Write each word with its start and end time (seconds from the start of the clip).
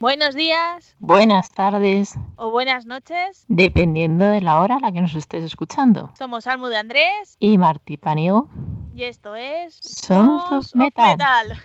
Buenos 0.00 0.36
días. 0.36 0.94
Buenas 1.00 1.50
tardes. 1.50 2.14
O 2.36 2.52
buenas 2.52 2.86
noches. 2.86 3.44
Dependiendo 3.48 4.26
de 4.26 4.40
la 4.40 4.60
hora 4.60 4.76
a 4.76 4.80
la 4.80 4.92
que 4.92 5.00
nos 5.00 5.16
estés 5.16 5.42
escuchando. 5.42 6.12
Somos 6.16 6.46
Almu 6.46 6.68
de 6.68 6.76
Andrés. 6.76 7.36
Y 7.40 7.58
Martí 7.58 7.96
Paniego. 7.96 8.48
Y 8.94 9.02
esto 9.02 9.34
es. 9.34 9.74
Somos 9.82 10.72
Metal. 10.76 11.18
metal. 11.18 11.60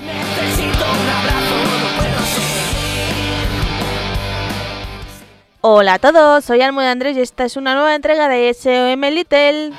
Necesito 0.00 0.84
un 0.84 1.08
abrazo, 1.08 1.54
no 1.64 1.98
puedo 1.98 2.22
Hola 5.60 5.94
a 5.94 5.98
todos, 5.98 6.46
soy 6.46 6.62
Almu 6.62 6.80
de 6.80 6.88
Andrés 6.88 7.16
y 7.18 7.20
esta 7.20 7.44
es 7.44 7.58
una 7.58 7.74
nueva 7.74 7.94
entrega 7.94 8.28
de 8.28 8.54
SOM 8.54 9.00
Little. 9.02 9.72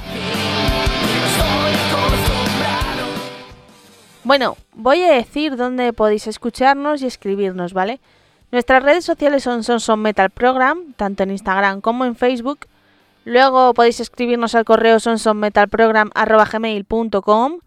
Bueno, 4.24 4.56
voy 4.74 5.04
a 5.04 5.12
decir 5.12 5.58
dónde 5.58 5.92
podéis 5.92 6.28
escucharnos 6.28 7.02
y 7.02 7.08
escribirnos, 7.08 7.74
¿vale? 7.74 8.00
Nuestras 8.52 8.84
redes 8.84 9.04
sociales 9.04 9.44
son 9.44 9.64
Son 9.64 10.02
Metal 10.02 10.30
Program, 10.30 10.94
tanto 10.94 11.24
en 11.24 11.32
Instagram 11.32 11.82
como 11.82 12.06
en 12.06 12.16
Facebook. 12.16 12.68
Luego 13.26 13.74
podéis 13.74 14.00
escribirnos 14.00 14.56
al 14.56 14.64
correo 14.64 15.00
sonsonmetalprogram.gmail.com 15.00 17.60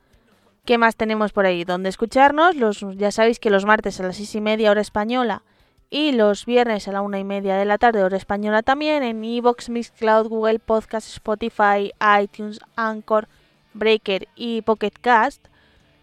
¿Qué 0.65 0.79
más 0.79 0.97
tenemos 0.97 1.33
por 1.33 1.47
ahí? 1.47 1.65
¿Dónde 1.65 1.89
escucharnos? 1.89 2.57
Los, 2.57 2.85
ya 2.97 3.13
sabéis 3.13 3.39
que 3.39 3.51
los 3.51 3.65
martes 3.65 4.01
a 4.01 4.03
las 4.03 4.17
seis 4.17 4.35
y 4.35 4.41
media 4.41 4.71
hora 4.71 4.81
española 4.81 5.43
y 5.91 6.13
los 6.13 6.45
viernes 6.45 6.89
a 6.89 6.93
la 6.93 7.03
una 7.03 7.19
y 7.19 7.25
media 7.25 7.57
de 7.57 7.65
la 7.65 7.79
tarde 7.79 8.03
hora 8.03 8.17
española 8.17 8.63
también 8.63 9.03
en 9.03 9.25
Evox, 9.25 9.69
Mixcloud, 9.69 10.29
Google 10.29 10.59
Podcast, 10.59 11.09
Spotify, 11.09 11.93
iTunes, 12.21 12.59
Anchor, 12.75 13.29
Breaker 13.75 14.27
y 14.35 14.63
Pocket 14.63 14.93
Cast. 15.01 15.47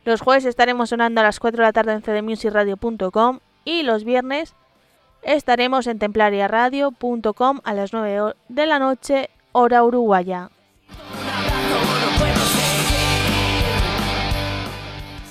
Los 0.06 0.20
jueves 0.20 0.44
estaremos 0.44 0.90
sonando 0.90 1.22
a 1.22 1.24
las 1.24 1.40
4 1.40 1.58
de 1.58 1.64
la 1.64 1.72
tarde 1.72 1.94
en 1.94 2.02
cdmusicradio.com 2.02 3.40
y 3.64 3.84
los 3.84 4.04
viernes 4.04 4.54
estaremos 5.22 5.88
en 5.88 5.98
templariaradio.com 5.98 7.62
a 7.64 7.74
las 7.74 7.94
9 7.94 8.34
de 8.50 8.66
la 8.66 8.80
noche, 8.80 9.30
hora 9.54 9.82
uruguaya. 9.82 10.50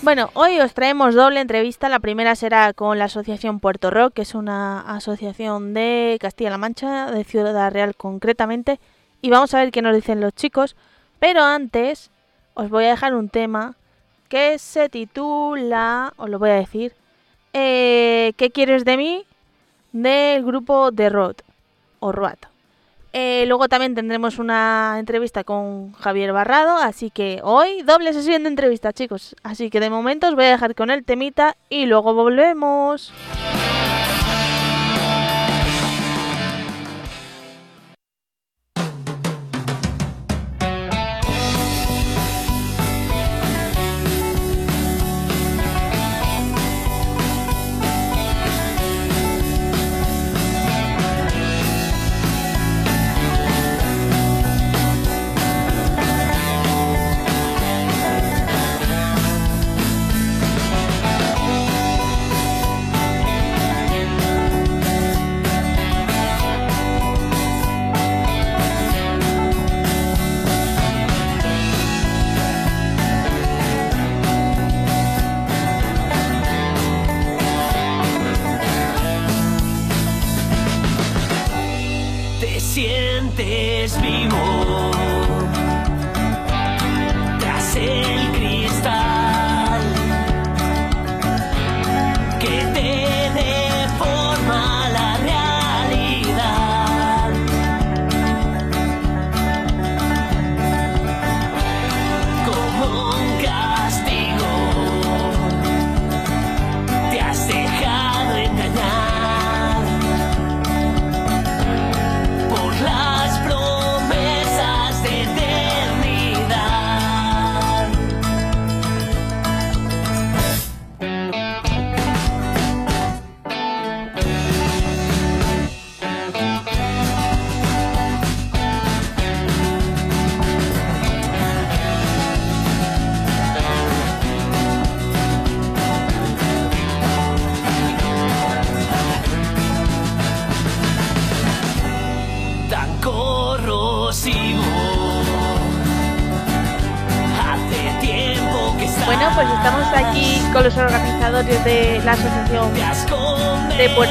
Bueno, 0.00 0.30
hoy 0.32 0.58
os 0.58 0.72
traemos 0.72 1.14
doble 1.14 1.40
entrevista. 1.40 1.90
La 1.90 2.00
primera 2.00 2.34
será 2.34 2.72
con 2.72 2.98
la 2.98 3.04
Asociación 3.04 3.60
Puerto 3.60 3.90
Rock, 3.90 4.14
que 4.14 4.22
es 4.22 4.34
una 4.34 4.80
asociación 4.80 5.74
de 5.74 6.16
Castilla-La 6.18 6.56
Mancha, 6.56 7.10
de 7.10 7.24
Ciudad 7.24 7.70
Real 7.70 7.94
concretamente. 7.94 8.80
Y 9.20 9.28
vamos 9.28 9.52
a 9.52 9.58
ver 9.58 9.70
qué 9.70 9.82
nos 9.82 9.94
dicen 9.94 10.22
los 10.22 10.34
chicos. 10.34 10.76
Pero 11.20 11.44
antes 11.44 12.10
os 12.54 12.70
voy 12.70 12.86
a 12.86 12.90
dejar 12.90 13.14
un 13.14 13.28
tema 13.28 13.76
que 14.32 14.58
se 14.58 14.88
titula, 14.88 16.14
os 16.16 16.30
lo 16.30 16.38
voy 16.38 16.48
a 16.48 16.54
decir, 16.54 16.94
eh, 17.52 18.32
¿Qué 18.38 18.50
quieres 18.50 18.82
de 18.86 18.96
mí? 18.96 19.26
del 19.92 20.42
grupo 20.42 20.90
The 20.90 21.10
Road 21.10 21.36
o 22.00 22.12
Road. 22.12 22.38
Eh, 23.12 23.44
luego 23.46 23.68
también 23.68 23.94
tendremos 23.94 24.38
una 24.38 24.96
entrevista 24.98 25.44
con 25.44 25.92
Javier 25.92 26.32
Barrado, 26.32 26.78
así 26.78 27.10
que 27.10 27.40
hoy 27.42 27.82
doble 27.82 28.14
sesión 28.14 28.44
de 28.44 28.48
entrevista, 28.48 28.94
chicos. 28.94 29.36
Así 29.42 29.68
que 29.68 29.80
de 29.80 29.90
momento 29.90 30.28
os 30.28 30.34
voy 30.34 30.46
a 30.46 30.52
dejar 30.52 30.74
con 30.74 30.90
el 30.90 31.04
temita 31.04 31.54
y 31.68 31.84
luego 31.84 32.14
volvemos. 32.14 33.12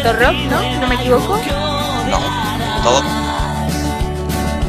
Puerto 0.02 0.20
Rock, 0.20 0.36
¿no? 0.50 0.80
¿No 0.80 0.88
me 0.88 0.96
equivoco? 0.96 1.38
No, 2.10 2.20
todo. 2.84 3.04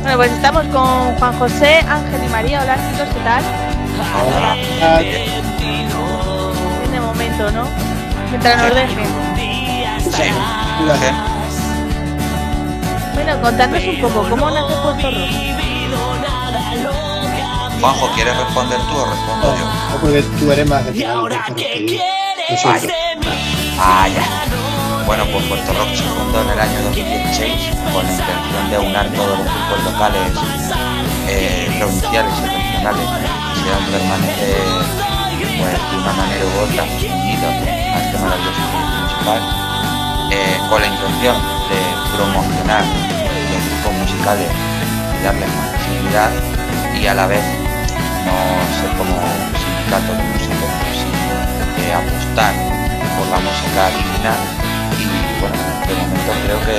Bueno, 0.03 0.17
pues 0.17 0.31
estamos 0.33 0.67
con 0.67 1.17
Juan 1.17 1.39
José, 1.39 1.79
Ángel 1.89 2.25
y 2.25 2.29
María. 2.29 2.61
Hola 2.63 2.77
chicos, 2.77 3.09
¿qué 3.15 3.21
tal? 3.21 3.43
Hola. 4.27 4.57
De 6.91 7.01
momento, 7.01 7.51
¿no? 7.51 7.65
Mientras 8.31 8.59
nos 8.59 8.75
dejen. 8.75 9.07
Sí, 10.01 10.23
Bueno, 13.15 13.41
contadnos 13.41 13.85
un 13.85 14.01
poco, 14.03 14.29
¿cómo 14.29 14.51
nace 14.51 14.75
Puerto 14.83 15.11
Rock? 15.11 15.31
Juanjo, 17.81 18.11
¿quieres 18.15 18.37
responder 18.37 18.79
tú 18.79 18.97
o 18.97 19.07
respondo 19.07 19.57
yo? 19.57 19.65
No, 19.65 19.97
porque 20.01 20.23
tú 20.39 20.53
eres 20.53 20.69
más 20.69 20.85
de 20.85 20.93
Ah, 23.79 24.09
ya. 24.09 24.72
Bueno, 25.07 25.27
pues 25.33 25.45
Puerto 25.47 25.73
Rock 25.73 25.95
se 25.95 26.05
fundó 26.05 26.43
en 26.43 26.51
el 26.51 26.61
año 26.61 26.83
2016 26.85 27.71
con 27.93 28.05
la 28.05 28.13
intención 28.13 28.71
de 28.71 28.79
unar 28.79 29.09
todos 29.11 29.39
los 29.39 29.47
grupos 29.47 29.93
locales, 29.93 30.33
eh, 31.29 31.75
provinciales 31.79 32.33
y 32.39 32.47
regionales 32.47 33.09
que 33.11 33.61
sean 33.63 33.85
permanecer 33.91 35.03
pues, 35.59 35.75
de 35.91 35.97
una 35.99 36.13
manera 36.13 36.45
u 36.45 36.55
otra 36.63 36.85
unidos 36.85 37.55
a 37.67 37.99
este 37.99 38.19
maravilloso 38.19 38.63
musical, 39.03 39.43
eh, 40.31 40.59
con 40.71 40.81
la 40.81 40.87
intención 40.87 41.37
de 41.69 41.81
promocionar 42.17 42.85
los 42.85 43.63
grupos 43.69 43.93
musicales 44.07 44.51
y 44.51 45.25
darles 45.25 45.49
más 45.49 45.73
visibilidad 45.79 46.31
y 46.95 47.07
a 47.07 47.15
la 47.15 47.27
vez 47.27 47.45
no 48.25 48.35
ser 48.79 48.91
como 48.97 49.19
sindicato 49.59 50.13
de 50.15 50.23
músicos, 50.31 50.71
sino 50.95 51.35
de 51.77 51.93
apostar 51.93 52.55
por 53.19 53.27
la 53.29 53.39
música 53.43 53.91
digna 53.91 54.63
y 54.65 54.72
bueno, 55.43 55.59
de 55.59 55.95
momento 55.99 56.33
creo 56.47 56.61
que, 56.63 56.79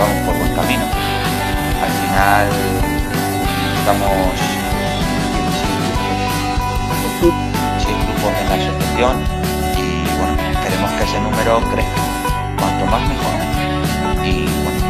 vamos 0.00 0.16
por 0.24 0.34
buen 0.40 0.54
camino. 0.56 0.84
Al 1.84 1.92
final 2.00 2.48
estamos 3.76 4.32
sin 7.84 7.96
grupos 8.08 8.32
en 8.40 8.48
la 8.48 8.56
asociación 8.56 9.14
y 9.76 10.08
bueno, 10.16 10.32
queremos 10.64 10.90
que 10.92 11.04
ese 11.04 11.20
número 11.20 11.60
crezca. 11.72 12.00
más 12.90 13.02
mejor. 13.06 13.36
Y 14.24 14.48
bueno, 14.64 14.80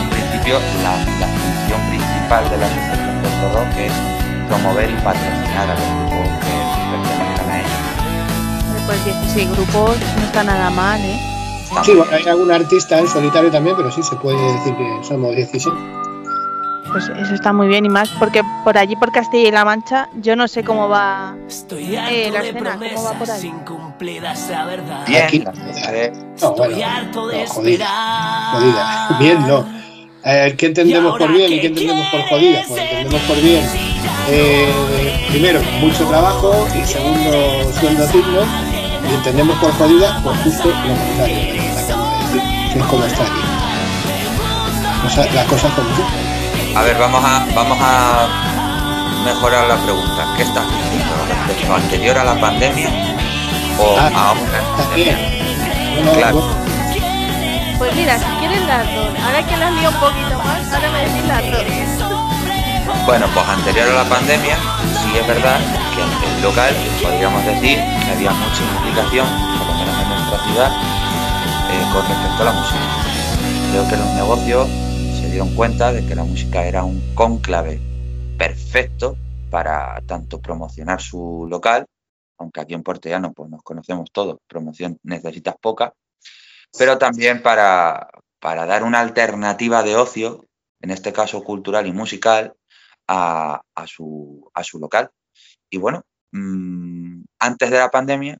en 0.00 0.08
principio 0.08 0.58
la, 0.82 0.96
la 1.20 1.28
función 1.28 1.80
principal 1.92 2.48
de 2.50 2.56
la 2.56 2.66
asociación 2.66 3.20
Puerto 3.20 3.46
Rock 3.52 3.76
es 3.76 3.92
promover 4.48 4.90
y 4.90 4.96
patrocinar 5.04 5.68
a 5.68 5.74
los 5.74 5.88
grupos 6.08 6.28
que 6.40 6.56
pertenezcan 6.90 7.50
a 7.50 7.58
ella. 7.60 8.86
Pues 8.86 9.04
16 9.04 9.50
grupos 9.52 9.98
no 10.16 10.24
está 10.24 10.42
nada 10.42 10.70
mal, 10.70 11.00
¿eh? 11.00 11.29
Sí, 11.84 11.92
bueno, 11.94 12.12
hay 12.12 12.24
algún 12.26 12.50
artista 12.50 12.98
en 12.98 13.08
solitario 13.08 13.50
también, 13.50 13.76
pero 13.76 13.90
sí 13.90 14.02
se 14.02 14.16
puede 14.16 14.36
decir 14.54 14.74
que 14.76 14.98
somos 15.06 15.34
16. 15.34 15.74
Pues 16.92 17.08
eso 17.08 17.34
está 17.34 17.52
muy 17.52 17.68
bien 17.68 17.86
y 17.86 17.88
más 17.88 18.08
porque 18.18 18.42
por 18.64 18.76
allí, 18.76 18.96
por 18.96 19.12
Castilla 19.12 19.48
y 19.48 19.52
La 19.52 19.64
Mancha, 19.64 20.08
yo 20.16 20.34
no 20.34 20.48
sé 20.48 20.64
cómo 20.64 20.88
va 20.88 21.36
Estoy 21.48 21.94
Eh, 21.94 22.30
la 22.32 22.42
de 22.42 22.48
escena, 22.48 22.78
¿cómo 22.94 23.04
va 23.04 23.12
por 23.12 23.30
ahí? 23.30 23.46
incumplidas, 23.46 24.48
la 24.50 24.64
verdad. 24.64 25.06
bien. 25.06 25.22
Aquí- 25.24 25.38
la 25.38 25.52
verdad 25.52 26.18
No, 26.42 26.50
bueno, 26.52 26.72
Estoy 26.72 26.82
harto 26.82 27.26
de 27.28 27.44
no, 27.44 27.46
jodida, 27.50 27.84
esperar. 27.84 28.52
jodida. 28.52 29.08
Bien, 29.20 29.46
no. 29.46 29.80
Eh, 30.24 30.54
¿Qué 30.58 30.66
entendemos 30.66 31.16
por 31.16 31.32
bien 31.32 31.52
y 31.52 31.60
qué 31.60 31.66
entendemos 31.68 32.06
por 32.10 32.20
jodida? 32.28 32.62
Pues 32.68 32.82
entendemos 32.82 33.20
por 33.22 33.36
bien, 33.40 33.64
eh, 34.28 35.26
primero, 35.30 35.60
mucho 35.80 36.04
trabajo 36.08 36.66
y 36.78 36.84
segundo, 36.86 37.72
sueldo 37.80 38.06
digno. 38.08 38.40
Y 39.10 39.14
entendemos 39.14 39.58
por 39.58 39.72
jodida, 39.76 40.20
pues 40.22 40.38
justo 40.44 40.68
lo 40.68 40.94
contrario 40.94 41.36
de 41.36 41.52
lo 41.56 41.62
que 41.62 41.80
acabo 41.80 42.04
de 42.06 42.18
decir, 42.18 42.42
que 42.72 42.78
es 42.78 42.84
como 42.86 43.04
está 43.04 43.22
aquí. 43.22 43.42
O 45.06 45.10
sea, 45.10 45.24
las 45.32 45.46
cosas 45.46 45.72
como 45.72 45.88
son. 45.96 46.06
A 46.76 46.82
ver, 46.82 46.96
vamos 46.98 47.24
a, 47.24 47.44
vamos 47.54 47.78
a 47.80 48.28
mejorar 49.24 49.66
la 49.66 49.76
pregunta. 49.76 50.28
¿Qué 50.36 50.42
estás 50.44 50.64
diciendo 50.66 51.14
respecto 51.28 51.74
anterior 51.74 52.18
a 52.18 52.24
la 52.24 52.40
pandemia 52.40 52.88
o 53.78 53.96
Ah, 53.98 54.10
ahora? 54.28 54.60
También. 54.76 55.18
No, 56.04 56.04
no, 56.04 56.12
Claro. 56.12 56.42
Pues 57.78 57.94
mira, 57.96 58.18
si 58.18 58.24
quieres 58.38 58.64
las 58.66 58.84
dos, 58.94 59.08
ahora 59.24 59.42
que 59.46 59.56
las 59.56 59.72
lío 59.72 59.88
un 59.88 59.94
poquito 59.96 60.38
más, 60.44 60.72
ahora 60.72 60.90
me 60.90 60.98
decís 61.00 61.26
las 61.26 61.42
dos. 61.50 63.06
Bueno, 63.06 63.26
pues 63.34 63.48
anterior 63.48 63.88
a 63.88 64.04
la 64.04 64.04
pandemia, 64.04 64.56
sí 65.10 65.18
es 65.18 65.26
verdad 65.26 65.58
que 65.94 66.02
a 66.02 66.06
nivel 66.06 66.42
local 66.42 66.74
podríamos 67.02 67.44
decir 67.44 67.78
había 67.78 68.30
mucha 68.30 68.62
implicación, 68.62 69.26
por 69.58 69.66
lo 69.66 69.74
menos 69.74 70.02
en 70.02 70.08
nuestra 70.08 70.38
ciudad, 70.46 70.70
eh, 71.70 71.84
con 71.92 72.02
respecto 72.06 72.42
a 72.42 72.44
la 72.44 72.52
música. 72.52 72.80
Creo 73.72 73.88
que 73.88 73.96
los 73.96 74.06
negocios 74.14 74.68
se 75.20 75.30
dieron 75.30 75.54
cuenta 75.56 75.92
de 75.92 76.06
que 76.06 76.14
la 76.14 76.24
música 76.24 76.64
era 76.64 76.84
un 76.84 77.14
cónclave 77.14 77.80
perfecto 78.38 79.16
para 79.50 80.00
tanto 80.06 80.40
promocionar 80.40 81.00
su 81.00 81.46
local, 81.50 81.86
aunque 82.38 82.60
aquí 82.60 82.74
en 82.74 82.82
Puerto 82.82 83.08
Llano 83.08 83.32
pues 83.32 83.50
nos 83.50 83.62
conocemos 83.62 84.10
todos, 84.12 84.38
promoción 84.46 84.98
necesitas 85.02 85.56
poca, 85.60 85.92
pero 86.78 86.98
también 86.98 87.42
para, 87.42 88.10
para 88.38 88.64
dar 88.64 88.84
una 88.84 89.00
alternativa 89.00 89.82
de 89.82 89.96
ocio, 89.96 90.44
en 90.80 90.90
este 90.90 91.12
caso 91.12 91.42
cultural 91.42 91.86
y 91.88 91.92
musical, 91.92 92.54
a, 93.12 93.86
su, 93.86 94.50
a 94.54 94.64
su 94.64 94.78
local. 94.78 95.10
Y 95.70 95.78
bueno, 95.78 96.02
mm, 96.32 97.22
antes 97.40 97.70
de 97.70 97.78
la 97.78 97.90
pandemia 97.90 98.38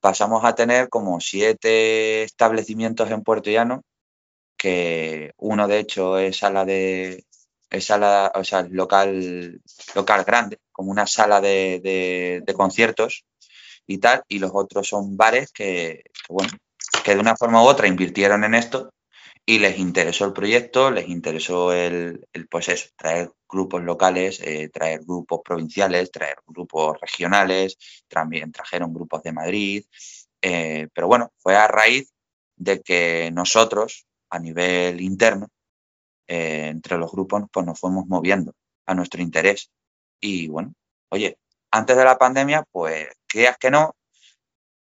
pasamos 0.00 0.44
a 0.44 0.54
tener 0.54 0.88
como 0.88 1.20
siete 1.20 2.24
establecimientos 2.24 3.10
en 3.10 3.22
Puerto 3.22 3.50
Llano, 3.50 3.82
que 4.56 5.32
uno 5.38 5.68
de 5.68 5.78
hecho 5.80 6.18
es 6.18 6.38
sala 6.38 6.64
de 6.64 7.24
es 7.70 7.84
sala, 7.86 8.32
o 8.34 8.44
sea, 8.44 8.62
local, 8.70 9.60
local 9.94 10.24
grande, 10.24 10.58
como 10.72 10.90
una 10.92 11.06
sala 11.06 11.40
de, 11.40 11.80
de- 11.82 12.42
de 12.46 12.54
conciertos 12.54 13.24
y 13.86 13.98
tal, 13.98 14.22
y 14.28 14.38
los 14.40 14.52
otros 14.54 14.88
son 14.88 15.16
bares 15.16 15.52
que, 15.52 16.02
que, 16.12 16.32
bueno, 16.34 16.50
que 17.04 17.14
de 17.14 17.20
una 17.20 17.36
forma 17.36 17.62
u 17.62 17.66
otra 17.66 17.88
invirtieron 17.88 18.44
en 18.44 18.54
esto 18.54 18.90
y 19.46 19.60
les 19.60 19.78
interesó 19.78 20.24
el 20.26 20.32
proyecto, 20.32 20.90
les 20.90 21.08
interesó 21.08 21.72
el, 21.72 22.26
el, 22.32 22.48
pues 22.48 22.68
eso, 22.68 22.88
traer 22.96 23.32
grupos 23.48 23.82
locales, 23.84 24.40
eh, 24.42 24.68
traer 24.70 25.02
grupos 25.04 25.40
provinciales, 25.44 26.10
traer 26.10 26.38
grupos 26.46 26.98
regionales, 27.00 27.78
también 28.08 28.50
trajeron 28.50 28.92
grupos 28.92 29.22
de 29.22 29.32
Madrid, 29.32 29.84
eh, 30.42 30.88
pero 30.92 31.06
bueno, 31.06 31.32
fue 31.38 31.56
a 31.56 31.68
raíz 31.68 32.12
de 32.56 32.82
que 32.82 33.30
nosotros, 33.32 34.06
a 34.30 34.40
nivel 34.40 35.00
interno, 35.00 35.48
eh, 36.26 36.68
entre 36.68 36.98
los 36.98 37.12
grupos, 37.12 37.44
pues 37.52 37.66
nos 37.66 37.78
fuimos 37.78 38.06
moviendo 38.06 38.52
a 38.86 38.94
nuestro 38.94 39.22
interés. 39.22 39.70
Y 40.20 40.48
bueno, 40.48 40.74
oye, 41.10 41.38
antes 41.70 41.96
de 41.96 42.04
la 42.04 42.18
pandemia, 42.18 42.64
pues 42.72 43.08
creas 43.28 43.58
que 43.58 43.70
no, 43.70 43.94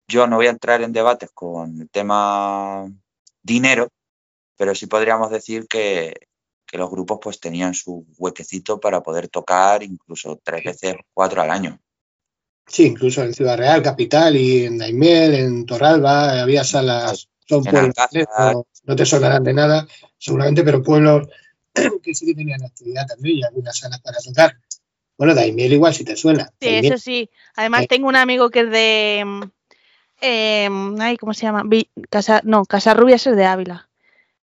yo 0.09 0.27
no 0.27 0.37
voy 0.37 0.47
a 0.47 0.51
entrar 0.51 0.83
en 0.83 0.93
debates 0.93 1.31
con 1.35 1.83
el 1.83 1.91
tema 1.91 2.87
dinero, 3.43 3.89
pero 4.59 4.75
sí 4.75 4.87
podríamos 4.87 5.31
decir 5.31 5.67
que, 5.67 6.13
que 6.67 6.77
los 6.77 6.91
grupos 6.91 7.21
pues 7.23 7.41
tenían 7.41 7.73
su 7.73 8.05
huequecito 8.19 8.79
para 8.79 9.03
poder 9.03 9.29
tocar 9.29 9.83
incluso 9.83 10.39
tres 10.45 10.65
veces 10.65 10.97
cuatro 11.15 11.41
al 11.41 11.51
año. 11.51 11.79
Sí, 12.67 12.85
incluso 12.85 13.23
en 13.23 13.33
Ciudad 13.33 13.57
Real, 13.57 13.83
Capital 13.83 14.37
y 14.37 14.67
en 14.67 14.77
Daimiel, 14.77 15.35
en 15.35 15.65
Torralba, 15.65 16.43
había 16.43 16.65
salas, 16.65 17.29
son 17.47 17.65
pueblos, 17.65 17.95
Alcázar. 17.97 18.55
no, 18.55 18.67
no 18.85 18.97
te 18.97 19.07
sonarán 19.07 19.45
de 19.45 19.55
nada, 19.55 19.87
seguramente, 20.19 20.63
pero 20.63 20.83
pueblos 20.83 21.29
que 22.03 22.15
sí 22.15 22.27
que 22.27 22.35
tenían 22.35 22.63
actividad 22.63 23.07
también 23.07 23.39
y 23.39 23.43
algunas 23.45 23.79
salas 23.79 24.01
para 24.03 24.19
tocar. 24.19 24.59
Bueno, 25.17 25.35
Daimiel 25.35 25.73
igual 25.73 25.95
si 25.95 26.05
te 26.05 26.17
suena. 26.17 26.53
Sí, 26.61 26.67
Daimiel, 26.67 26.93
eso 26.93 27.03
sí. 27.03 27.31
Además 27.55 27.85
Eh. 27.85 27.89
tengo 27.89 28.09
un 28.09 28.17
amigo 28.17 28.51
que 28.51 28.61
es 28.61 28.71
de... 28.71 29.51
ay, 31.01 31.17
¿cómo 31.17 31.33
se 31.33 31.43
llama? 31.43 31.63
Vi- 31.65 31.91
Casa, 32.11 32.43
no, 32.45 32.67
Casarrubias 32.67 33.27
es 33.27 33.37
de 33.37 33.47
Ávila. 33.47 33.88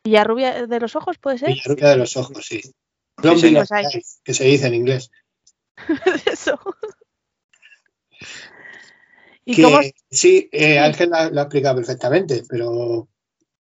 Villarrubia 0.06 0.66
de 0.66 0.80
los 0.80 0.94
ojos, 0.94 1.18
¿puede 1.18 1.38
ser? 1.38 1.48
Villarrubia 1.48 1.90
de 1.90 1.96
los 1.96 2.16
ojos, 2.16 2.46
sí. 2.46 2.62
Que 4.24 4.34
se 4.34 4.44
dice 4.44 4.68
en 4.68 4.74
inglés. 4.74 5.10
Eso. 6.26 6.58
¿Y 9.44 9.56
Que, 9.56 9.62
cómo? 9.62 9.80
Sí, 10.10 10.48
eh, 10.52 10.78
Ángel 10.78 11.10
lo 11.10 11.40
ha 11.40 11.44
explicado 11.44 11.76
perfectamente, 11.76 12.44
pero, 12.48 13.08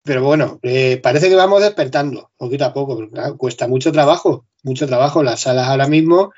pero 0.02 0.22
bueno, 0.22 0.60
eh, 0.62 1.00
parece 1.02 1.28
que 1.28 1.34
vamos 1.34 1.62
despertando 1.62 2.30
poquito 2.36 2.64
a 2.64 2.72
poco, 2.72 2.96
pero 2.96 3.10
claro, 3.10 3.36
cuesta 3.36 3.66
mucho 3.66 3.90
trabajo, 3.90 4.46
mucho 4.62 4.86
trabajo. 4.86 5.22
Las 5.22 5.40
salas 5.40 5.66
ahora 5.66 5.88
mismo, 5.88 6.32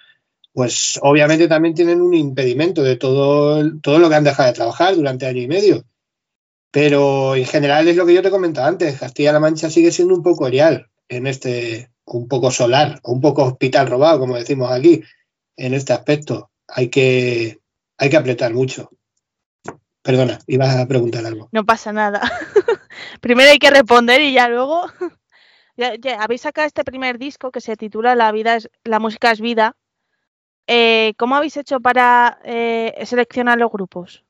pues 0.52 0.98
obviamente 1.02 1.48
también 1.48 1.74
tienen 1.74 2.00
un 2.00 2.14
impedimento 2.14 2.82
de 2.82 2.96
todo, 2.96 3.62
todo 3.80 3.98
lo 3.98 4.08
que 4.08 4.14
han 4.14 4.24
dejado 4.24 4.48
de 4.48 4.54
trabajar 4.54 4.96
durante 4.96 5.26
año 5.26 5.42
y 5.42 5.48
medio. 5.48 5.84
Pero 6.70 7.34
en 7.34 7.46
general 7.46 7.88
es 7.88 7.96
lo 7.96 8.04
que 8.04 8.14
yo 8.14 8.22
te 8.22 8.30
comentaba 8.30 8.68
antes, 8.68 8.98
Castilla-La 8.98 9.40
Mancha 9.40 9.70
sigue 9.70 9.90
siendo 9.90 10.14
un 10.14 10.22
poco 10.22 10.46
erial 10.46 10.90
en 11.08 11.26
este, 11.26 11.90
un 12.04 12.28
poco 12.28 12.50
solar, 12.50 13.00
un 13.04 13.20
poco 13.20 13.44
hospital 13.44 13.88
robado, 13.88 14.18
como 14.18 14.36
decimos 14.36 14.70
aquí, 14.70 15.02
en 15.56 15.74
este 15.74 15.92
aspecto. 15.92 16.50
Hay 16.68 16.88
que, 16.88 17.60
hay 17.96 18.10
que 18.10 18.16
apretar 18.16 18.52
mucho. 18.52 18.90
Perdona, 20.02 20.38
ibas 20.46 20.76
a 20.76 20.86
preguntar 20.86 21.24
algo. 21.26 21.48
No 21.52 21.64
pasa 21.64 21.92
nada. 21.92 22.20
Primero 23.20 23.50
hay 23.50 23.58
que 23.58 23.70
responder 23.70 24.20
y 24.20 24.32
ya 24.32 24.48
luego. 24.48 24.86
Habéis 26.18 26.40
sacado 26.42 26.66
este 26.66 26.84
primer 26.84 27.18
disco 27.18 27.50
que 27.50 27.60
se 27.60 27.76
titula 27.76 28.14
La 28.14 28.32
vida 28.32 28.56
es, 28.56 28.70
la 28.84 28.98
música 28.98 29.30
es 29.30 29.40
vida. 29.40 29.76
Eh, 30.66 31.14
¿Cómo 31.16 31.36
habéis 31.36 31.56
hecho 31.56 31.80
para 31.80 32.40
eh, 32.44 32.94
seleccionar 33.06 33.58
los 33.58 33.70
grupos? 33.70 34.24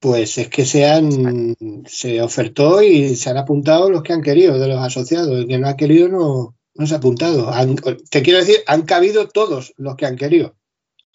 Pues 0.00 0.38
es 0.38 0.48
que 0.48 0.64
se 0.64 0.86
han 0.86 1.56
se 1.86 2.22
ofertó 2.22 2.82
y 2.82 3.16
se 3.16 3.30
han 3.30 3.36
apuntado 3.36 3.90
los 3.90 4.02
que 4.02 4.12
han 4.12 4.22
querido 4.22 4.58
de 4.58 4.68
los 4.68 4.78
asociados. 4.80 5.36
El 5.36 5.48
que 5.48 5.58
no 5.58 5.68
ha 5.68 5.76
querido 5.76 6.08
no, 6.08 6.56
no 6.74 6.86
se 6.86 6.94
ha 6.94 6.98
apuntado. 6.98 7.50
Han- 7.50 7.76
te 8.10 8.22
quiero 8.22 8.38
decir, 8.38 8.58
han 8.66 8.82
cabido 8.82 9.28
todos 9.28 9.74
los 9.76 9.96
que 9.96 10.06
han 10.06 10.16
querido, 10.16 10.56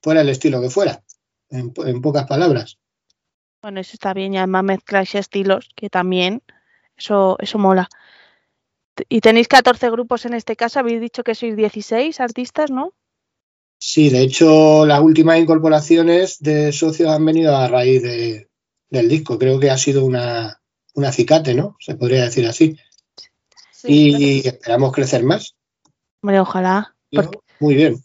fuera 0.02 0.22
el 0.22 0.30
estilo 0.30 0.62
que 0.62 0.70
fuera, 0.70 1.02
en, 1.50 1.72
po- 1.72 1.86
en 1.86 2.02
pocas 2.02 2.28
palabras. 2.28 2.78
Bueno, 3.62 3.80
eso 3.80 3.92
está 3.94 4.14
bien 4.14 4.34
y 4.34 4.38
además 4.38 4.66
mezcláis 4.66 5.16
estilos, 5.16 5.70
que 5.76 5.90
también 5.90 6.44
eso, 6.98 7.38
eso 7.40 7.58
mola. 7.58 7.88
Y 9.08 9.22
tenéis 9.22 9.48
14 9.48 9.90
grupos 9.90 10.26
en 10.26 10.34
este 10.34 10.56
caso, 10.58 10.80
habéis 10.80 11.00
dicho 11.00 11.24
que 11.24 11.36
sois 11.36 11.56
16 11.56 12.20
artistas, 12.20 12.70
¿no? 12.70 12.94
Sí, 13.80 14.10
de 14.10 14.22
hecho, 14.22 14.86
las 14.86 15.02
últimas 15.02 15.40
incorporaciones 15.40 16.40
de 16.40 16.72
socios 16.74 17.10
han 17.10 17.26
venido 17.26 17.56
a 17.56 17.68
raíz 17.70 18.02
de- 18.04 18.50
del 18.94 19.10
disco. 19.10 19.38
Creo 19.40 19.60
que 19.60 19.72
ha 19.72 19.78
sido 19.78 20.06
una, 20.06 20.62
un 20.94 21.06
acicate, 21.06 21.54
¿no? 21.56 21.76
Se 21.80 21.96
podría 21.96 22.24
decir 22.24 22.46
así. 22.48 22.78
y 23.86 24.48
esperamos 24.48 24.94
crecer 24.94 25.24
más. 25.24 25.56
Hombre, 26.22 26.40
ojalá. 26.40 26.96
¿no? 27.12 27.24
Porque- 27.24 27.40
Muy 27.60 27.76
bien. 27.76 28.02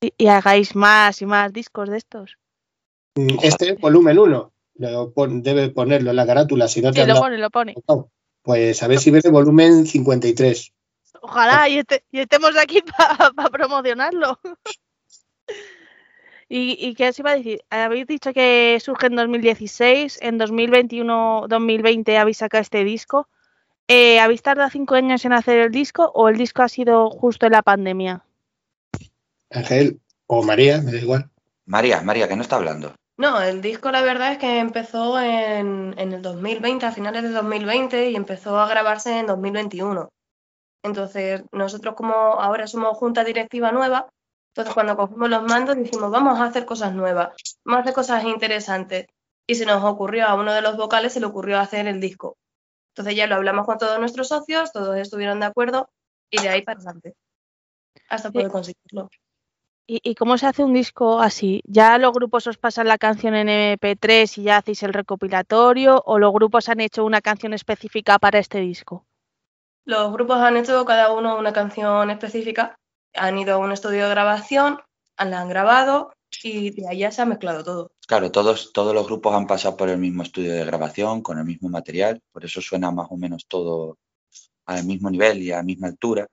y, 0.00 0.12
y 0.16 0.26
hagáis 0.28 0.76
más 0.76 1.20
y 1.22 1.26
más 1.26 1.52
discos 1.52 1.88
de 1.88 1.96
estos. 1.96 2.36
Mm, 3.16 3.38
Este 3.42 3.70
es 3.70 3.80
volumen 3.80 4.18
1. 4.18 4.52
Debe 4.76 5.70
ponerlo 5.70 6.10
en 6.10 6.16
la 6.16 6.26
carátula, 6.26 6.68
si 6.68 6.80
no 6.82 6.92
te 6.92 7.02
Sí, 7.02 7.08
lo 7.08 7.16
pone, 7.16 7.38
lo 7.38 7.50
pone. 7.50 7.74
Pues 8.42 8.82
a 8.82 8.88
ver 8.88 8.98
si 8.98 9.10
viene 9.10 9.30
volumen 9.30 9.86
53. 9.86 10.72
Ojalá 11.22 11.68
y, 11.68 11.78
este- 11.78 12.04
y 12.12 12.20
estemos 12.20 12.50
aquí 12.56 12.82
para 12.98 13.32
promocionarlo. 13.50 14.38
¿Y, 16.48 16.76
y 16.78 16.94
qué 16.94 17.08
os 17.08 17.18
iba 17.18 17.30
a 17.30 17.36
decir? 17.36 17.62
Habéis 17.70 18.06
dicho 18.06 18.32
que 18.32 18.78
surge 18.80 19.06
en 19.06 19.16
2016, 19.16 20.18
en 20.22 20.38
2021-2020 20.38 22.18
habéis 22.18 22.38
sacado 22.38 22.62
este 22.62 22.84
disco. 22.84 23.28
Eh, 23.88 24.20
¿Habéis 24.20 24.42
tardado 24.42 24.70
cinco 24.70 24.94
años 24.94 25.24
en 25.24 25.32
hacer 25.32 25.58
el 25.58 25.70
disco 25.70 26.10
o 26.14 26.28
el 26.28 26.38
disco 26.38 26.62
ha 26.62 26.68
sido 26.68 27.10
justo 27.10 27.46
en 27.46 27.52
la 27.52 27.62
pandemia? 27.62 28.24
Ángel 29.50 30.00
o 30.26 30.42
María, 30.42 30.80
me 30.80 30.92
da 30.92 30.98
igual. 30.98 31.30
María, 31.66 32.00
María, 32.02 32.28
que 32.28 32.36
no 32.36 32.42
está 32.42 32.56
hablando. 32.56 32.94
No, 33.16 33.40
el 33.40 33.60
disco 33.60 33.90
la 33.90 34.02
verdad 34.02 34.32
es 34.32 34.38
que 34.38 34.58
empezó 34.58 35.20
en, 35.20 35.94
en 35.98 36.12
el 36.12 36.22
2020, 36.22 36.84
a 36.86 36.92
finales 36.92 37.22
de 37.22 37.28
2020, 37.28 38.10
y 38.10 38.16
empezó 38.16 38.58
a 38.58 38.66
grabarse 38.66 39.18
en 39.18 39.26
2021. 39.26 40.08
Entonces, 40.82 41.42
nosotros 41.52 41.94
como 41.94 42.14
ahora 42.14 42.66
somos 42.66 42.96
junta 42.98 43.22
directiva 43.22 43.70
nueva, 43.70 44.08
entonces 44.54 44.72
cuando 44.72 44.96
cogimos 44.96 45.28
los 45.28 45.42
mandos 45.42 45.74
dijimos, 45.76 46.12
vamos 46.12 46.38
a 46.38 46.44
hacer 46.44 46.64
cosas 46.64 46.94
nuevas, 46.94 47.34
vamos 47.64 47.78
a 47.78 47.80
hacer 47.80 47.92
cosas 47.92 48.22
interesantes. 48.22 49.06
Y 49.48 49.56
se 49.56 49.66
nos 49.66 49.82
ocurrió, 49.82 50.28
a 50.28 50.36
uno 50.36 50.54
de 50.54 50.62
los 50.62 50.76
vocales 50.76 51.12
se 51.12 51.18
le 51.18 51.26
ocurrió 51.26 51.58
hacer 51.58 51.88
el 51.88 52.00
disco. 52.00 52.36
Entonces 52.90 53.16
ya 53.16 53.26
lo 53.26 53.34
hablamos 53.34 53.66
con 53.66 53.78
todos 53.78 53.98
nuestros 53.98 54.28
socios, 54.28 54.70
todos 54.70 54.96
estuvieron 54.96 55.40
de 55.40 55.46
acuerdo 55.46 55.90
y 56.30 56.40
de 56.40 56.50
ahí 56.50 56.62
para 56.62 56.78
adelante, 56.78 57.16
hasta 58.08 58.30
poder 58.30 58.48
conseguirlo. 58.48 59.10
¿Y, 59.88 59.98
y 60.04 60.14
cómo 60.14 60.38
se 60.38 60.46
hace 60.46 60.62
un 60.62 60.72
disco 60.72 61.18
así? 61.18 61.60
¿Ya 61.66 61.98
los 61.98 62.12
grupos 62.12 62.46
os 62.46 62.56
pasan 62.56 62.86
la 62.86 62.96
canción 62.96 63.34
en 63.34 63.48
MP3 63.48 64.38
y 64.38 64.42
ya 64.44 64.58
hacéis 64.58 64.84
el 64.84 64.92
recopilatorio 64.92 66.00
o 66.06 66.20
los 66.20 66.32
grupos 66.32 66.68
han 66.68 66.78
hecho 66.78 67.04
una 67.04 67.20
canción 67.20 67.54
específica 67.54 68.20
para 68.20 68.38
este 68.38 68.60
disco? 68.60 69.04
Los 69.84 70.12
grupos 70.12 70.38
han 70.38 70.56
hecho 70.56 70.84
cada 70.84 71.12
uno 71.12 71.36
una 71.36 71.52
canción 71.52 72.08
específica, 72.10 72.78
han 73.14 73.38
ido 73.38 73.54
a 73.54 73.58
un 73.58 73.72
estudio 73.72 74.04
de 74.04 74.10
grabación, 74.10 74.78
la 75.18 75.40
han 75.40 75.48
grabado 75.48 76.12
y 76.42 76.70
de 76.70 76.96
ya 76.96 77.10
se 77.10 77.22
ha 77.22 77.26
mezclado 77.26 77.62
todo. 77.62 77.92
Claro, 78.06 78.30
todos, 78.30 78.72
todos 78.72 78.94
los 78.94 79.06
grupos 79.06 79.34
han 79.34 79.46
pasado 79.46 79.76
por 79.76 79.88
el 79.88 79.98
mismo 79.98 80.22
estudio 80.22 80.52
de 80.52 80.64
grabación, 80.64 81.22
con 81.22 81.38
el 81.38 81.44
mismo 81.44 81.68
material, 81.68 82.20
por 82.32 82.44
eso 82.44 82.60
suena 82.60 82.90
más 82.90 83.06
o 83.10 83.16
menos 83.16 83.46
todo 83.46 83.98
al 84.66 84.84
mismo 84.84 85.10
nivel 85.10 85.42
y 85.42 85.52
a 85.52 85.56
la 85.56 85.62
misma 85.62 85.88
altura. 85.88 86.26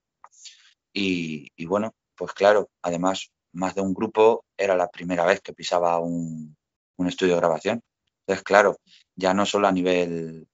Y, 0.93 1.47
y 1.55 1.65
bueno, 1.65 1.93
pues 2.15 2.33
claro, 2.33 2.69
además, 2.81 3.31
más 3.53 3.75
de 3.75 3.81
un 3.81 3.93
grupo 3.93 4.45
era 4.57 4.75
la 4.75 4.89
primera 4.89 5.25
vez 5.25 5.41
que 5.41 5.53
pisaba 5.53 5.99
un, 5.99 6.55
un 6.97 7.07
estudio 7.07 7.33
de 7.33 7.39
grabación. 7.39 7.81
Entonces, 8.21 8.43
claro, 8.43 8.77
ya 9.15 9.33
no 9.33 9.45
solo 9.45 9.67
a 9.67 9.71
nivel, 9.71 10.47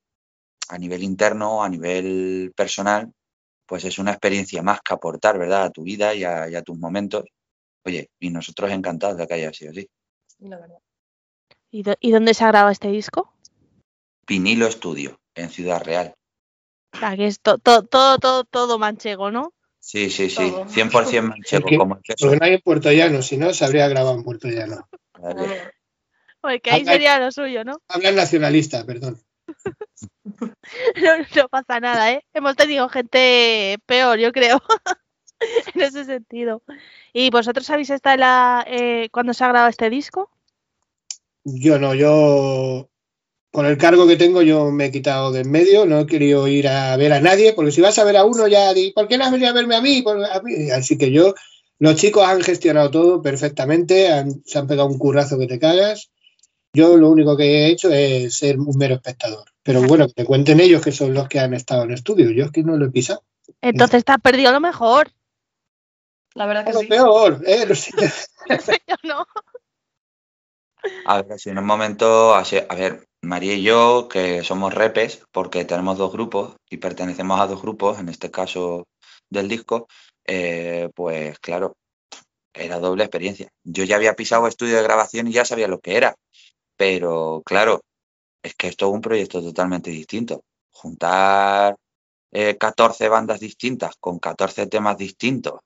a 0.68 0.78
nivel 0.78 1.02
interno, 1.02 1.62
a 1.62 1.68
nivel 1.68 2.52
personal, 2.56 3.12
pues 3.68 3.84
es 3.84 3.98
una 3.98 4.12
experiencia 4.12 4.62
más 4.62 4.80
que 4.80 4.94
aportar, 4.94 5.38
¿verdad?, 5.38 5.64
a 5.64 5.70
tu 5.70 5.82
vida 5.82 6.14
y 6.14 6.24
a, 6.24 6.48
y 6.48 6.54
a 6.56 6.62
tus 6.62 6.78
momentos. 6.78 7.24
Oye, 7.84 8.10
y 8.18 8.30
nosotros 8.30 8.70
encantados 8.72 9.18
de 9.18 9.26
que 9.26 9.34
haya 9.34 9.52
sido 9.52 9.70
así. 9.72 9.88
Y 10.38 10.48
la 10.48 10.56
verdad. 10.58 10.78
¿Y, 11.70 11.82
do- 11.82 11.96
y 12.00 12.10
dónde 12.10 12.32
se 12.34 12.44
ha 12.44 12.48
grabado 12.48 12.72
este 12.72 12.88
disco? 12.88 13.32
Vinilo 14.26 14.66
Estudio, 14.66 15.20
en 15.34 15.50
Ciudad 15.50 15.82
Real. 15.84 16.14
O 16.94 16.98
sea, 16.98 17.14
que 17.16 17.26
es 17.26 17.40
to- 17.40 17.58
to- 17.58 17.84
todo, 17.84 18.18
todo, 18.18 18.44
todo 18.44 18.78
manchego, 18.78 19.30
¿no? 19.30 19.52
Sí, 19.80 20.10
sí, 20.10 20.28
sí, 20.30 20.50
Todo. 20.50 20.64
100% 20.66 21.22
manchego, 21.28 21.62
Porque- 21.62 21.76
como. 21.78 21.94
Porque 21.96 22.36
no 22.36 22.44
hay 22.44 22.54
en 22.54 22.60
Puerto 22.62 22.90
Llano, 22.90 23.22
si 23.22 23.36
no, 23.36 23.52
se 23.52 23.64
habría 23.64 23.86
grabado 23.88 24.16
en 24.16 24.24
Puerto 24.24 24.48
Llano. 24.48 24.88
Vale. 25.20 25.72
Porque 26.40 26.70
ahí 26.70 26.80
Habla- 26.80 26.92
sería 26.92 27.18
lo 27.20 27.30
suyo, 27.32 27.64
¿no? 27.64 27.78
Habla 27.88 28.12
nacionalista, 28.12 28.84
perdón. 28.84 29.20
No, 31.36 31.48
pasa 31.48 31.80
nada, 31.80 32.12
¿eh? 32.12 32.24
Hemos 32.34 32.56
tenido 32.56 32.88
gente 32.88 33.78
peor, 33.86 34.18
yo 34.18 34.32
creo, 34.32 34.60
en 35.74 35.80
ese 35.80 36.04
sentido. 36.04 36.62
¿Y 37.12 37.30
vosotros 37.30 37.68
habéis 37.70 37.90
estado 37.90 38.18
la, 38.18 38.64
eh, 38.68 39.08
cuando 39.10 39.32
se 39.32 39.44
ha 39.44 39.48
grabado 39.48 39.70
este 39.70 39.90
disco? 39.90 40.30
Yo 41.44 41.78
no, 41.78 41.94
yo 41.94 42.88
con 43.50 43.66
el 43.66 43.78
cargo 43.78 44.06
que 44.06 44.16
tengo 44.16 44.42
yo 44.42 44.70
me 44.70 44.86
he 44.86 44.92
quitado 44.92 45.32
de 45.32 45.40
en 45.40 45.50
medio, 45.50 45.86
no 45.86 46.00
he 46.00 46.06
querido 46.06 46.46
ir 46.48 46.68
a 46.68 46.96
ver 46.96 47.12
a 47.12 47.20
nadie, 47.20 47.54
porque 47.54 47.72
si 47.72 47.80
vas 47.80 47.98
a 47.98 48.04
ver 48.04 48.16
a 48.16 48.24
uno 48.24 48.46
ya, 48.46 48.72
¿por 48.94 49.08
qué 49.08 49.16
no 49.16 49.24
has 49.24 49.32
venido 49.32 49.50
a 49.50 49.54
verme 49.54 49.76
a 49.76 49.80
mí? 49.80 50.04
Así 50.74 50.98
que 50.98 51.10
yo, 51.10 51.34
los 51.78 51.96
chicos 51.96 52.26
han 52.26 52.42
gestionado 52.42 52.90
todo 52.90 53.22
perfectamente, 53.22 54.08
se 54.44 54.58
han 54.58 54.66
pegado 54.66 54.88
un 54.88 54.98
currazo 54.98 55.38
que 55.38 55.46
te 55.46 55.58
cagas. 55.58 56.10
Yo 56.72 56.96
lo 56.96 57.10
único 57.10 57.36
que 57.36 57.44
he 57.44 57.66
hecho 57.68 57.90
es 57.90 58.36
ser 58.36 58.58
un 58.58 58.76
mero 58.76 58.96
espectador. 58.96 59.44
Pero 59.62 59.82
bueno, 59.82 60.06
que 60.06 60.14
te 60.14 60.24
cuenten 60.24 60.60
ellos 60.60 60.82
que 60.82 60.92
son 60.92 61.14
los 61.14 61.28
que 61.28 61.40
han 61.40 61.54
estado 61.54 61.84
en 61.84 61.92
estudio, 61.92 62.30
yo 62.30 62.46
es 62.46 62.50
que 62.50 62.62
no 62.62 62.76
lo 62.76 62.86
he 62.86 62.90
pisado. 62.90 63.22
Entonces 63.60 64.04
te 64.04 64.12
has 64.12 64.20
perdido 64.20 64.52
lo 64.52 64.60
mejor. 64.60 65.10
La 66.34 66.46
verdad 66.46 66.64
que 66.64 66.72
Lo 66.72 66.80
sí. 66.80 66.86
peor, 66.86 67.42
¿eh? 67.46 67.66
Lo 67.66 67.74
sé. 67.74 67.90
Yo 68.86 68.94
no. 69.02 69.26
A 71.06 71.22
ver, 71.22 71.38
si 71.38 71.50
en 71.50 71.58
un 71.58 71.66
momento, 71.66 72.34
a 72.34 72.44
ver, 72.76 73.08
María 73.22 73.54
y 73.54 73.62
yo, 73.62 74.08
que 74.08 74.44
somos 74.44 74.72
repes, 74.72 75.22
porque 75.32 75.64
tenemos 75.64 75.98
dos 75.98 76.12
grupos 76.12 76.54
y 76.70 76.76
pertenecemos 76.76 77.40
a 77.40 77.46
dos 77.46 77.60
grupos, 77.60 77.98
en 77.98 78.08
este 78.08 78.30
caso 78.30 78.86
del 79.28 79.48
disco, 79.48 79.88
eh, 80.26 80.88
pues 80.94 81.38
claro, 81.40 81.76
era 82.54 82.78
doble 82.78 83.04
experiencia. 83.04 83.48
Yo 83.64 83.84
ya 83.84 83.96
había 83.96 84.14
pisado 84.14 84.46
estudio 84.46 84.76
de 84.76 84.82
grabación 84.82 85.26
y 85.26 85.32
ya 85.32 85.44
sabía 85.44 85.68
lo 85.68 85.80
que 85.80 85.96
era, 85.96 86.14
pero 86.78 87.42
claro, 87.44 87.82
es 88.42 88.54
que 88.54 88.68
esto 88.68 88.88
es 88.88 88.94
un 88.94 89.02
proyecto 89.02 89.42
totalmente 89.42 89.90
distinto. 89.90 90.44
Juntar 90.70 91.76
eh, 92.32 92.56
14 92.58 93.08
bandas 93.08 93.40
distintas 93.40 93.96
con 94.00 94.18
14 94.20 94.68
temas 94.68 94.96
distintos, 94.98 95.60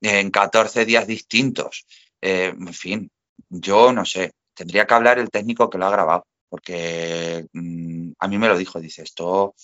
en 0.00 0.30
14 0.30 0.84
días 0.84 1.06
distintos, 1.06 1.86
eh, 2.20 2.54
en 2.56 2.74
fin, 2.74 3.10
yo 3.48 3.92
no 3.92 4.04
sé, 4.04 4.32
tendría 4.54 4.86
que 4.86 4.94
hablar 4.94 5.18
el 5.18 5.30
técnico 5.30 5.68
que 5.70 5.78
lo 5.78 5.86
ha 5.86 5.90
grabado, 5.90 6.26
porque 6.48 7.46
mm, 7.52 8.12
a 8.18 8.28
mí 8.28 8.38
me 8.38 8.48
lo 8.48 8.56
dijo, 8.58 8.80
dice, 8.80 9.02
esto, 9.02 9.54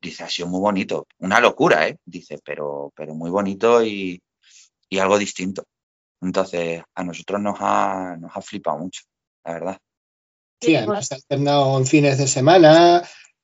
dice, 0.00 0.24
ha 0.24 0.28
sido 0.28 0.48
muy 0.48 0.60
bonito, 0.60 1.06
una 1.18 1.40
locura, 1.40 1.86
¿eh? 1.88 1.98
Dice, 2.04 2.38
pero, 2.44 2.92
pero 2.96 3.14
muy 3.14 3.30
bonito 3.30 3.84
y, 3.84 4.20
y 4.88 4.98
algo 4.98 5.18
distinto. 5.18 5.64
Entonces, 6.22 6.82
a 6.94 7.04
nosotros 7.04 7.40
nos 7.40 7.56
ha, 7.60 8.16
nos 8.18 8.36
ha 8.36 8.42
flipado 8.42 8.78
mucho, 8.78 9.02
la 9.44 9.52
verdad. 9.54 9.78
Sí, 10.60 10.76
además 10.76 11.06
se 11.06 11.14
ha 11.14 11.16
alternado 11.16 11.78
en 11.78 11.86
fines 11.86 12.18
de 12.18 12.26
semana. 12.26 13.02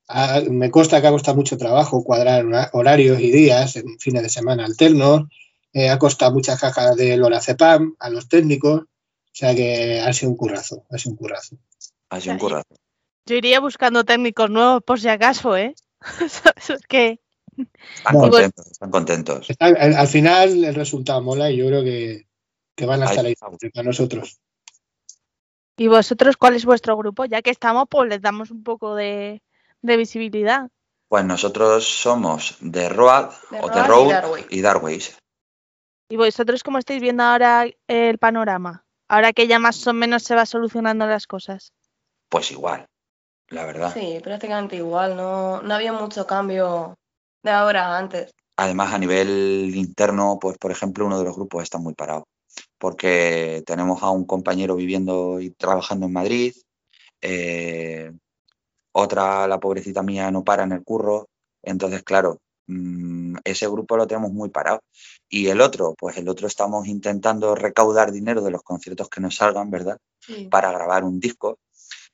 Ah, 0.09 0.41
me 0.49 0.71
consta 0.71 1.01
que 1.01 1.07
ha 1.07 1.11
costado 1.11 1.37
mucho 1.37 1.57
trabajo 1.59 2.05
cuadrar 2.05 2.45
hora- 2.45 2.71
horarios 2.73 3.21
y 3.21 3.31
días 3.31 3.77
en 3.77 3.99
fines 3.99 4.23
de 4.23 4.29
semana 4.29 4.65
alternos. 4.65 5.25
Eh, 5.73 5.89
ha 5.91 5.99
costado 5.99 6.33
muchas 6.33 6.61
cajas 6.61 6.97
de 6.97 7.17
lorazepam 7.17 7.97
a 7.99 8.11
los 8.11 8.29
técnicos. 8.29 8.83
O 8.83 9.39
sea 9.39 9.55
que 9.55 10.01
ha 10.01 10.13
sido 10.13 10.31
un 10.31 10.37
currazo, 10.37 10.85
ha 10.91 10.99
sido 10.99 11.13
un 11.13 11.17
currazo. 11.19 11.57
Ha 12.11 12.21
sido 12.21 12.35
un 12.35 12.39
currazo. 12.39 12.77
Yo 13.27 13.35
iría 13.35 13.61
buscando 13.61 14.05
técnicos 14.05 14.49
nuevos 14.51 14.83
por 14.83 15.01
si 15.01 15.09
acaso, 15.09 15.57
¿eh? 15.57 15.75
Que 16.89 17.19
Están 17.97 18.15
Bueno. 18.15 18.31
contentos, 18.31 18.67
están 18.71 18.91
contentos. 18.91 19.49
Al, 19.59 19.95
al 19.95 20.09
final 20.09 20.65
el 20.65 20.75
resultado 20.75 21.21
mola 21.23 21.51
y 21.51 21.57
yo 21.57 21.67
creo 21.67 21.83
que, 21.83 22.27
que 22.75 22.87
van 22.87 23.03
a 23.03 23.07
Ahí 23.07 23.11
estar 23.11 23.27
ahí 23.27 23.35
para 23.71 23.83
nosotros. 23.85 24.39
¿Y 25.77 25.89
vosotros 25.89 26.37
cuál 26.37 26.55
es 26.55 26.65
vuestro 26.65 26.97
grupo? 26.97 27.25
Ya 27.25 27.43
que 27.43 27.51
estamos, 27.51 27.87
pues 27.91 28.09
les 28.09 28.23
damos 28.23 28.51
un 28.51 28.63
poco 28.63 28.95
de, 28.95 29.43
de 29.83 29.97
visibilidad. 29.97 30.69
Pues 31.09 31.25
nosotros 31.25 31.87
somos 31.87 32.59
The 32.61 32.89
Road, 32.89 33.31
The 33.51 33.61
o 33.61 33.71
The 33.71 33.83
Road 33.83 33.85
y 33.85 33.89
Road 33.89 34.09
Darkways. 34.11 34.47
y 34.51 34.61
Darkways. 34.61 35.19
¿Y 36.09 36.17
vosotros 36.17 36.63
cómo 36.63 36.79
estáis 36.79 37.01
viendo 37.01 37.23
ahora 37.23 37.67
el 37.89 38.19
panorama? 38.19 38.85
Ahora 39.09 39.33
que 39.33 39.47
ya 39.47 39.59
más 39.59 39.87
o 39.87 39.93
menos 39.93 40.23
se 40.23 40.35
va 40.35 40.47
solucionando 40.47 41.07
las 41.07 41.27
cosas. 41.27 41.73
Pues 42.29 42.51
igual, 42.51 42.87
la 43.49 43.65
verdad. 43.65 43.93
Sí, 43.95 44.19
prácticamente 44.23 44.77
igual, 44.77 45.17
no, 45.17 45.63
no 45.63 45.75
había 45.75 45.93
mucho 45.93 46.27
cambio 46.27 46.95
de 47.43 47.51
ahora 47.51 47.87
a 47.87 47.99
antes. 47.99 48.33
Además, 48.57 48.93
a 48.93 48.99
nivel 48.99 49.73
interno, 49.75 50.39
pues 50.41 50.57
por 50.59 50.73
ejemplo, 50.73 51.07
uno 51.07 51.19
de 51.19 51.25
los 51.25 51.37
grupos 51.37 51.63
está 51.63 51.79
muy 51.79 51.95
parado, 51.95 52.25
porque 52.79 53.63
tenemos 53.67 54.03
a 54.03 54.11
un 54.11 54.25
compañero 54.25 54.77
viviendo 54.77 55.41
y 55.41 55.51
trabajando 55.51 56.07
en 56.07 56.13
Madrid, 56.13 56.55
eh, 57.21 58.13
otra, 58.93 59.47
la 59.47 59.61
pobrecita 59.61 60.03
mía, 60.03 60.31
no 60.31 60.45
para 60.45 60.65
en 60.65 60.73
el 60.73 60.83
curro, 60.83 61.29
entonces, 61.63 62.03
claro, 62.03 62.41
mm, 62.67 63.37
ese 63.45 63.67
grupo 63.69 63.97
lo 63.97 64.07
tenemos 64.07 64.33
muy 64.33 64.49
parado. 64.49 64.81
Y 65.29 65.49
el 65.49 65.61
otro, 65.61 65.95
pues 65.99 66.17
el 66.17 66.29
otro 66.29 66.47
estamos 66.47 66.87
intentando 66.87 67.55
recaudar 67.55 68.13
dinero 68.13 68.41
de 68.43 68.53
los 68.53 68.63
conciertos 68.63 69.09
que 69.09 69.21
nos 69.21 69.37
salgan, 69.37 69.71
¿verdad? 69.71 69.99
Sí. 70.21 70.49
Para 70.51 70.73
grabar 70.73 71.05
un 71.05 71.21
disco, 71.21 71.59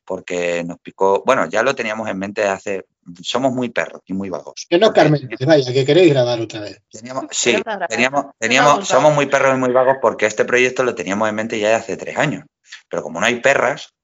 porque 0.04 0.64
nos 0.64 0.78
picó, 0.81 1.23
bueno, 1.25 1.49
ya 1.49 1.62
lo 1.62 1.75
teníamos 1.75 2.09
en 2.09 2.19
mente 2.19 2.45
hace, 2.45 2.87
somos 3.23 3.52
muy 3.52 3.71
perros 3.71 4.02
y 4.06 4.14
muy 4.14 4.28
vagos. 4.30 4.66
Que 4.68 4.78
no, 4.78 4.92
Carmen, 4.92 5.28
que 5.28 5.44
vaya, 5.44 5.73
que 5.73 5.85
queréis 5.85 6.12
grabar 6.12 6.40
otra 6.40 6.61
vez. 6.61 6.80
Teníamos, 6.90 7.26
sí, 7.30 7.56
teníamos, 7.88 8.26
teníamos, 8.38 8.88
somos 8.88 9.14
muy 9.14 9.26
perros 9.26 9.56
y 9.56 9.59
muy 9.59 9.73
vagos 9.73 9.97
porque 10.00 10.26
este 10.26 10.44
proyecto 10.44 10.85
lo 10.85 10.94
teníamos 10.94 11.28
en 11.28 11.35
mente 11.35 11.59
ya 11.59 11.68
de 11.68 11.75
hace 11.75 11.97
tres 11.97 12.16
años. 12.16 12.44
Pero 12.88 13.02
como 13.02 13.21
no 13.21 13.26
hay 13.26 13.40
perras, 13.40 13.94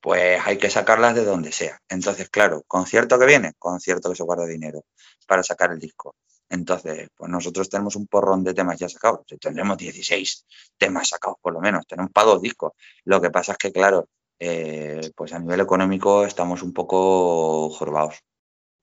pues 0.00 0.40
hay 0.44 0.58
que 0.58 0.70
sacarlas 0.70 1.14
de 1.14 1.24
donde 1.24 1.52
sea. 1.52 1.80
Entonces, 1.88 2.28
claro, 2.28 2.62
concierto 2.66 3.18
que 3.18 3.26
viene, 3.26 3.52
concierto 3.58 4.10
que 4.10 4.16
se 4.16 4.22
guarda 4.22 4.46
dinero 4.46 4.84
para 5.26 5.42
sacar 5.42 5.72
el 5.72 5.78
disco. 5.78 6.14
Entonces, 6.50 7.08
pues 7.14 7.30
nosotros 7.30 7.68
tenemos 7.68 7.96
un 7.96 8.06
porrón 8.06 8.42
de 8.42 8.54
temas 8.54 8.78
ya 8.78 8.88
sacados. 8.88 9.20
Tendremos 9.40 9.76
16 9.76 10.46
temas 10.78 11.08
sacados 11.08 11.36
por 11.42 11.52
lo 11.52 11.60
menos. 11.60 11.86
Tenemos 11.86 12.10
para 12.12 12.28
dos 12.28 12.40
discos. 12.42 12.72
Lo 13.04 13.20
que 13.20 13.30
pasa 13.30 13.52
es 13.52 13.58
que, 13.58 13.72
claro, 13.72 14.08
eh, 14.38 15.10
pues 15.16 15.32
a 15.32 15.38
nivel 15.38 15.60
económico 15.60 16.24
estamos 16.24 16.62
un 16.62 16.72
poco 16.72 17.70
jorbados. 17.70 18.20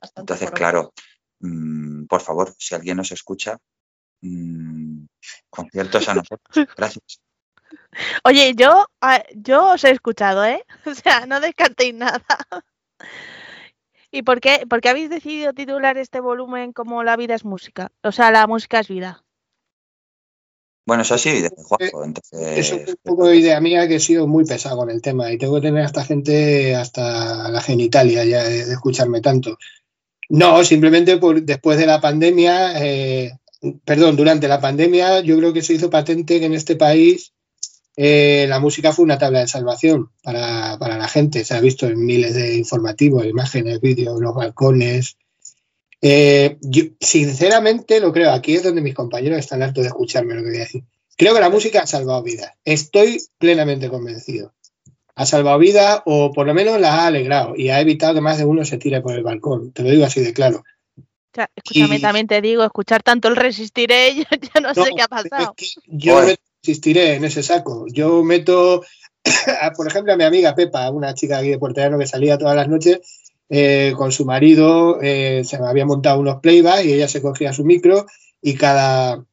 Bastante 0.01 0.33
Entonces, 0.33 0.51
claro, 0.51 0.93
mm, 1.39 2.05
por 2.05 2.21
favor, 2.21 2.53
si 2.57 2.75
alguien 2.75 2.97
nos 2.97 3.11
escucha, 3.11 3.57
mm, 4.21 5.05
conciertos 5.49 6.07
a 6.09 6.15
nosotros. 6.15 6.39
Gracias. 6.77 7.21
Oye, 8.23 8.53
yo, 8.55 8.85
yo 9.35 9.73
os 9.73 9.83
he 9.83 9.91
escuchado, 9.91 10.45
¿eh? 10.45 10.63
O 10.85 10.93
sea, 10.93 11.25
no 11.25 11.39
descartéis 11.39 11.93
nada. 11.93 12.23
¿Y 14.11 14.23
por 14.23 14.39
qué, 14.39 14.65
por 14.69 14.79
qué 14.79 14.89
habéis 14.89 15.09
decidido 15.09 15.53
titular 15.53 15.97
este 15.97 16.21
volumen 16.21 16.71
como 16.71 17.03
La 17.03 17.17
vida 17.17 17.35
es 17.35 17.43
música? 17.43 17.91
O 18.01 18.11
sea, 18.11 18.31
la 18.31 18.47
música 18.47 18.79
es 18.79 18.87
vida. 18.87 19.24
Bueno, 20.85 21.01
eso 21.01 21.17
sí, 21.17 21.31
desde 21.31 21.55
Juanjo. 21.63 22.03
Entonces, 22.03 22.57
Eso 22.57 22.75
es 22.75 22.89
un 22.89 22.95
poco 23.03 23.33
idea 23.33 23.59
mía 23.59 23.87
que 23.87 23.95
he 23.95 23.99
sido 23.99 24.27
muy 24.27 24.45
pesado 24.45 24.77
con 24.77 24.89
el 24.89 25.01
tema 25.01 25.31
y 25.31 25.37
tengo 25.37 25.55
que 25.55 25.67
tener 25.67 25.81
a 25.81 25.87
esta 25.87 26.05
gente 26.05 26.75
hasta 26.75 27.49
la 27.49 27.61
genitalia 27.61 28.23
ya 28.23 28.43
de, 28.43 28.65
de 28.65 28.73
escucharme 28.73 29.21
tanto. 29.21 29.57
No, 30.29 30.63
simplemente 30.63 31.17
por, 31.17 31.41
después 31.41 31.77
de 31.77 31.85
la 31.85 32.01
pandemia, 32.01 32.83
eh, 32.83 33.31
perdón, 33.83 34.15
durante 34.15 34.47
la 34.47 34.59
pandemia 34.59 35.21
yo 35.21 35.37
creo 35.37 35.53
que 35.53 35.61
se 35.61 35.73
hizo 35.73 35.89
patente 35.89 36.39
que 36.39 36.45
en 36.45 36.53
este 36.53 36.75
país 36.75 37.33
eh, 37.97 38.45
la 38.49 38.59
música 38.59 38.91
fue 38.91 39.05
una 39.05 39.17
tabla 39.17 39.39
de 39.39 39.47
salvación 39.47 40.09
para, 40.23 40.77
para 40.79 40.97
la 40.97 41.07
gente. 41.07 41.45
Se 41.45 41.53
ha 41.53 41.61
visto 41.61 41.87
en 41.87 42.03
miles 42.03 42.33
de 42.35 42.55
informativos, 42.55 43.25
imágenes, 43.25 43.79
vídeos, 43.79 44.19
los 44.19 44.35
balcones. 44.35 45.17
Eh, 46.07 46.57
yo, 46.61 46.83
sinceramente 46.99 47.99
lo 47.99 48.13
creo. 48.13 48.31
Aquí 48.31 48.53
es 48.53 48.61
donde 48.61 48.79
mis 48.79 48.93
compañeros 48.93 49.39
están 49.39 49.63
hartos 49.63 49.81
de 49.83 49.87
escucharme 49.87 50.35
lo 50.35 50.43
que 50.43 50.49
voy 50.49 50.57
a 50.57 50.59
decir. 50.59 50.83
Creo 51.17 51.33
que 51.33 51.39
la 51.39 51.49
música 51.49 51.81
ha 51.81 51.87
salvado 51.87 52.21
vidas. 52.21 52.51
Estoy 52.63 53.19
plenamente 53.39 53.89
convencido. 53.89 54.53
Ha 55.15 55.25
salvado 55.25 55.57
vidas 55.57 56.03
o 56.05 56.31
por 56.31 56.45
lo 56.45 56.53
menos 56.53 56.79
las 56.79 56.91
ha 56.91 57.07
alegrado 57.07 57.55
y 57.55 57.69
ha 57.69 57.79
evitado 57.81 58.13
que 58.13 58.21
más 58.21 58.37
de 58.37 58.45
uno 58.45 58.63
se 58.65 58.77
tire 58.77 59.01
por 59.01 59.15
el 59.15 59.23
balcón. 59.23 59.71
Te 59.71 59.81
lo 59.81 59.89
digo 59.89 60.05
así 60.05 60.21
de 60.21 60.31
claro. 60.31 60.63
O 60.97 61.01
sea, 61.33 61.49
escúchame, 61.55 61.95
Y- 61.95 62.01
también 62.01 62.27
te 62.27 62.39
digo, 62.39 62.63
escuchar 62.63 63.01
tanto 63.01 63.27
el 63.27 63.35
resistiré, 63.35 64.13
yo, 64.15 64.23
yo 64.29 64.61
no, 64.61 64.75
sé 64.75 64.91
qué 64.95 65.01
ha 65.01 65.05
es 65.05 65.09
pasado. 65.29 65.55
que 65.57 65.65
yo 65.87 66.21
no 66.21 66.33
insistiré 66.61 67.15
en 67.15 67.25
ese 67.25 67.41
saco. 67.41 67.87
Yo 67.87 68.23
meto, 68.23 68.83
a, 69.61 69.71
por 69.71 69.87
ejemplo, 69.87 70.13
a 70.13 70.17
mi 70.17 70.23
amiga 70.23 70.53
Pepa, 70.53 70.87
una 70.91 71.15
chica 71.15 71.39
aquí 71.39 71.49
de 71.49 71.57
Puerto 71.57 71.81
Llano 71.81 71.97
que 71.97 72.05
salía 72.05 72.37
todas 72.37 72.55
las 72.55 72.67
noches 72.67 72.99
eh, 73.49 73.93
con 73.95 74.11
su 74.11 74.25
marido, 74.25 74.99
eh, 75.01 75.43
se 75.43 75.57
había 75.57 75.85
montado 75.85 76.19
unos 76.19 76.39
playbacks 76.41 76.85
y 76.85 76.93
ella 76.93 77.07
se 77.07 77.21
cogía 77.21 77.53
su 77.53 77.63
micro 77.63 78.05
y 78.41 78.55
cada, 78.55 79.23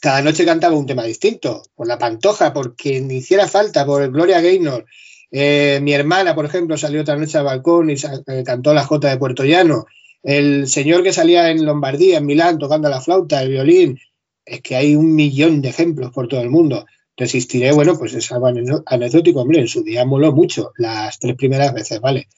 cada 0.00 0.22
noche 0.22 0.44
cantaba 0.44 0.76
un 0.76 0.86
tema 0.86 1.04
distinto, 1.04 1.62
por 1.74 1.86
la 1.86 1.98
pantoja, 1.98 2.52
porque 2.52 3.00
ni 3.00 3.16
hiciera 3.16 3.46
falta, 3.48 3.84
por 3.86 4.10
Gloria 4.10 4.40
Gaynor. 4.40 4.86
Eh, 5.30 5.78
mi 5.82 5.92
hermana, 5.92 6.34
por 6.34 6.44
ejemplo, 6.44 6.76
salió 6.76 7.02
otra 7.02 7.16
noche 7.16 7.38
al 7.38 7.44
balcón 7.44 7.90
y 7.90 7.94
eh, 7.94 8.42
cantó 8.44 8.74
la 8.74 8.84
Jota 8.84 9.08
de 9.08 9.18
Puerto 9.18 9.44
Llano. 9.44 9.86
El 10.22 10.66
señor 10.68 11.02
que 11.02 11.12
salía 11.12 11.50
en 11.50 11.64
Lombardía, 11.64 12.18
en 12.18 12.26
Milán, 12.26 12.58
tocando 12.58 12.88
la 12.88 13.00
flauta, 13.00 13.42
el 13.42 13.50
violín. 13.50 13.98
Es 14.44 14.60
que 14.60 14.76
hay 14.76 14.96
un 14.96 15.14
millón 15.14 15.62
de 15.62 15.68
ejemplos 15.68 16.10
por 16.12 16.28
todo 16.28 16.40
el 16.40 16.50
mundo. 16.50 16.84
Resistiré, 17.16 17.72
bueno, 17.72 17.96
pues 17.98 18.14
es 18.14 18.32
algo 18.32 18.48
ane- 18.48 18.82
anecdótico, 18.86 19.42
hombre, 19.42 19.60
en 19.60 19.68
su 19.68 19.82
día 19.84 20.04
moló 20.04 20.32
mucho, 20.32 20.72
las 20.76 21.18
tres 21.18 21.36
primeras 21.36 21.72
veces, 21.72 22.00
¿vale? 22.00 22.28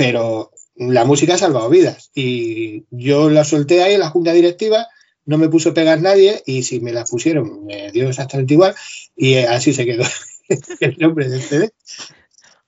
Pero 0.00 0.50
la 0.76 1.04
música 1.04 1.34
ha 1.34 1.36
salvado 1.38 1.68
vidas 1.68 2.10
y 2.14 2.86
yo 2.90 3.28
la 3.28 3.44
solté 3.44 3.82
ahí 3.82 3.92
en 3.92 4.00
la 4.00 4.08
junta 4.08 4.32
directiva, 4.32 4.86
no 5.26 5.36
me 5.36 5.50
puso 5.50 5.74
pegas 5.74 6.00
nadie 6.00 6.42
y 6.46 6.62
si 6.62 6.80
me 6.80 6.90
la 6.90 7.04
pusieron 7.04 7.66
me 7.66 7.92
dio 7.92 8.08
exactamente 8.08 8.54
igual 8.54 8.74
y 9.14 9.36
así 9.36 9.74
se 9.74 9.84
quedó 9.84 10.04
el 10.80 10.96
nombre 10.96 11.28
del 11.28 11.42
CD. 11.42 11.74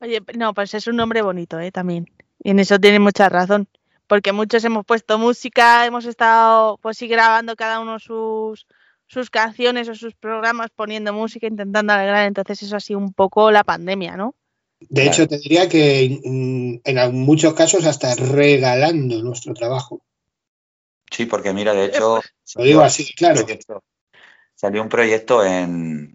Oye, 0.01 0.21
no, 0.37 0.53
pues 0.53 0.75
es 0.75 0.87
un 0.89 0.97
nombre 0.97 1.23
bonito, 1.23 1.59
¿eh? 1.59 1.73
También. 1.73 2.05
Y 2.39 2.51
en 2.51 2.59
eso 2.59 2.79
tiene 2.79 2.99
mucha 2.99 3.31
razón. 3.31 3.67
Porque 4.07 4.33
muchos 4.33 4.63
hemos 4.67 4.85
puesto 4.85 5.17
música, 5.17 5.87
hemos 5.87 6.05
estado, 6.05 6.77
pues 6.83 6.99
sí, 6.99 7.09
grabando 7.09 7.57
cada 7.57 7.81
uno 7.81 7.99
sus, 7.99 8.67
sus 9.07 9.31
canciones 9.31 9.89
o 9.89 9.95
sus 9.95 10.15
programas 10.15 10.69
poniendo 10.69 11.15
música, 11.15 11.47
intentando 11.47 11.95
alegrar. 11.95 12.27
Entonces 12.27 12.63
eso 12.63 12.77
ha 12.77 12.81
sido 12.81 12.99
un 12.99 13.15
poco 13.15 13.51
la 13.51 13.65
pandemia, 13.65 14.19
¿no? 14.19 14.35
De 14.89 15.07
hecho, 15.07 15.27
te 15.29 15.39
diría 15.39 15.69
que 15.69 16.21
en 16.25 16.81
muchos 17.15 17.55
casos 17.55 17.87
hasta 17.87 18.15
regalando 18.15 19.23
nuestro 19.23 19.55
trabajo. 19.55 20.03
sí, 21.11 21.27
porque 21.27 21.53
mira, 21.53 21.73
de 21.75 21.87
hecho, 21.87 22.21
Lo 22.57 22.65
digo 22.65 22.83
así, 22.83 23.13
claro. 23.15 23.41
proyecto- 23.45 23.83
salió 24.55 24.83
un 24.83 24.89
proyecto 24.89 25.45
en, 25.45 26.15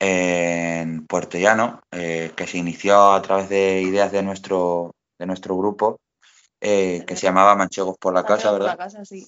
en 0.00 1.06
Puerto 1.06 1.38
Llano 1.38 1.80
eh, 1.92 2.32
que 2.36 2.46
se 2.46 2.58
inició 2.58 3.12
a 3.12 3.22
través 3.22 3.48
de 3.48 3.82
ideas 3.82 4.12
de 4.12 4.22
nuestro, 4.22 4.94
de 5.18 5.26
nuestro 5.26 5.56
grupo 5.56 5.98
eh, 6.60 7.04
que 7.06 7.16
se 7.16 7.22
llamaba 7.26 7.56
Manchegos 7.56 7.96
por 7.98 8.14
la 8.14 8.24
Casa, 8.24 8.50
Por 8.50 8.60
la 8.62 8.68
¿verdad? 8.70 8.78
casa, 8.78 9.04
sí. 9.04 9.26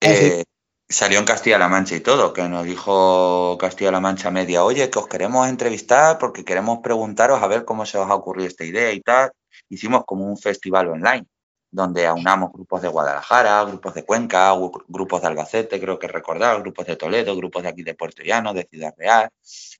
Ah, 0.00 0.14
sí. 0.14 0.26
Eh, 0.26 0.44
salió 0.88 1.18
en 1.18 1.24
Castilla-La 1.24 1.68
Mancha 1.68 1.96
y 1.96 2.00
todo, 2.00 2.32
que 2.32 2.48
nos 2.48 2.64
dijo 2.64 3.56
Castilla-La 3.58 4.00
Mancha 4.00 4.30
Media, 4.30 4.64
oye, 4.64 4.88
que 4.90 4.98
os 4.98 5.08
queremos 5.08 5.48
entrevistar 5.48 6.18
porque 6.18 6.44
queremos 6.44 6.78
preguntaros 6.82 7.42
a 7.42 7.46
ver 7.48 7.64
cómo 7.64 7.84
se 7.86 7.98
os 7.98 8.08
ha 8.08 8.14
ocurrido 8.14 8.48
esta 8.48 8.64
idea 8.64 8.92
y 8.92 9.00
tal. 9.00 9.32
Hicimos 9.68 10.04
como 10.04 10.26
un 10.26 10.36
festival 10.38 10.88
online 10.88 11.26
donde 11.70 12.06
aunamos 12.06 12.52
grupos 12.52 12.80
de 12.82 12.88
Guadalajara, 12.88 13.64
grupos 13.64 13.94
de 13.94 14.04
Cuenca, 14.04 14.54
gru- 14.54 14.84
grupos 14.88 15.20
de 15.20 15.26
Albacete, 15.26 15.80
creo 15.80 15.98
que 15.98 16.06
recordar, 16.06 16.60
grupos 16.62 16.86
de 16.86 16.96
Toledo, 16.96 17.36
grupos 17.36 17.64
de 17.64 17.68
aquí 17.68 17.82
de 17.82 17.94
Puerto 17.94 18.22
Llano, 18.22 18.54
de 18.54 18.66
Ciudad 18.70 18.94
Real 18.96 19.28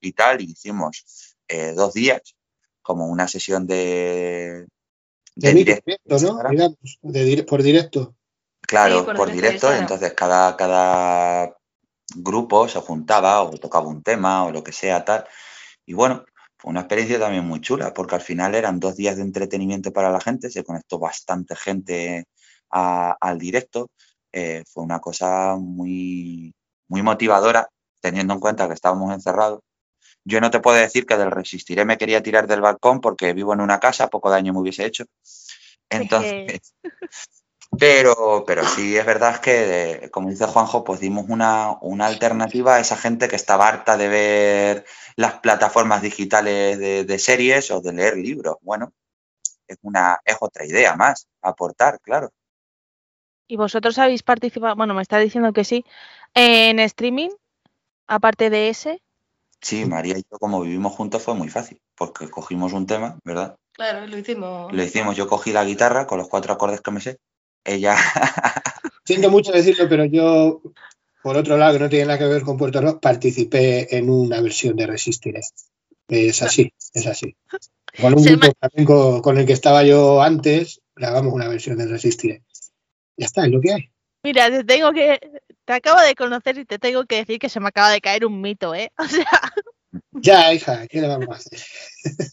y 0.01 0.12
tal. 0.12 0.40
Y 0.40 0.51
hicimos 0.51 1.37
eh, 1.49 1.73
dos 1.75 1.95
días 1.95 2.21
como 2.83 3.07
una 3.07 3.29
sesión 3.29 3.66
de, 3.66 4.66
De 5.37 5.49
micro 5.55 5.75
directo. 5.87 6.19
¿no? 6.33 6.38
De 7.03 7.25
dire- 7.25 7.45
por 7.47 7.62
directo. 7.62 8.14
Claro, 8.66 9.00
Sí, 9.00 9.05
por 9.07 9.16
por 9.16 9.31
directo 9.33 9.72
entonces 9.72 10.12
cada, 10.14 10.57
cada 10.57 11.55
grupo 12.16 12.68
se 12.68 12.81
juntaba 12.81 13.42
o 13.42 13.50
tocaba 13.59 13.88
un 13.88 14.02
tema 14.02 14.44
o 14.46 14.52
lo 14.52 14.62
que 14.64 14.72
sea, 14.72 15.05
tal. 15.05 15.26
Y 15.87 15.94
bueno, 15.94 16.24
fue 16.59 16.70
una 16.70 16.81
experiencia 16.83 17.18
también 17.20 17.46
muy 17.46 17.61
chula, 17.61 17.94
porque 17.94 18.16
al 18.16 18.20
final 18.22 18.55
eran 18.55 18.81
dos 18.81 18.96
días 18.96 19.16
de 19.16 19.22
entretenimiento 19.22 19.92
para 19.92 20.11
la 20.11 20.20
gente, 20.20 20.50
se 20.50 20.64
conectó 20.64 20.98
bastante 20.98 21.57
gente 21.57 22.24
a- 22.70 23.16
al 23.20 23.38
directo. 23.38 23.88
eh, 24.33 24.64
fue 24.72 24.85
una 24.85 25.00
cosa 25.00 25.57
muy, 25.59 26.55
muy 26.88 27.02
motivadora, 27.02 27.68
teniendo 28.00 28.35
en 28.35 28.40
cuenta 28.40 28.68
que 28.68 28.74
estábamos 28.74 29.12
encerrados. 29.14 29.61
Yo 30.24 30.40
no 30.40 30.50
te 30.50 30.61
puedo 30.61 30.76
decir 30.79 31.07
que 31.07 31.16
del 31.16 31.31
resistiré 31.33 31.85
me 31.87 31.98
quería 31.98 32.22
tirar 32.22 32.46
del 32.46 32.61
balcón 32.62 33.00
porque 33.00 33.33
vivo 33.35 33.55
en 33.55 33.61
una 33.62 33.81
casa, 33.81 34.09
poco 34.09 34.31
daño 34.31 34.52
me 34.52 34.61
hubiese 34.61 34.87
hecho. 34.87 35.05
Entonces, 35.90 36.35
pero, 37.79 38.44
pero 38.46 38.64
sí 38.64 38.96
es 38.96 39.05
verdad 39.05 39.40
que, 39.40 40.05
eh, 40.05 40.11
como 40.11 40.31
dice 40.31 40.46
Juanjo, 40.46 40.85
pues 40.85 41.00
dimos 41.00 41.26
una, 41.29 41.76
una 41.81 42.07
alternativa 42.07 42.76
a 42.76 42.81
esa 42.81 42.96
gente 42.96 43.29
que 43.29 43.37
estaba 43.37 43.68
harta 43.68 43.96
de 43.96 44.09
ver 44.09 44.85
las 45.16 45.40
plataformas 45.40 46.02
digitales 46.02 46.79
de, 46.79 47.05
de 47.05 47.18
series 47.18 47.70
o 47.70 47.81
de 47.81 47.92
leer 47.92 48.16
libros. 48.16 48.57
Bueno, 48.62 48.92
es, 49.66 49.79
una, 49.83 50.20
es 50.24 50.37
otra 50.40 50.64
idea 50.64 50.96
más, 50.96 51.29
aportar, 51.42 52.00
claro. 52.00 52.31
¿Y 53.48 53.57
vosotros 53.57 53.98
habéis 53.98 54.22
participado? 54.22 54.74
Bueno, 54.76 54.94
me 54.94 55.02
está 55.02 55.18
diciendo 55.18 55.52
que 55.52 55.64
sí. 55.64 55.85
En 56.35 56.81
streaming, 56.81 57.31
aparte 58.07 58.50
de 58.50 58.68
ese. 58.68 59.02
Sí, 59.61 59.85
María 59.85 60.18
y 60.18 60.22
yo, 60.31 60.38
como 60.38 60.61
vivimos 60.61 60.92
juntos, 60.94 61.22
fue 61.22 61.35
muy 61.35 61.48
fácil, 61.48 61.81
porque 61.94 62.29
cogimos 62.29 62.72
un 62.72 62.87
tema, 62.87 63.18
¿verdad? 63.24 63.57
Claro, 63.72 64.07
lo 64.07 64.18
hicimos. 64.18 64.72
Lo 64.72 64.83
hicimos, 64.83 65.16
yo 65.16 65.29
cogí 65.29 65.52
la 65.52 65.64
guitarra 65.64 66.07
con 66.07 66.18
los 66.18 66.29
cuatro 66.29 66.52
acordes 66.52 66.81
que 66.81 66.90
me 66.90 67.00
sé. 67.00 67.18
Ella, 67.66 67.96
Siento 69.05 69.31
mucho 69.31 69.52
decirlo, 69.52 69.88
pero 69.88 70.05
yo, 70.05 70.62
por 71.22 71.37
otro 71.37 71.57
lado, 71.57 71.74
que 71.74 71.79
no 71.79 71.88
tiene 71.88 72.07
nada 72.07 72.18
que 72.18 72.26
ver 72.26 72.42
con 72.42 72.57
Puerto 72.57 72.81
Rico, 72.81 73.00
participé 73.00 73.96
en 73.96 74.11
una 74.11 74.40
versión 74.40 74.76
de 74.76 74.87
Resistiré. 74.87 75.40
Es 76.09 76.42
así, 76.42 76.72
es 76.92 77.07
así. 77.07 77.37
Con 78.00 78.14
un 78.14 78.24
grupo 78.24 78.52
también 78.59 78.85
con, 78.85 79.20
con 79.22 79.38
el 79.38 79.46
que 79.46 79.52
estaba 79.52 79.85
yo 79.85 80.22
antes, 80.22 80.81
grabamos 80.94 81.33
una 81.33 81.48
versión 81.48 81.79
de 81.79 81.87
Resistiré. 81.87 82.42
Ya 83.16 83.26
está, 83.26 83.44
es 83.44 83.50
lo 83.52 83.61
que 83.61 83.72
hay. 83.72 83.90
Mira, 84.24 84.50
te 84.50 84.64
tengo 84.64 84.92
que. 84.92 85.20
Te 85.64 85.72
acabo 85.72 86.00
de 86.00 86.14
conocer 86.14 86.59
y 86.59 86.64
te 86.64 86.79
tengo 86.79 87.05
que 87.07 87.16
decir 87.16 87.38
que 87.38 87.48
se 87.48 87.61
me 87.61 87.68
acaba 87.68 87.90
de 87.90 88.00
caer 88.00 88.26
un 88.26 88.40
mito, 88.40 88.74
¿eh? 88.74 88.92
O 88.98 89.07
sea, 89.07 89.52
Ya, 90.12 90.52
hija, 90.52 90.87
¿qué 90.88 91.00
le 91.00 91.09
vamos 91.09 91.29
a 91.29 91.38
hacer? 91.38 91.61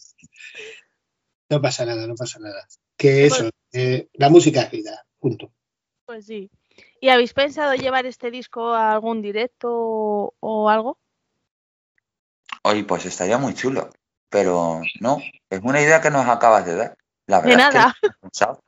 no 1.50 1.62
pasa 1.62 1.84
nada, 1.84 2.06
no 2.06 2.14
pasa 2.16 2.38
nada. 2.40 2.66
Que 2.96 3.26
eso, 3.26 3.50
eh, 3.72 4.08
la 4.14 4.28
música 4.28 4.62
es 4.62 4.70
vida, 4.72 5.04
punto. 5.24 5.50
pues 6.06 6.26
sí. 6.26 6.50
¿Y 7.00 7.08
habéis 7.08 7.32
pensado 7.32 7.74
llevar 7.74 8.04
este 8.06 8.30
disco 8.30 8.72
a 8.74 8.92
algún 8.92 9.22
directo 9.22 9.68
o, 9.72 10.34
o 10.40 10.68
algo? 10.68 10.98
oye, 12.62 12.84
pues 12.84 13.04
estaría 13.06 13.38
muy 13.38 13.54
chulo, 13.54 13.90
pero 14.30 14.80
no, 15.00 15.20
es 15.50 15.60
una 15.62 15.80
idea 15.82 16.00
que 16.00 16.10
nos 16.10 16.26
acabas 16.28 16.66
de 16.66 16.74
dar. 16.76 16.96
La 17.26 17.40
De 17.40 17.48
verdad 17.50 17.68
es 17.68 17.72
que 17.72 17.78
nada. 17.78 17.94
no 18.02 18.08
he 18.08 18.12
pensado. 18.22 18.60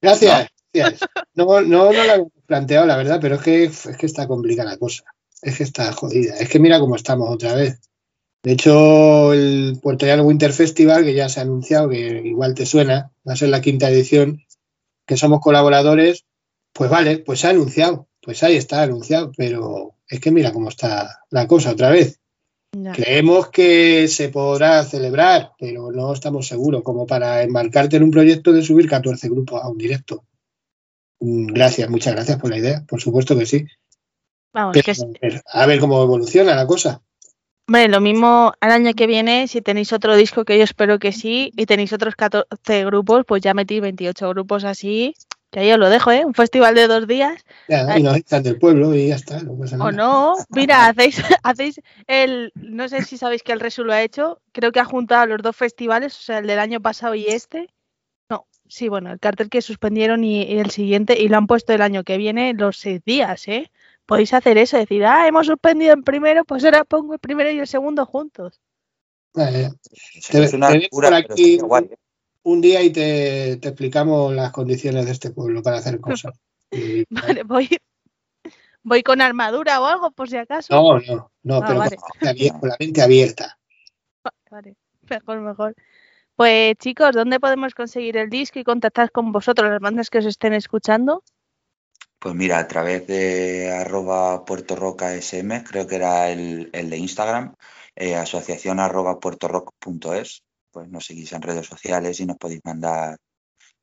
Gracias, 0.00 0.48
gracias. 0.72 1.00
No, 1.34 1.60
no, 1.60 1.92
no 1.92 2.04
la 2.04 2.12
había 2.14 2.26
planteado, 2.46 2.86
la 2.86 2.96
verdad, 2.96 3.18
pero 3.20 3.36
es 3.36 3.42
que, 3.42 3.64
es 3.64 3.96
que 3.98 4.06
está 4.06 4.26
complicada 4.28 4.70
la 4.70 4.78
cosa. 4.78 5.04
Es 5.40 5.56
que 5.58 5.64
está 5.64 5.92
jodida. 5.92 6.36
Es 6.38 6.48
que 6.48 6.58
mira 6.58 6.78
cómo 6.80 6.96
estamos 6.96 7.28
otra 7.30 7.54
vez. 7.54 7.80
De 8.42 8.52
hecho, 8.52 9.32
el 9.32 9.78
Puerto 9.82 10.04
Llano 10.06 10.24
Winter 10.24 10.52
Festival, 10.52 11.04
que 11.04 11.14
ya 11.14 11.28
se 11.28 11.40
ha 11.40 11.44
anunciado, 11.44 11.88
que 11.88 12.22
igual 12.24 12.54
te 12.54 12.66
suena, 12.66 13.12
va 13.28 13.34
a 13.34 13.36
ser 13.36 13.50
la 13.50 13.60
quinta 13.60 13.88
edición, 13.88 14.42
que 15.12 15.18
somos 15.18 15.40
colaboradores, 15.40 16.24
pues 16.72 16.90
vale, 16.90 17.18
pues 17.18 17.40
se 17.40 17.46
ha 17.46 17.50
anunciado, 17.50 18.08
pues 18.22 18.42
ahí 18.42 18.56
está 18.56 18.82
anunciado, 18.82 19.30
pero 19.36 19.94
es 20.08 20.20
que 20.20 20.30
mira 20.30 20.52
cómo 20.52 20.70
está 20.70 21.20
la 21.30 21.46
cosa 21.46 21.72
otra 21.72 21.90
vez. 21.90 22.18
Creemos 22.94 23.50
que 23.50 24.08
se 24.08 24.30
podrá 24.30 24.82
celebrar, 24.84 25.52
pero 25.58 25.92
no 25.92 26.14
estamos 26.14 26.46
seguros, 26.48 26.82
como 26.82 27.06
para 27.06 27.42
embarcarte 27.42 27.96
en 27.96 28.04
un 28.04 28.10
proyecto 28.10 28.52
de 28.52 28.62
subir 28.62 28.88
14 28.88 29.28
grupos 29.28 29.62
a 29.62 29.68
un 29.68 29.76
directo. 29.76 30.24
Mm, 31.20 31.48
Gracias, 31.52 31.90
muchas 31.90 32.14
gracias 32.14 32.38
por 32.38 32.48
la 32.48 32.56
idea, 32.56 32.82
por 32.88 33.00
supuesto 33.02 33.36
que 33.36 33.44
sí. 33.44 33.66
Vamos, 34.54 34.72
Pero 34.72 34.84
que 34.84 34.90
es- 34.92 35.02
a 35.02 35.06
ver, 35.20 35.42
a 35.46 35.66
ver 35.66 35.80
cómo 35.80 36.02
evoluciona 36.02 36.54
la 36.54 36.66
cosa. 36.66 37.02
Hombre, 37.68 37.88
lo 37.88 38.00
mismo 38.00 38.52
al 38.60 38.70
año 38.72 38.92
que 38.94 39.06
viene, 39.06 39.46
si 39.48 39.62
tenéis 39.62 39.92
otro 39.92 40.16
disco, 40.16 40.44
que 40.44 40.58
yo 40.58 40.64
espero 40.64 40.98
que 40.98 41.12
sí, 41.12 41.52
y 41.56 41.64
tenéis 41.66 41.92
otros 41.92 42.16
14 42.16 42.84
grupos, 42.84 43.24
pues 43.26 43.40
ya 43.42 43.54
metí 43.54 43.80
28 43.80 44.28
grupos 44.30 44.64
así, 44.64 45.14
que 45.50 45.60
ahí 45.60 45.72
os 45.72 45.78
lo 45.78 45.88
dejo, 45.88 46.10
¿eh? 46.10 46.24
Un 46.24 46.34
festival 46.34 46.74
de 46.74 46.88
dos 46.88 47.06
días, 47.06 47.44
Ya, 47.68 47.98
y 47.98 48.02
nos 48.02 48.16
echan 48.16 48.42
del 48.42 48.58
pueblo 48.58 48.94
y 48.94 49.08
ya 49.08 49.14
está. 49.14 49.40
no 49.42 49.56
pasa 49.56 49.76
o 49.78 49.92
no. 49.92 50.34
Mira, 50.50 50.86
hacéis, 50.88 51.22
hacéis 51.44 51.80
el, 52.08 52.52
no 52.56 52.88
sé 52.88 53.02
si 53.02 53.16
sabéis 53.16 53.42
que 53.42 53.52
el 53.52 53.60
Resu 53.60 53.84
lo 53.84 53.92
ha 53.92 54.02
hecho, 54.02 54.40
creo 54.52 54.72
que 54.72 54.80
ha 54.80 54.84
juntado 54.84 55.26
los 55.26 55.40
dos 55.40 55.56
festivales, 55.56 56.18
o 56.18 56.22
sea, 56.22 56.38
el 56.38 56.46
del 56.48 56.58
año 56.58 56.80
pasado 56.80 57.14
y 57.14 57.26
este. 57.26 57.68
No, 58.28 58.46
sí, 58.66 58.88
bueno, 58.88 59.12
el 59.12 59.20
cartel 59.20 59.48
que 59.50 59.62
suspendieron 59.62 60.24
y, 60.24 60.42
y 60.42 60.58
el 60.58 60.70
siguiente, 60.70 61.20
y 61.20 61.28
lo 61.28 61.36
han 61.38 61.46
puesto 61.46 61.72
el 61.72 61.82
año 61.82 62.02
que 62.02 62.16
viene 62.18 62.54
los 62.54 62.76
seis 62.78 63.00
días, 63.04 63.46
¿eh? 63.46 63.70
Podéis 64.06 64.32
hacer 64.34 64.58
eso, 64.58 64.76
decir, 64.76 65.04
ah, 65.04 65.26
hemos 65.26 65.46
suspendido 65.46 65.94
el 65.94 66.02
primero, 66.02 66.44
pues 66.44 66.64
ahora 66.64 66.84
pongo 66.84 67.14
el 67.14 67.18
primero 67.20 67.50
y 67.50 67.58
el 67.60 67.66
segundo 67.66 68.04
juntos. 68.04 68.60
Te- 69.32 69.70
es 70.44 70.52
una 70.54 70.68
te 70.68 70.74
ves 70.74 70.82
locura, 70.84 71.08
por 71.08 71.14
aquí- 71.32 71.58
guay, 71.58 71.84
¿eh? 71.84 71.96
un 72.44 72.60
día 72.60 72.82
y 72.82 72.90
te, 72.90 73.56
te 73.58 73.68
explicamos 73.68 74.34
las 74.34 74.52
condiciones 74.52 75.06
de 75.06 75.12
este 75.12 75.30
pueblo 75.30 75.62
para 75.62 75.78
hacer 75.78 76.00
cosas. 76.00 76.34
Y- 76.70 77.04
Vale, 77.08 77.42
voy, 77.44 77.68
voy 78.82 79.02
con 79.02 79.20
armadura 79.20 79.80
o 79.80 79.86
algo, 79.86 80.10
por 80.10 80.28
si 80.28 80.36
acaso. 80.36 80.74
no, 80.74 80.98
no, 81.00 81.30
no, 81.44 81.56
Ah, 81.56 81.64
pero 81.66 81.78
vale. 81.78 81.96
con, 81.96 82.08
la 82.20 82.32
mente 82.32 82.44
abier- 82.44 82.60
con 82.60 82.68
la 82.68 82.76
mente 82.78 83.02
abierta. 83.02 83.58
Vale, 84.50 84.74
mejor, 85.08 85.40
mejor. 85.40 85.74
Pues 86.36 86.74
chicos, 86.78 87.12
¿dónde 87.14 87.38
podemos 87.40 87.74
conseguir 87.74 88.16
el 88.16 88.28
disco 88.28 88.58
y 88.58 88.64
contactar 88.64 89.10
con 89.12 89.32
vosotros, 89.32 89.70
las 89.70 89.80
bandas 89.80 90.10
que 90.10 90.18
os 90.18 90.26
estén 90.26 90.52
escuchando? 90.54 91.22
Pues 92.22 92.36
mira, 92.36 92.60
a 92.60 92.68
través 92.68 93.04
de 93.08 93.72
arroba 93.72 94.44
Puerto 94.44 94.76
SM, 95.00 95.64
creo 95.64 95.88
que 95.88 95.96
era 95.96 96.30
el, 96.30 96.70
de 96.70 96.96
Instagram, 96.96 97.56
eh, 97.96 98.14
asociación 98.14 98.78
arroba 98.78 99.18
puertorock.es, 99.18 100.44
pues 100.70 100.88
nos 100.88 101.04
seguís 101.04 101.32
en 101.32 101.42
redes 101.42 101.66
sociales 101.66 102.20
y 102.20 102.26
nos 102.26 102.36
podéis 102.38 102.60
mandar 102.64 103.16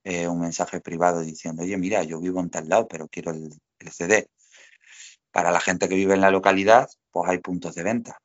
eh, 0.03 0.27
un 0.29 0.41
mensaje 0.41 0.81
privado 0.81 1.21
diciendo, 1.21 1.63
oye, 1.63 1.77
mira, 1.77 2.03
yo 2.03 2.21
vivo 2.21 2.39
en 2.41 2.49
tal 2.49 2.69
lado, 2.69 2.87
pero 2.87 3.09
quiero 3.09 3.31
el, 3.31 3.49
el 3.79 3.91
CD. 3.91 4.27
Para 5.31 5.51
la 5.51 5.59
gente 5.59 5.89
que 5.89 5.95
vive 5.95 6.13
en 6.13 6.21
la 6.21 6.31
localidad, 6.31 6.87
pues 7.11 7.29
hay 7.29 7.39
puntos 7.39 7.75
de 7.75 7.83
venta. 7.83 8.17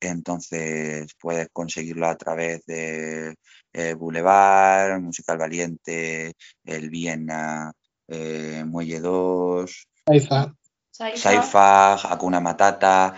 Entonces 0.00 1.14
puedes 1.18 1.48
conseguirlo 1.52 2.08
a 2.08 2.16
través 2.16 2.64
de 2.66 3.36
eh, 3.72 3.94
Boulevard, 3.94 5.00
Musical 5.00 5.38
Valiente, 5.38 6.34
el 6.64 6.90
Viena, 6.90 7.72
eh, 8.12 8.64
Muelle 8.66 9.00
2, 9.00 9.88
Saifa. 10.06 10.54
Saifa, 10.90 11.94
Hakuna 11.94 12.40
Matata, 12.40 13.14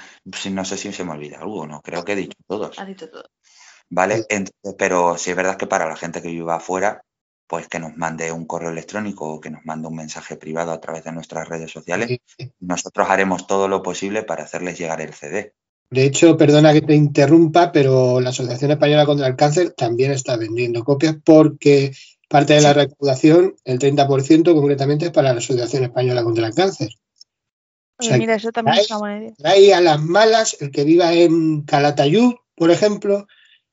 no 0.50 0.64
sé 0.64 0.76
si 0.76 0.92
se 0.92 1.04
me 1.04 1.12
olvida 1.12 1.38
alguno, 1.38 1.80
creo 1.82 2.04
que 2.04 2.12
he 2.12 2.16
dicho 2.16 2.38
todos, 2.46 2.78
ha 2.78 2.84
dicho 2.84 3.10
todo. 3.10 3.24
¿vale? 3.90 4.24
Entonces, 4.28 4.74
pero 4.78 5.16
sí 5.18 5.30
es 5.30 5.36
verdad 5.36 5.56
que 5.56 5.66
para 5.66 5.88
la 5.88 5.96
gente 5.96 6.22
que 6.22 6.28
viva 6.28 6.56
afuera, 6.56 7.02
pues 7.46 7.68
que 7.68 7.78
nos 7.78 7.96
mande 7.96 8.32
un 8.32 8.46
correo 8.46 8.70
electrónico 8.70 9.34
o 9.34 9.40
que 9.40 9.50
nos 9.50 9.64
mande 9.64 9.88
un 9.88 9.96
mensaje 9.96 10.36
privado 10.36 10.72
a 10.72 10.80
través 10.80 11.04
de 11.04 11.12
nuestras 11.12 11.48
redes 11.48 11.70
sociales, 11.70 12.08
Sí, 12.08 12.20
sí. 12.38 12.52
nosotros 12.60 13.08
haremos 13.10 13.46
todo 13.46 13.68
lo 13.68 13.82
posible 13.82 14.22
para 14.22 14.44
hacerles 14.44 14.78
llegar 14.78 15.00
el 15.00 15.12
CD. 15.12 15.52
De 15.90 16.04
hecho, 16.04 16.36
perdona 16.36 16.72
que 16.72 16.80
te 16.80 16.94
interrumpa, 16.94 17.70
pero 17.70 18.20
la 18.20 18.30
Asociación 18.30 18.70
Española 18.70 19.04
contra 19.04 19.26
el 19.26 19.36
Cáncer 19.36 19.72
también 19.72 20.12
está 20.12 20.36
vendiendo 20.36 20.82
copias 20.82 21.16
porque 21.22 21.92
parte 22.28 22.54
de 22.54 22.60
la 22.62 22.72
recaudación, 22.72 23.54
el 23.64 23.78
30% 23.78 24.54
concretamente, 24.54 25.06
es 25.06 25.10
para 25.12 25.32
la 25.32 25.38
Asociación 25.38 25.84
Española 25.84 26.22
contra 26.24 26.46
el 26.46 26.54
Cáncer. 26.54 26.90
O 27.98 28.02
sea, 28.02 28.16
mira, 28.18 28.34
eso 28.34 28.50
también 28.50 28.78
es 28.78 28.90
una 28.90 28.98
buena 28.98 29.18
idea. 29.18 29.32
Trae 29.36 29.74
a 29.74 29.80
las 29.80 30.02
malas 30.02 30.56
el 30.60 30.70
que 30.70 30.84
viva 30.84 31.12
en 31.12 31.62
Calatayud, 31.62 32.34
por 32.56 32.70
ejemplo, 32.70 33.26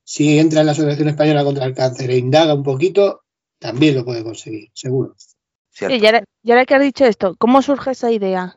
si 0.04 0.38
entra 0.38 0.60
en 0.60 0.66
la 0.66 0.72
Asociación 0.72 1.08
Española 1.08 1.44
contra 1.44 1.64
el 1.64 1.74
Cáncer 1.74 2.10
e 2.10 2.18
indaga 2.18 2.54
un 2.54 2.62
poquito, 2.62 3.22
también 3.58 3.94
lo 3.96 4.04
puede 4.04 4.22
conseguir, 4.22 4.68
seguro. 4.74 5.16
¿cierto? 5.70 5.96
Y 5.96 6.04
ahora, 6.06 6.24
y 6.42 6.50
ahora 6.50 6.66
que 6.66 6.74
has 6.74 6.82
dicho 6.82 7.04
esto, 7.04 7.34
¿cómo 7.38 7.62
surge 7.62 7.92
esa 7.92 8.10
idea? 8.12 8.56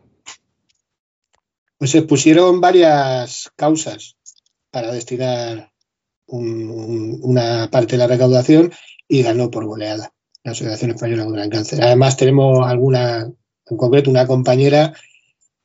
Pues 1.77 1.91
se 1.91 2.01
pusieron 2.03 2.61
varias 2.61 3.51
causas 3.55 4.15
para 4.71 4.91
destinar 4.91 5.71
un- 6.27 6.69
un- 6.69 7.19
una 7.21 7.69
parte 7.69 7.93
de 7.93 7.97
la 7.99 8.07
recaudación 8.07 8.71
y 9.07 9.21
ganó 9.21 9.51
por 9.51 9.65
goleada 9.65 10.13
la 10.43 10.51
Asociación 10.51 10.91
Española 10.91 11.25
contra 11.25 11.43
el 11.43 11.49
Cáncer. 11.49 11.83
Además, 11.83 12.17
tenemos 12.17 12.65
alguna, 12.67 13.31
en 13.65 13.77
concreto, 13.77 14.11
una 14.11 14.27
compañera 14.27 14.93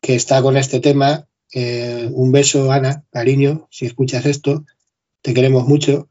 que 0.01 0.15
está 0.15 0.43
con 0.43 0.57
este 0.57 0.81
tema. 0.81 1.27
Eh, 1.53 2.09
un 2.13 2.33
beso, 2.33 2.73
Ana, 2.73 3.05
cariño, 3.11 3.69
si 3.71 3.87
escuchas 3.87 4.25
esto, 4.25 4.65
te 5.21 5.35
queremos 5.35 5.67
mucho. 5.67 6.09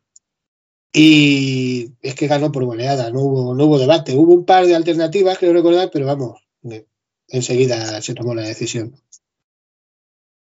Y 0.93 1.93
es 2.01 2.15
que 2.15 2.27
ganó 2.27 2.51
por 2.51 2.65
goleada, 2.65 3.11
no 3.11 3.21
hubo, 3.21 3.55
no 3.55 3.65
hubo 3.65 3.79
debate. 3.79 4.15
Hubo 4.15 4.33
un 4.33 4.45
par 4.45 4.65
de 4.65 4.75
alternativas, 4.75 5.37
creo 5.37 5.53
recordar, 5.53 5.89
pero 5.91 6.05
vamos, 6.05 6.39
eh, 6.63 6.85
enseguida 7.27 8.01
se 8.01 8.13
tomó 8.13 8.35
la 8.35 8.43
decisión. 8.43 8.95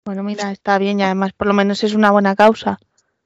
Bueno, 0.04 0.22
mira, 0.22 0.50
está 0.50 0.78
bien 0.78 1.00
y 1.00 1.04
además 1.04 1.32
por 1.32 1.46
lo 1.46 1.54
menos 1.54 1.84
es 1.84 1.94
una 1.94 2.10
buena 2.10 2.34
causa. 2.34 2.80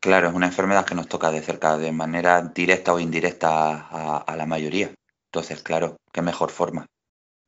Claro, 0.07 0.29
es 0.29 0.35
una 0.35 0.47
enfermedad 0.47 0.87
que 0.87 0.95
nos 0.95 1.09
toca 1.09 1.33
de 1.33 1.43
cerca, 1.43 1.77
de 1.77 1.91
manera 1.91 2.41
directa 2.41 2.95
o 2.95 3.01
indirecta 3.01 3.89
a, 3.91 4.19
a 4.19 4.37
la 4.37 4.47
mayoría. 4.47 4.95
Entonces, 5.33 5.65
claro, 5.65 5.97
qué 6.13 6.23
mejor 6.23 6.51
forma. 6.53 6.87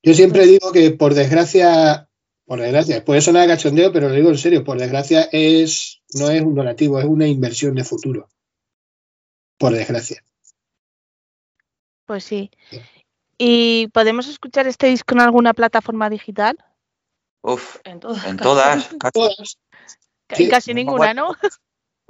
Yo 0.03 0.13
siempre 0.13 0.45
digo 0.45 0.73
que 0.73 0.91
por 0.91 1.15
desgracia, 1.15 2.09
por 2.45 2.61
desgracia, 2.61 3.05
puede 3.05 3.21
sonar 3.21 3.45
a 3.45 3.55
cachondeo, 3.55 3.93
pero 3.93 4.09
lo 4.09 4.15
digo 4.17 4.31
en 4.31 4.39
serio, 4.39 4.65
por 4.65 4.77
desgracia 4.77 5.29
es, 5.31 6.03
no 6.15 6.31
es 6.31 6.43
un 6.43 6.57
donativo, 6.57 6.99
es 6.99 7.05
una 7.05 7.29
inversión 7.29 7.77
de 7.77 7.85
futuro. 7.85 8.29
Por 9.57 9.73
desgracia. 9.73 10.25
Pues 12.07 12.25
sí. 12.25 12.51
¿Y 13.39 13.87
podemos 13.93 14.27
escuchar 14.27 14.67
este 14.67 14.89
disco 14.89 15.15
en 15.15 15.21
alguna 15.21 15.55
plataforma 15.55 16.11
digital? 16.11 16.59
Uf, 17.43 17.77
En 17.85 18.01
todas. 18.01 18.27
en 18.27 18.37
todas, 18.37 18.89
casi. 18.99 19.13
Todas. 19.13 19.59
Sí, 20.35 20.49
Casi 20.49 20.75
ninguna, 20.75 21.15
¿no? 21.15 21.37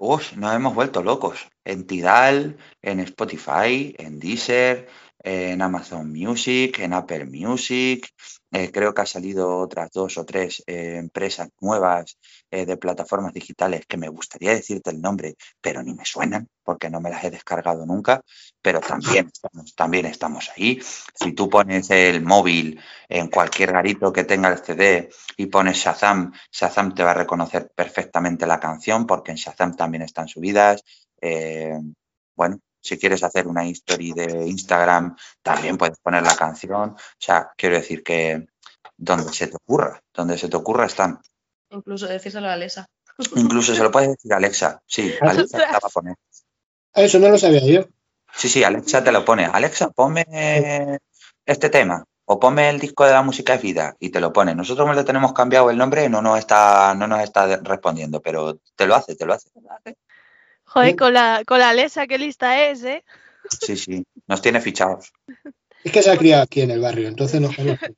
Uf, 0.00 0.36
nos 0.36 0.54
hemos 0.54 0.74
vuelto 0.74 1.02
locos. 1.02 1.48
En 1.64 1.86
Tidal, 1.86 2.56
en 2.82 3.00
Spotify, 3.00 3.94
en 3.98 4.18
Deezer, 4.20 4.88
en 5.24 5.60
Amazon 5.60 6.12
Music, 6.12 6.78
en 6.78 6.92
Apple 6.92 7.24
Music. 7.26 8.08
Eh, 8.50 8.70
creo 8.72 8.94
que 8.94 9.02
ha 9.02 9.06
salido 9.06 9.58
otras 9.58 9.90
dos 9.92 10.16
o 10.16 10.24
tres 10.24 10.62
eh, 10.66 10.96
empresas 10.96 11.50
nuevas 11.60 12.18
eh, 12.50 12.64
de 12.64 12.78
plataformas 12.78 13.34
digitales 13.34 13.84
que 13.86 13.98
me 13.98 14.08
gustaría 14.08 14.54
decirte 14.54 14.90
el 14.90 15.02
nombre, 15.02 15.36
pero 15.60 15.82
ni 15.82 15.92
me 15.92 16.06
suenan 16.06 16.48
porque 16.62 16.88
no 16.88 17.00
me 17.00 17.10
las 17.10 17.24
he 17.24 17.30
descargado 17.30 17.84
nunca. 17.84 18.22
Pero 18.62 18.80
también 18.80 19.28
estamos, 19.32 19.74
también 19.74 20.06
estamos 20.06 20.50
ahí. 20.56 20.80
Si 21.14 21.32
tú 21.32 21.50
pones 21.50 21.90
el 21.90 22.22
móvil 22.22 22.80
en 23.08 23.28
cualquier 23.28 23.72
garito 23.72 24.12
que 24.12 24.24
tenga 24.24 24.48
el 24.48 24.58
CD 24.58 25.10
y 25.36 25.46
pones 25.46 25.76
Shazam, 25.76 26.32
Shazam 26.50 26.94
te 26.94 27.04
va 27.04 27.10
a 27.10 27.14
reconocer 27.14 27.70
perfectamente 27.74 28.46
la 28.46 28.58
canción 28.58 29.06
porque 29.06 29.32
en 29.32 29.36
Shazam 29.36 29.76
también 29.76 30.02
están 30.02 30.26
subidas. 30.28 30.82
Bueno, 32.34 32.60
si 32.80 32.98
quieres 32.98 33.22
hacer 33.22 33.46
una 33.46 33.66
history 33.66 34.12
de 34.12 34.46
Instagram, 34.46 35.16
también 35.42 35.76
puedes 35.76 35.98
poner 35.98 36.22
la 36.22 36.36
canción. 36.36 36.90
O 36.90 36.96
sea, 37.18 37.50
quiero 37.56 37.76
decir 37.76 38.02
que 38.02 38.46
donde 38.96 39.32
se 39.32 39.46
te 39.46 39.56
ocurra, 39.56 40.02
donde 40.12 40.38
se 40.38 40.48
te 40.48 40.56
ocurra 40.56 40.86
están. 40.86 41.20
Incluso 41.70 42.06
decírselo 42.06 42.48
a 42.48 42.54
Alexa. 42.54 42.86
Incluso 43.34 43.74
se 43.74 43.82
lo 43.82 43.90
puedes 43.90 44.10
decir 44.10 44.32
a 44.32 44.36
Alexa. 44.36 44.82
Sí, 44.86 45.12
Alexa 45.20 45.58
te 45.58 45.64
la 45.64 45.72
va 45.72 45.78
a 45.82 45.88
poner. 45.88 46.14
Ah, 46.94 47.02
Eso 47.02 47.18
no 47.18 47.28
lo 47.28 47.38
sabía 47.38 47.64
yo. 47.64 47.86
Sí, 48.34 48.48
sí, 48.48 48.64
Alexa 48.64 49.02
te 49.02 49.12
lo 49.12 49.24
pone. 49.24 49.46
Alexa, 49.46 49.90
ponme 49.90 51.00
este 51.44 51.70
tema 51.70 52.04
o 52.30 52.38
ponme 52.38 52.68
el 52.68 52.78
disco 52.78 53.06
de 53.06 53.12
la 53.12 53.22
música 53.22 53.54
es 53.54 53.62
vida 53.62 53.96
y 53.98 54.10
te 54.10 54.20
lo 54.20 54.32
pone. 54.32 54.54
Nosotros 54.54 54.94
le 54.94 55.02
tenemos 55.02 55.32
cambiado 55.32 55.70
el 55.70 55.78
nombre 55.78 56.04
y 56.04 56.08
no 56.10 56.20
nos 56.20 56.38
está, 56.38 56.94
no 56.94 57.06
nos 57.06 57.20
está 57.20 57.56
respondiendo, 57.56 58.20
pero 58.20 58.58
te 58.76 58.86
lo 58.86 58.94
hace, 58.94 59.16
te 59.16 59.24
lo 59.24 59.32
hace. 59.32 59.48
Joder, 60.68 60.96
con 60.96 61.12
la, 61.14 61.42
con 61.46 61.58
la 61.58 61.70
Alexa, 61.70 62.06
qué 62.06 62.18
lista 62.18 62.68
es, 62.68 62.84
¿eh? 62.84 63.04
Sí, 63.50 63.76
sí, 63.76 64.04
nos 64.26 64.42
tiene 64.42 64.60
fichados. 64.60 65.12
Es 65.82 65.92
que 65.92 66.02
se 66.02 66.10
ha 66.10 66.16
criado 66.18 66.42
aquí 66.42 66.60
en 66.60 66.70
el 66.70 66.80
barrio, 66.80 67.08
entonces 67.08 67.40
nos 67.40 67.54
conoce. 67.56 67.94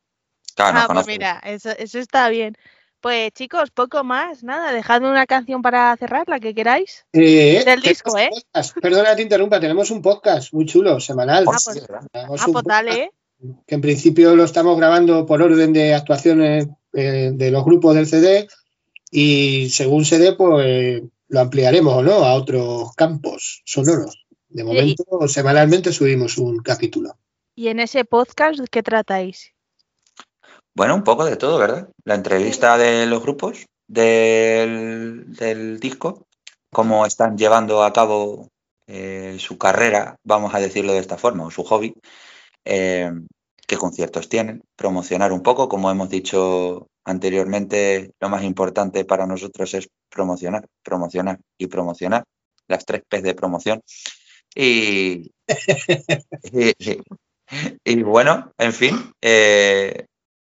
Claro, 0.54 0.74
nos 0.74 0.84
Ah, 0.90 0.94
pues 0.94 1.06
mira, 1.06 1.40
eso, 1.44 1.70
eso 1.70 1.98
está 1.98 2.28
bien. 2.28 2.56
Pues 3.00 3.32
chicos, 3.32 3.70
poco 3.70 4.04
más, 4.04 4.44
nada, 4.44 4.72
dejadme 4.72 5.10
una 5.10 5.26
canción 5.26 5.62
para 5.62 5.96
cerrar, 5.96 6.28
la 6.28 6.38
que 6.38 6.54
queráis. 6.54 7.06
Eh, 7.12 7.62
Del 7.64 7.80
disco, 7.80 8.16
¿eh? 8.18 8.28
podcast. 8.30 8.76
Perdona, 8.78 9.16
te 9.16 9.22
interrumpa, 9.22 9.58
tenemos 9.58 9.90
un 9.90 10.02
podcast 10.02 10.52
muy 10.52 10.66
chulo, 10.66 11.00
semanal. 11.00 11.44
Ah, 11.48 11.56
pues- 11.64 11.86
Tenemos 12.12 12.40
Ah, 12.42 12.46
pues 12.52 12.64
dale, 12.64 12.94
¿eh? 13.04 13.10
Que 13.66 13.74
en 13.74 13.80
principio 13.80 14.36
lo 14.36 14.44
estamos 14.44 14.76
grabando 14.76 15.24
por 15.24 15.40
orden 15.40 15.72
de 15.72 15.94
actuaciones 15.94 16.66
eh, 16.92 17.30
de 17.32 17.50
los 17.50 17.64
grupos 17.64 17.94
del 17.94 18.06
CD 18.06 18.46
y 19.10 19.70
según 19.70 20.04
se 20.04 20.18
dé, 20.18 20.34
pues 20.34 21.00
lo 21.30 21.40
ampliaremos 21.40 21.94
o 21.94 22.02
no 22.02 22.24
a 22.24 22.34
otros 22.34 22.92
campos 22.94 23.62
sonoros. 23.64 24.26
De 24.48 24.64
momento, 24.64 25.04
semanalmente 25.28 25.92
subimos 25.92 26.36
un 26.38 26.58
capítulo. 26.58 27.16
Y 27.54 27.68
en 27.68 27.78
ese 27.78 28.04
podcast, 28.04 28.58
¿qué 28.70 28.82
tratáis? 28.82 29.52
Bueno, 30.74 30.94
un 30.96 31.04
poco 31.04 31.24
de 31.24 31.36
todo, 31.36 31.58
¿verdad? 31.58 31.88
La 32.04 32.16
entrevista 32.16 32.76
de 32.78 33.06
los 33.06 33.22
grupos 33.22 33.66
del, 33.86 35.32
del 35.34 35.78
disco, 35.78 36.26
cómo 36.72 37.06
están 37.06 37.38
llevando 37.38 37.84
a 37.84 37.92
cabo 37.92 38.48
eh, 38.88 39.36
su 39.38 39.56
carrera, 39.56 40.16
vamos 40.24 40.52
a 40.54 40.58
decirlo 40.58 40.92
de 40.92 40.98
esta 40.98 41.16
forma, 41.16 41.46
o 41.46 41.50
su 41.52 41.62
hobby, 41.62 41.94
eh, 42.64 43.12
qué 43.68 43.76
conciertos 43.76 44.28
tienen, 44.28 44.62
promocionar 44.74 45.32
un 45.32 45.42
poco, 45.42 45.68
como 45.68 45.92
hemos 45.92 46.10
dicho 46.10 46.88
anteriormente, 47.04 48.12
lo 48.20 48.28
más 48.28 48.44
importante 48.44 49.04
para 49.04 49.26
nosotros 49.26 49.74
es 49.74 49.88
promocionar, 50.08 50.66
promocionar 50.82 51.38
y 51.58 51.66
promocionar, 51.68 52.24
las 52.68 52.84
tres 52.86 53.02
P's 53.08 53.22
de 53.22 53.34
promoción. 53.34 53.82
Y, 54.54 55.32
y, 56.52 56.72
y- 56.78 57.02
y 57.84 58.02
bueno, 58.02 58.52
en 58.58 58.72
fin, 58.72 59.12
eh, 59.20 60.06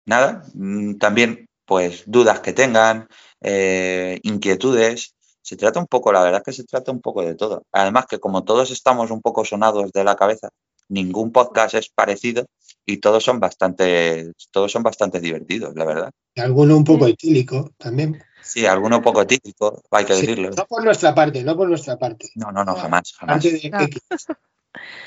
nada, 0.07 0.45
mm, 0.55 0.97
también 0.99 1.47
pues 1.65 2.03
dudas 2.07 2.41
que 2.41 2.53
tengan, 2.53 3.09
eh, 3.43 4.19
inquietudes. 4.23 5.15
Se 5.43 5.57
trata 5.57 5.81
un 5.81 5.87
poco, 5.87 6.13
la 6.13 6.23
verdad 6.23 6.41
es 6.41 6.45
que 6.57 6.63
se 6.63 6.65
trata 6.67 6.93
un 6.93 7.01
poco 7.01 7.23
de 7.23 7.35
todo. 7.35 7.63
Además 7.73 8.07
que 8.07 8.19
como 8.21 8.45
todos 8.45 8.71
estamos 8.71 9.11
un 9.11 9.21
poco 9.23 9.45
sonados 9.45 9.91
de 9.93 10.05
la 10.05 10.17
cabeza, 10.17 10.49
ningún 10.89 11.33
podcast 11.33 11.75
es 11.75 11.89
parecido 11.91 12.47
y 12.87 12.99
todos 12.99 13.25
son 13.25 13.41
bastante, 13.41 14.33
todos 14.51 14.73
son 14.73 14.83
bastante 14.83 15.21
divertidos, 15.21 15.75
la 15.75 15.85
verdad. 15.85 16.11
Y 16.35 16.41
alguno 16.41 16.77
un 16.77 16.85
poco 16.85 17.07
etílico 17.07 17.73
también. 17.79 18.23
Sí, 18.43 18.67
alguno 18.67 19.03
poco 19.03 19.27
típico, 19.27 19.83
hay 19.91 20.05
que 20.05 20.15
Sí, 20.15 20.23
decirlo. 20.23 20.51
no 20.57 20.67
por 20.67 20.85
nuestra 20.85 21.15
parte, 21.15 21.43
no 21.45 21.57
por 21.57 21.69
nuestra 21.69 21.97
parte. 21.97 22.31
No, 22.35 22.51
no, 22.51 22.65
no, 22.65 22.75
jamás, 22.75 23.13
jamás. 23.13 23.37
Parte 23.45 23.53
de. 23.53 23.85
X. 23.85 24.03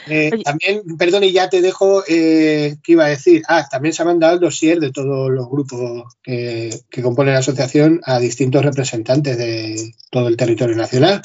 Eh, 0.07 0.31
también, 0.43 0.81
perdón, 0.97 1.23
y 1.23 1.31
ya 1.31 1.49
te 1.49 1.61
dejo, 1.61 2.03
eh, 2.07 2.75
¿qué 2.83 2.91
iba 2.91 3.05
a 3.05 3.09
decir? 3.09 3.41
Ah, 3.47 3.65
también 3.69 3.93
se 3.93 4.01
ha 4.01 4.05
mandado 4.05 4.33
el 4.33 4.39
dossier 4.41 4.79
de 4.79 4.91
todos 4.91 5.31
los 5.31 5.49
grupos 5.49 6.13
que, 6.21 6.77
que 6.89 7.01
componen 7.01 7.33
la 7.33 7.39
asociación 7.39 8.01
a 8.03 8.19
distintos 8.19 8.63
representantes 8.65 9.37
de 9.37 9.93
todo 10.11 10.27
el 10.27 10.35
territorio 10.37 10.75
nacional. 10.75 11.21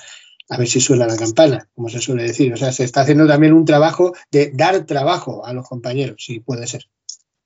A 0.51 0.57
ver 0.57 0.67
si 0.67 0.81
suena 0.81 1.07
la 1.07 1.17
campana, 1.17 1.69
como 1.75 1.89
se 1.91 2.01
suele 2.01 2.23
decir. 2.23 2.53
O 2.53 2.57
sea, 2.57 2.73
se 2.73 2.85
está 2.85 3.03
haciendo 3.03 3.27
también 3.27 3.53
un 3.53 3.65
trabajo 3.67 4.15
de 4.31 4.51
dar 4.55 4.87
trabajo 4.87 5.45
a 5.45 5.53
los 5.53 5.69
compañeros, 5.69 6.25
si 6.25 6.41
puede 6.41 6.67
ser. 6.67 6.89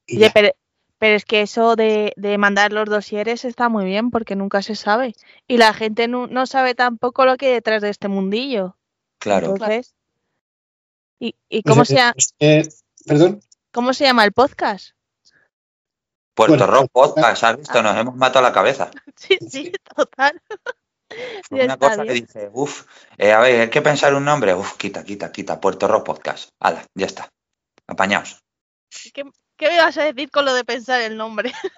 Y 0.07 0.19
Oye, 0.19 0.31
pero, 0.33 0.51
pero 0.99 1.17
es 1.17 1.25
que 1.25 1.43
eso 1.43 1.75
de, 1.75 2.13
de 2.17 2.39
mandar 2.39 2.73
los 2.73 2.89
dosieres 2.89 3.45
está 3.45 3.69
muy 3.69 3.85
bien 3.87 4.11
porque 4.13 4.37
nunca 4.37 4.63
se 4.63 4.77
sabe. 4.77 5.15
Y 5.49 5.57
la 5.57 5.75
gente 5.75 6.07
no, 6.07 6.29
no 6.29 6.47
sabe 6.47 6.75
tampoco 6.77 7.25
lo 7.25 7.37
que 7.37 7.47
hay 7.47 7.53
detrás 7.55 7.83
de 7.83 7.91
este 7.91 8.07
mundillo. 8.07 8.77
Claro. 9.19 9.53
Entonces, 9.55 9.95
¿y, 11.19 11.35
y 11.49 11.63
Pues, 11.63 11.73
cómo, 11.73 11.83
eh, 11.83 11.87
se, 11.87 11.95
llama- 11.97 12.15
eh, 12.39 12.69
perdón. 13.07 13.41
cómo 13.73 13.95
se 13.95 14.05
llama 14.05 14.25
el 14.25 14.33
podcast? 14.33 14.91
Puerto 16.35 16.57
Bueno, 16.57 16.73
Rock 16.73 16.91
Podcast, 16.93 17.45
¿has 17.45 17.59
visto? 17.59 17.83
Nos 17.83 17.97
hemos 17.97 18.15
matado 18.17 18.45
la 18.45 18.53
cabeza. 18.53 18.91
Sí, 19.17 19.39
sí, 19.49 19.73
total. 19.97 20.41
Fue 21.49 21.59
Ya 21.59 21.65
una 21.65 21.77
cosa 21.77 22.03
que 22.05 22.13
dije, 22.13 22.51
uff, 22.53 22.85
a 23.19 23.39
ver, 23.41 23.61
hay 23.63 23.71
que 23.71 23.83
pensar 23.83 24.15
un 24.15 24.25
nombre. 24.25 24.55
Uf, 24.55 24.77
quita, 24.77 25.05
quita, 25.05 25.31
quita. 25.33 25.61
Puerto 25.61 25.87
Rock 25.89 26.07
Podcast. 26.07 26.49
Hala, 26.61 26.85
ya 26.95 27.07
está. 27.07 27.29
Apañaos. 27.87 28.39
¿Qué, 29.13 29.25
qué 29.57 29.69
me 29.69 29.79
vas 29.79 29.97
a 29.99 30.05
decir 30.05 30.31
con 30.31 30.45
lo 30.45 30.55
de 30.55 30.65
pensar 30.65 31.01
el 31.03 31.17
nombre? 31.17 31.53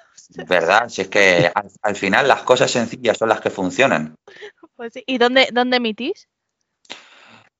¿Verdad? 0.48 0.88
Si 0.88 1.02
es 1.02 1.08
que 1.08 1.50
al, 1.54 1.70
al 1.82 1.96
final 1.96 2.26
las 2.28 2.42
cosas 2.42 2.70
sencillas 2.70 3.18
son 3.18 3.28
las 3.28 3.40
que 3.40 3.50
funcionan. 3.50 4.14
Pues 4.76 4.92
sí. 4.94 5.02
¿Y 5.06 5.18
dónde, 5.18 5.48
dónde 5.52 5.76
emitís? 5.76 6.28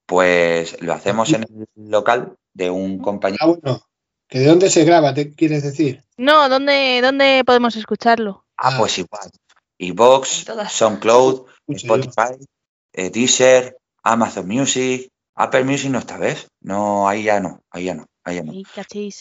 Pues 0.06 0.80
lo 0.82 0.92
hacemos 0.92 1.32
en 1.32 1.44
el 1.44 1.66
local 1.90 2.36
de 2.52 2.70
un 2.70 2.98
Ah, 3.00 3.04
compañero. 3.04 3.56
bueno. 3.56 3.80
¿Que 4.28 4.38
¿De 4.40 4.46
dónde 4.46 4.70
se 4.70 4.84
graba, 4.84 5.14
te 5.14 5.34
quieres 5.34 5.62
decir? 5.62 6.02
No, 6.16 6.48
¿dónde, 6.48 7.00
dónde 7.02 7.42
podemos 7.44 7.76
escucharlo? 7.76 8.44
Ah, 8.56 8.74
pues 8.78 8.98
igual. 8.98 9.30
Evox. 9.78 10.44
SoundCloud. 10.68 11.46
Spotify, 11.68 12.44
eh, 12.92 13.10
Deezer, 13.10 13.76
Amazon 14.02 14.46
Music, 14.46 15.08
Apple 15.34 15.64
Music 15.64 15.90
no 15.90 15.98
esta 15.98 16.18
vez. 16.18 16.46
No, 16.60 17.08
ahí 17.08 17.22
ya 17.24 17.40
no, 17.40 17.60
ahí 17.70 17.84
ya 17.84 17.94
no, 17.94 18.06
ahí 18.22 18.36
ya 18.36 18.42
no. 18.42 18.52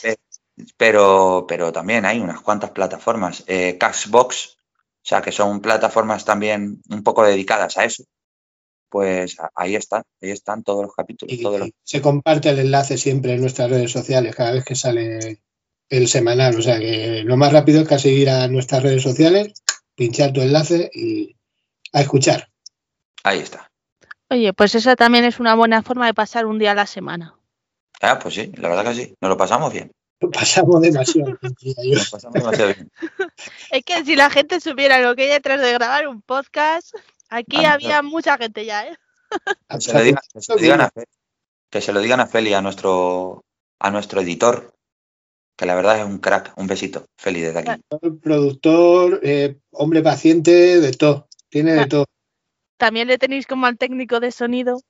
Eh, 0.04 0.16
Pero, 0.78 1.46
pero 1.48 1.72
también 1.72 2.06
hay 2.06 2.20
unas 2.20 2.42
cuantas 2.42 2.72
plataformas. 2.72 3.44
Eh, 3.48 3.78
Cashbox, 3.80 4.50
o 4.58 5.02
sea, 5.06 5.22
que 5.22 5.32
son 5.32 5.62
plataformas 5.62 6.26
también 6.26 6.82
un 6.90 7.02
poco 7.04 7.24
dedicadas 7.24 7.78
a 7.78 7.86
eso. 7.86 8.04
Pues 8.90 9.38
ahí 9.56 9.76
están, 9.76 10.04
ahí 10.22 10.30
están 10.30 10.62
todos 10.64 10.84
los 10.84 10.94
capítulos. 10.94 11.34
Y 11.34 11.42
todos 11.42 11.60
los- 11.62 11.70
se 11.84 12.02
comparte 12.02 12.50
el 12.50 12.60
enlace 12.60 12.98
siempre 12.98 13.34
en 13.34 13.42
nuestras 13.42 13.70
redes 13.72 13.92
sociales 13.92 14.36
cada 14.36 14.52
vez 14.52 14.64
que 14.64 14.76
sale 14.76 15.42
el 15.90 16.08
semanal. 16.08 16.56
O 16.60 16.62
sea 16.62 16.78
que 16.78 17.24
lo 17.26 17.36
más 17.38 17.52
rápido 17.52 17.82
es 17.82 17.88
casi 17.88 18.10
ir 18.10 18.30
a 18.30 18.48
nuestras 18.48 18.84
redes 18.84 19.02
sociales, 19.02 19.54
pinchar 19.96 20.34
tu 20.34 20.42
enlace 20.42 20.90
y 20.94 21.36
a 21.92 22.02
escuchar. 22.02 22.50
Ahí 23.24 23.40
está. 23.40 23.72
Oye, 24.30 24.54
pues 24.54 24.76
esa 24.76 24.96
también 24.96 25.26
es 25.26 25.40
una 25.40 25.56
buena 25.56 25.84
forma 25.84 26.08
de 26.08 26.14
pasar 26.14 26.46
un 26.46 26.60
día 26.60 26.72
a 26.72 26.76
la 26.76 26.88
semana. 26.88 27.36
Ah, 28.02 28.20
pues 28.20 28.34
sí, 28.34 28.52
la 28.56 28.70
verdad 28.70 28.86
que 28.86 28.96
sí. 28.96 29.16
Nos 29.22 29.30
lo 29.30 29.38
pasamos 29.38 29.72
bien. 29.72 29.92
Lo 30.20 30.32
pasamos 30.32 30.82
demasiado. 30.82 31.38
Nos 31.42 32.10
pasamos 32.10 32.58
bien. 32.58 32.92
Es 33.72 33.84
que 33.84 34.04
si 34.06 34.16
la 34.16 34.30
gente 34.30 34.60
supiera 34.60 35.00
lo 35.00 35.16
que 35.16 35.24
hay 35.24 35.30
detrás 35.30 35.62
de 35.62 35.74
grabar 35.74 36.08
un 36.08 36.22
podcast, 36.22 36.96
aquí 37.30 37.66
Ah, 37.66 37.74
había 37.74 38.02
mucha 38.02 38.38
gente 38.38 38.66
ya, 38.66 38.88
¿eh? 38.88 38.98
Que 39.70 39.82
se 39.82 39.94
lo 39.94 40.02
digan, 40.02 40.22
que 40.34 40.42
se 40.42 40.54
lo 40.54 40.60
digan 40.60 40.82
a 40.82 40.90
Feli, 40.90 41.06
que 41.70 41.82
se 41.82 41.94
lo 41.94 42.00
digan 42.02 42.20
a 42.20 42.28
Feli, 42.28 42.54
a 42.54 42.62
nuestro, 42.62 43.44
a 43.80 43.92
nuestro 43.92 44.22
editor, 44.22 44.73
que 45.56 45.66
la 45.66 45.76
verdad 45.76 46.00
es 46.00 46.06
un 46.06 46.18
crack. 46.20 46.54
Un 46.58 46.68
besito, 46.68 47.06
Feli, 47.18 47.42
desde 47.42 47.60
aquí. 47.60 47.82
Productor, 48.22 49.20
eh, 49.24 49.58
hombre 49.72 50.02
paciente, 50.02 50.80
de 50.80 50.92
todo. 50.94 51.28
Tiene 51.50 51.74
de 51.74 51.82
Ah. 51.82 51.88
todo. 51.88 52.06
También 52.78 53.08
le 53.08 53.18
tenéis 53.18 53.46
como 53.48 53.66
al 53.68 53.78
técnico 53.78 54.20
de 54.20 54.32
sonido. 54.32 54.82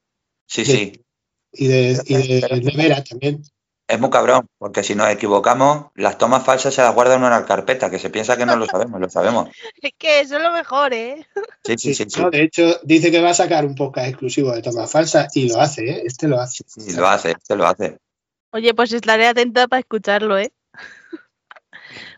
Sí, 0.48 0.66
Sí. 0.66 0.72
sí. 0.72 1.06
Y 1.52 1.68
de, 1.68 2.02
y 2.06 2.16
de 2.42 2.62
nevera 2.64 3.04
también. 3.04 3.44
Es 3.86 4.00
muy 4.00 4.10
cabrón, 4.10 4.48
porque 4.58 4.82
si 4.82 4.96
nos 4.96 5.10
equivocamos, 5.10 5.88
las 5.96 6.18
tomas 6.18 6.44
falsas 6.46 6.74
se 6.74 6.82
las 6.82 6.96
guarda 6.96 7.18
uno 7.18 7.26
en 7.28 7.34
la 7.34 7.46
carpeta, 7.46 7.92
que 7.92 8.00
se 8.00 8.10
piensa 8.10 8.38
que 8.38 8.46
no 8.46 8.56
lo 8.56 8.66
sabemos, 8.66 9.00
lo 9.00 9.10
sabemos. 9.10 9.50
Es 9.84 9.92
que 9.98 10.22
eso 10.22 10.38
es 10.38 10.42
lo 10.44 10.54
mejor, 10.54 10.94
¿eh? 10.94 11.28
Sí, 11.66 11.76
sí, 11.78 11.94
sí, 11.94 12.06
sí. 12.08 12.22
No, 12.22 12.32
de 12.32 12.44
hecho, 12.44 12.80
dice 12.84 13.12
que 13.12 13.22
va 13.22 13.32
a 13.32 13.34
sacar 13.36 13.66
un 13.66 13.76
podcast 13.76 14.08
exclusivo 14.08 14.54
de 14.54 14.62
tomas 14.62 14.90
falsas 14.90 15.36
y 15.36 15.50
lo 15.50 15.60
hace, 15.60 15.84
¿eh? 15.90 16.04
Este 16.06 16.28
lo 16.30 16.40
hace. 16.40 16.64
Sí, 16.66 16.94
lo 16.94 17.08
hace, 17.08 17.32
este 17.32 17.56
lo 17.58 17.68
hace. 17.68 17.98
Oye, 18.54 18.74
pues 18.76 18.94
estaré 18.94 19.28
atenta 19.28 19.68
para 19.68 19.80
escucharlo, 19.80 20.38
¿eh? 20.38 20.54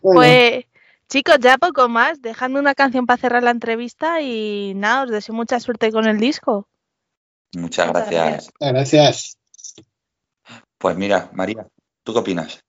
Bueno, 0.02 0.20
Pues, 0.20 0.64
chicos, 1.08 1.38
ya 1.40 1.58
poco 1.58 1.88
más. 1.88 2.20
Dejadme 2.22 2.60
una 2.60 2.74
canción 2.74 3.06
para 3.06 3.20
cerrar 3.20 3.42
la 3.42 3.50
entrevista 3.50 4.20
y 4.20 4.72
nada, 4.76 5.04
os 5.04 5.10
deseo 5.10 5.34
mucha 5.34 5.58
suerte 5.60 5.90
con 5.90 6.06
el 6.06 6.18
disco. 6.20 6.68
Muchas 7.54 7.86
Muchas 7.86 8.10
gracias. 8.10 8.52
gracias. 8.60 8.72
gracias. 8.72 9.38
Pues 10.78 10.96
mira, 10.96 11.30
María, 11.32 11.66
¿tú 12.04 12.12
qué 12.12 12.18
opinas? 12.20 12.60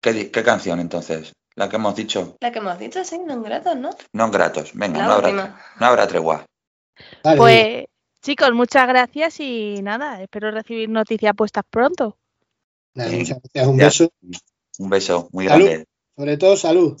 ¿Qué, 0.00 0.30
canción 0.30 0.80
entonces? 0.80 1.32
La 1.54 1.68
que 1.68 1.76
hemos 1.76 1.94
dicho, 1.94 2.36
La 2.40 2.50
que 2.50 2.58
hemos 2.58 2.78
dicho, 2.78 3.04
sí, 3.04 3.18
no 3.18 3.40
gratos, 3.42 3.76
¿no? 3.76 3.90
no 4.12 4.30
gratos. 4.30 4.72
Venga, 4.74 4.98
La 4.98 5.06
no 5.06 5.12
habrá, 5.12 5.28
última. 5.28 5.60
no 5.78 5.86
habrá 5.86 6.06
tregua. 6.08 6.44
Pues, 7.36 7.84
chicos, 8.20 8.52
muchas 8.52 8.88
gracias 8.88 9.38
y 9.40 9.80
nada, 9.82 10.20
espero 10.22 10.50
recibir 10.50 10.88
noticias 10.88 11.34
puestas 11.36 11.64
pronto. 11.70 12.18
Nada, 12.94 13.10
muchas 13.10 13.38
gracias. 13.40 13.66
Un 13.66 13.76
beso. 13.76 14.10
Un 14.78 14.90
beso 14.90 15.28
muy 15.32 15.46
Salud. 15.46 15.66
grande. 15.66 15.86
Sobre 16.16 16.36
todo, 16.36 16.56
salud. 16.56 17.00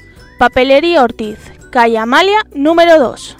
Papelería 0.41 1.03
Ortiz, 1.03 1.37
calle 1.69 1.99
Amalia, 1.99 2.41
número 2.55 2.97
2. 2.97 3.37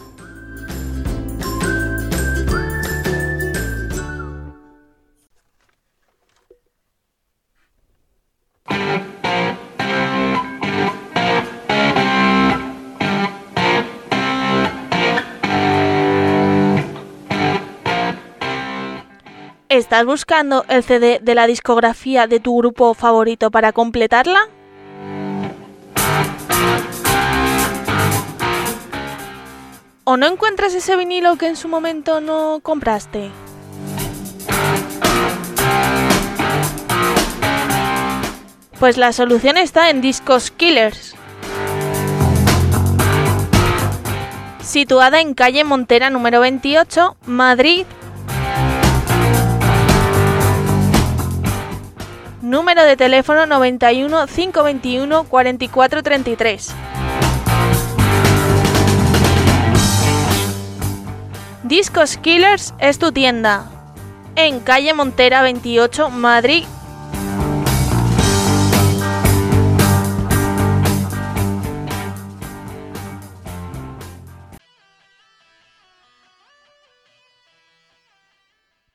¿Estás 19.70 20.06
buscando 20.06 20.66
el 20.70 20.84
CD 20.84 21.18
de 21.20 21.34
la 21.34 21.48
discografía 21.48 22.28
de 22.28 22.40
tu 22.40 22.56
grupo 22.60 22.94
favorito 22.94 23.50
para 23.50 23.74
completarla? 23.74 24.48
¿O 30.04 30.18
no 30.18 30.26
encuentras 30.26 30.74
ese 30.74 30.98
vinilo 30.98 31.38
que 31.38 31.48
en 31.48 31.56
su 31.56 31.68
momento 31.68 32.20
no 32.20 32.60
compraste? 32.62 33.32
Pues 38.80 38.98
la 38.98 39.14
solución 39.14 39.58
está 39.58 39.90
en 39.90 40.02
Discos 40.02 40.50
Killers. 40.50 41.16
Situada 44.64 45.22
en 45.22 45.34
calle 45.34 45.64
Montera 45.64 46.10
número 46.10 46.40
28, 46.40 47.16
Madrid. 47.26 47.86
Número 52.52 52.84
de 52.84 52.98
teléfono 52.98 53.46
91 53.46 54.28
521 54.28 55.24
4433. 55.24 56.76
Discos 61.64 62.18
Killers 62.18 62.74
es 62.80 63.00
tu 63.00 63.14
tienda. 63.14 63.72
En 64.36 64.60
calle 64.60 64.94
Montera 64.94 65.44
28, 65.44 66.10
Madrid. 66.10 66.66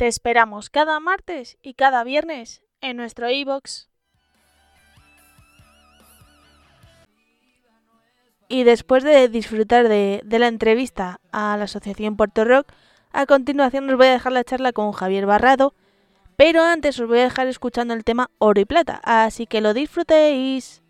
Te 0.00 0.06
esperamos 0.06 0.70
cada 0.70 0.98
martes 0.98 1.58
y 1.60 1.74
cada 1.74 2.04
viernes 2.04 2.62
en 2.80 2.96
nuestro 2.96 3.28
iBox. 3.28 3.90
Y 8.48 8.64
después 8.64 9.04
de 9.04 9.28
disfrutar 9.28 9.88
de, 9.88 10.22
la 10.26 10.46
entrevista 10.46 11.20
a 11.32 11.54
la 11.58 11.64
Asociación 11.64 12.16
Puerto 12.16 12.46
Rock, 12.46 12.72
a 13.12 13.26
continuación 13.26 13.90
os 13.90 13.98
voy 13.98 14.06
a 14.06 14.12
dejar 14.12 14.32
la 14.32 14.42
charla 14.42 14.72
con 14.72 14.92
Javier 14.92 15.26
Barrado, 15.26 15.74
pero 16.34 16.62
antes 16.62 16.98
os 16.98 17.06
voy 17.06 17.18
a 17.18 17.24
dejar 17.24 17.48
escuchando 17.48 17.92
el 17.92 18.02
tema 18.02 18.30
Oro 18.38 18.58
y 18.58 18.64
Plata, 18.64 19.02
así 19.04 19.46
que 19.46 19.60
lo 19.60 19.74
disfrutéis. 19.74 20.80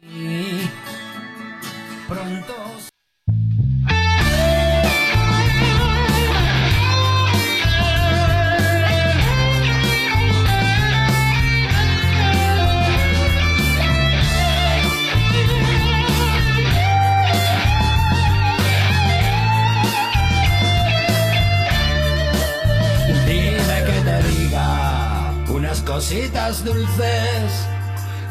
Cositas 26.00 26.64
dulces, 26.64 27.52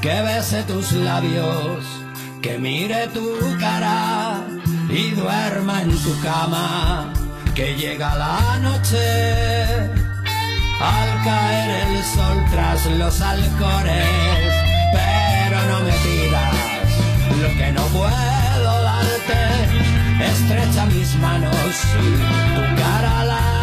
que 0.01 0.21
bese 0.23 0.63
tus 0.63 0.91
labios, 0.91 1.85
que 2.41 2.57
mire 2.57 3.05
tu 3.09 3.29
cara 3.59 4.41
y 4.89 5.11
duerma 5.11 5.83
en 5.83 5.91
tu 5.91 6.19
cama, 6.21 7.13
que 7.53 7.75
llega 7.75 8.15
la 8.15 8.57
noche. 8.57 9.05
Al 10.81 11.23
caer 11.23 11.87
el 11.89 12.03
sol 12.05 12.37
tras 12.49 12.87
los 12.87 13.21
alcores, 13.21 14.51
pero 14.91 15.57
no 15.69 15.79
me 15.81 15.93
pidas 16.05 16.55
lo 17.39 17.49
que 17.49 17.71
no 17.71 17.83
puedo 17.99 18.71
darte. 18.89 19.41
Estrecha 20.31 20.85
mis 20.87 21.15
manos, 21.17 21.75
tu 22.55 22.81
cara 22.81 23.25
la 23.25 23.58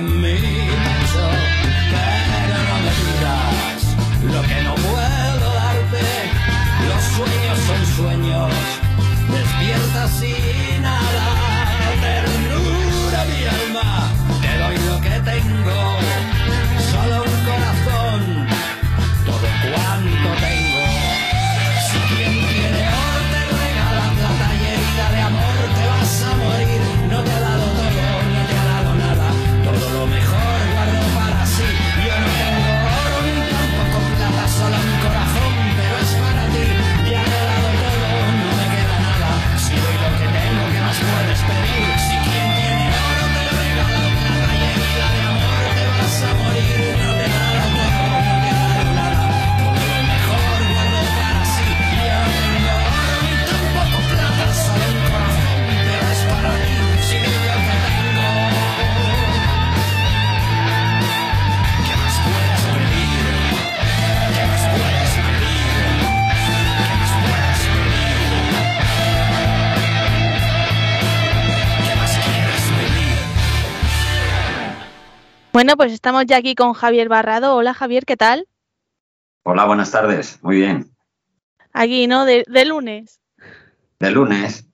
te 0.00 0.77
Bueno, 75.68 75.76
pues 75.76 75.92
estamos 75.92 76.24
ya 76.24 76.38
aquí 76.38 76.54
con 76.54 76.72
Javier 76.72 77.10
Barrado. 77.10 77.54
Hola 77.54 77.74
Javier, 77.74 78.06
¿qué 78.06 78.16
tal? 78.16 78.48
Hola, 79.42 79.66
buenas 79.66 79.90
tardes. 79.90 80.38
Muy 80.40 80.56
bien. 80.56 80.96
Aquí, 81.74 82.06
¿no? 82.06 82.24
De, 82.24 82.42
de 82.48 82.64
lunes. 82.64 83.20
De 83.98 84.10
lunes. 84.10 84.64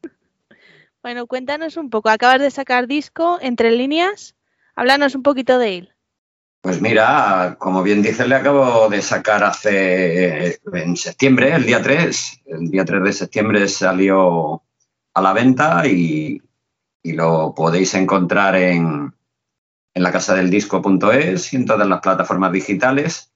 Bueno, 1.02 1.26
cuéntanos 1.26 1.76
un 1.76 1.90
poco. 1.90 2.10
Acabas 2.10 2.40
de 2.40 2.52
sacar 2.52 2.86
disco 2.86 3.38
entre 3.40 3.72
líneas. 3.72 4.36
Háblanos 4.76 5.16
un 5.16 5.24
poquito 5.24 5.58
de 5.58 5.78
él. 5.78 5.94
Pues 6.60 6.80
mira, 6.80 7.56
como 7.58 7.82
bien 7.82 8.00
dice, 8.00 8.28
le 8.28 8.36
acabo 8.36 8.88
de 8.88 9.02
sacar 9.02 9.42
hace 9.42 10.60
en 10.72 10.96
septiembre, 10.96 11.56
el 11.56 11.66
día 11.66 11.82
3. 11.82 12.42
El 12.46 12.70
día 12.70 12.84
3 12.84 13.02
de 13.02 13.12
septiembre 13.12 13.66
salió 13.66 14.62
a 15.12 15.20
la 15.20 15.32
venta 15.32 15.88
y, 15.88 16.40
y 17.02 17.12
lo 17.14 17.52
podéis 17.52 17.94
encontrar 17.94 18.54
en, 18.54 19.12
en 19.94 20.02
la 20.02 20.12
casa 20.12 20.34
del 20.34 20.50
disco.es 20.50 21.52
y 21.52 21.56
en 21.56 21.66
todas 21.66 21.88
las 21.88 22.00
plataformas 22.00 22.52
digitales. 22.52 23.32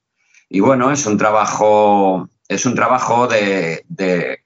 Y 0.49 0.61
bueno, 0.61 0.91
es 0.91 1.07
un 1.07 1.17
trabajo, 1.17 2.29
es 2.49 2.67
un 2.67 2.75
trabajo 2.75 3.29
de, 3.29 3.85
de, 3.89 4.41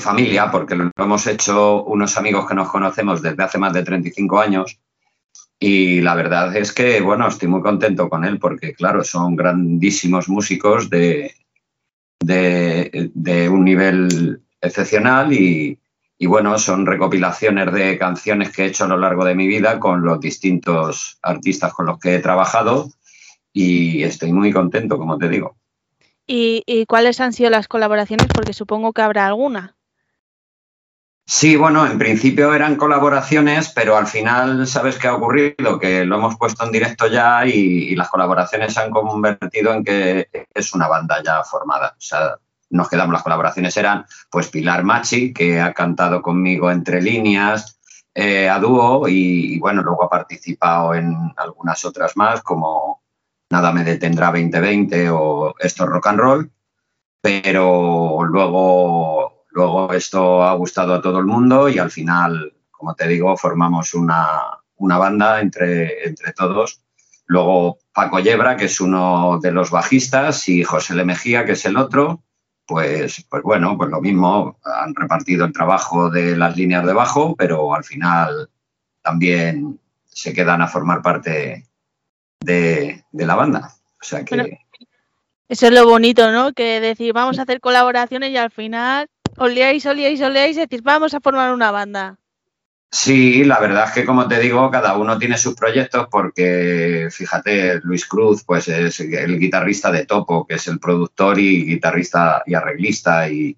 familia, 0.00 0.50
porque 0.50 0.76
lo 0.76 0.90
hemos 0.96 1.26
hecho 1.26 1.84
unos 1.84 2.16
amigos 2.16 2.46
que 2.46 2.54
nos 2.54 2.68
conocemos 2.68 3.22
desde 3.22 3.42
hace 3.42 3.58
más 3.58 3.72
de 3.72 3.82
35 3.82 4.38
años. 4.38 4.78
Y 5.58 6.02
la 6.02 6.14
verdad 6.14 6.54
es 6.54 6.72
que, 6.72 7.00
bueno, 7.00 7.26
estoy 7.26 7.48
muy 7.48 7.62
contento 7.62 8.08
con 8.08 8.24
él 8.24 8.38
porque, 8.38 8.74
claro, 8.74 9.02
son 9.02 9.34
grandísimos 9.34 10.28
músicos 10.28 10.90
de, 10.90 11.34
de 12.20 13.48
un 13.50 13.64
nivel 13.64 14.42
excepcional 14.60 15.32
y, 15.32 15.78
y, 16.18 16.26
bueno, 16.26 16.58
son 16.58 16.84
recopilaciones 16.84 17.72
de 17.72 17.96
canciones 17.96 18.50
que 18.50 18.64
he 18.64 18.66
hecho 18.66 18.84
a 18.84 18.88
lo 18.88 18.96
largo 18.96 19.24
de 19.24 19.34
mi 19.34 19.46
vida 19.46 19.78
con 19.78 20.02
los 20.04 20.20
distintos 20.20 21.18
artistas 21.22 21.72
con 21.72 21.86
los 21.86 21.98
que 21.98 22.16
he 22.16 22.18
trabajado 22.18 22.90
y 23.52 24.02
estoy 24.02 24.32
muy 24.32 24.52
contento, 24.52 24.98
como 24.98 25.16
te 25.16 25.28
digo. 25.28 25.56
¿Y, 26.26 26.62
y 26.66 26.86
cuáles 26.86 27.20
han 27.20 27.32
sido 27.32 27.50
las 27.50 27.68
colaboraciones? 27.68 28.26
Porque 28.34 28.52
supongo 28.52 28.92
que 28.92 29.02
habrá 29.02 29.26
alguna. 29.26 29.76
Sí, 31.30 31.56
bueno, 31.56 31.86
en 31.86 31.98
principio 31.98 32.54
eran 32.54 32.76
colaboraciones, 32.76 33.68
pero 33.68 33.96
al 33.96 34.06
final, 34.06 34.66
¿sabes 34.66 34.98
qué 34.98 35.08
ha 35.08 35.14
ocurrido? 35.14 35.78
Que 35.78 36.06
lo 36.06 36.16
hemos 36.16 36.36
puesto 36.36 36.64
en 36.64 36.72
directo 36.72 37.06
ya 37.06 37.46
y, 37.46 37.50
y 37.50 37.94
las 37.94 38.08
colaboraciones 38.08 38.72
se 38.72 38.80
han 38.80 38.90
convertido 38.90 39.74
en 39.74 39.84
que 39.84 40.28
es 40.54 40.74
una 40.74 40.88
banda 40.88 41.22
ya 41.22 41.44
formada. 41.44 41.94
O 41.98 42.00
sea, 42.00 42.38
nos 42.70 42.88
quedamos. 42.88 43.12
Las 43.12 43.22
colaboraciones 43.22 43.76
eran 43.76 44.04
pues 44.30 44.48
Pilar 44.48 44.84
Machi, 44.84 45.32
que 45.32 45.60
ha 45.60 45.72
cantado 45.72 46.22
conmigo 46.22 46.70
entre 46.70 47.02
líneas, 47.02 47.78
eh, 48.14 48.48
a 48.48 48.58
dúo 48.58 49.06
y, 49.08 49.58
bueno, 49.58 49.82
luego 49.82 50.04
ha 50.04 50.10
participado 50.10 50.94
en 50.94 51.32
algunas 51.36 51.84
otras 51.84 52.16
más 52.16 52.42
como 52.42 53.02
Nada 53.50 53.72
me 53.72 53.82
detendrá 53.82 54.26
2020 54.26 55.08
o 55.10 55.54
Esto 55.58 55.84
es 55.84 55.90
rock 55.90 56.06
and 56.08 56.20
roll, 56.20 56.52
pero 57.22 58.18
luego, 58.24 59.46
luego 59.50 59.92
esto 59.94 60.44
ha 60.44 60.52
gustado 60.54 60.94
a 60.94 61.00
todo 61.00 61.18
el 61.18 61.24
mundo 61.24 61.68
y 61.68 61.78
al 61.78 61.90
final, 61.90 62.54
como 62.70 62.94
te 62.94 63.08
digo, 63.08 63.34
formamos 63.38 63.94
una, 63.94 64.58
una 64.76 64.98
banda 64.98 65.40
entre, 65.40 66.06
entre 66.06 66.32
todos. 66.32 66.82
Luego 67.26 67.78
Paco 67.92 68.20
Yebra, 68.20 68.56
que 68.56 68.66
es 68.66 68.80
uno 68.80 69.38
de 69.40 69.52
los 69.52 69.70
bajistas, 69.70 70.48
y 70.48 70.62
José 70.62 70.94
Le 70.94 71.04
Mejía, 71.04 71.44
que 71.46 71.52
es 71.52 71.64
el 71.64 71.76
otro, 71.76 72.22
pues, 72.68 73.24
pues 73.30 73.42
bueno, 73.42 73.78
pues 73.78 73.88
lo 73.88 74.02
mismo, 74.02 74.58
han 74.62 74.94
repartido 74.94 75.46
el 75.46 75.54
trabajo 75.54 76.10
de 76.10 76.36
las 76.36 76.54
líneas 76.54 76.84
de 76.84 76.92
bajo, 76.92 77.34
pero 77.34 77.74
al 77.74 77.82
final 77.82 78.50
también 79.02 79.80
se 80.06 80.34
quedan 80.34 80.60
a 80.60 80.68
formar 80.68 81.00
parte 81.00 81.66
de, 82.40 83.04
la 83.12 83.34
banda. 83.34 83.72
O 84.00 84.04
sea 84.04 84.22
que... 84.22 84.58
Eso 85.48 85.66
es 85.66 85.72
lo 85.72 85.88
bonito, 85.88 86.30
¿no? 86.30 86.52
Que 86.52 86.78
decir, 86.78 87.14
vamos 87.14 87.38
a 87.38 87.42
hacer 87.42 87.58
colaboraciones 87.58 88.30
y 88.32 88.36
al 88.36 88.50
final 88.50 89.08
os 89.38 89.50
liáis, 89.50 89.86
os 89.86 89.96
liáis, 89.96 90.20
os 90.20 90.30
liáis 90.30 90.58
y 90.58 90.60
decís, 90.60 90.82
vamos 90.82 91.14
a 91.14 91.20
formar 91.20 91.54
una 91.54 91.70
banda. 91.70 92.18
Sí, 92.90 93.44
la 93.44 93.60
verdad 93.60 93.84
es 93.86 93.92
que 93.92 94.04
como 94.06 94.26
te 94.26 94.40
digo, 94.40 94.70
cada 94.70 94.96
uno 94.96 95.18
tiene 95.18 95.36
sus 95.36 95.54
proyectos 95.54 96.08
porque, 96.10 97.08
fíjate, 97.10 97.80
Luis 97.82 98.06
Cruz 98.06 98.44
pues 98.44 98.66
es 98.68 99.00
el 99.00 99.38
guitarrista 99.38 99.90
de 99.92 100.06
Topo, 100.06 100.46
que 100.46 100.54
es 100.54 100.66
el 100.68 100.80
productor 100.80 101.38
y 101.38 101.66
guitarrista 101.66 102.42
y 102.46 102.54
arreglista 102.54 103.28
y, 103.28 103.56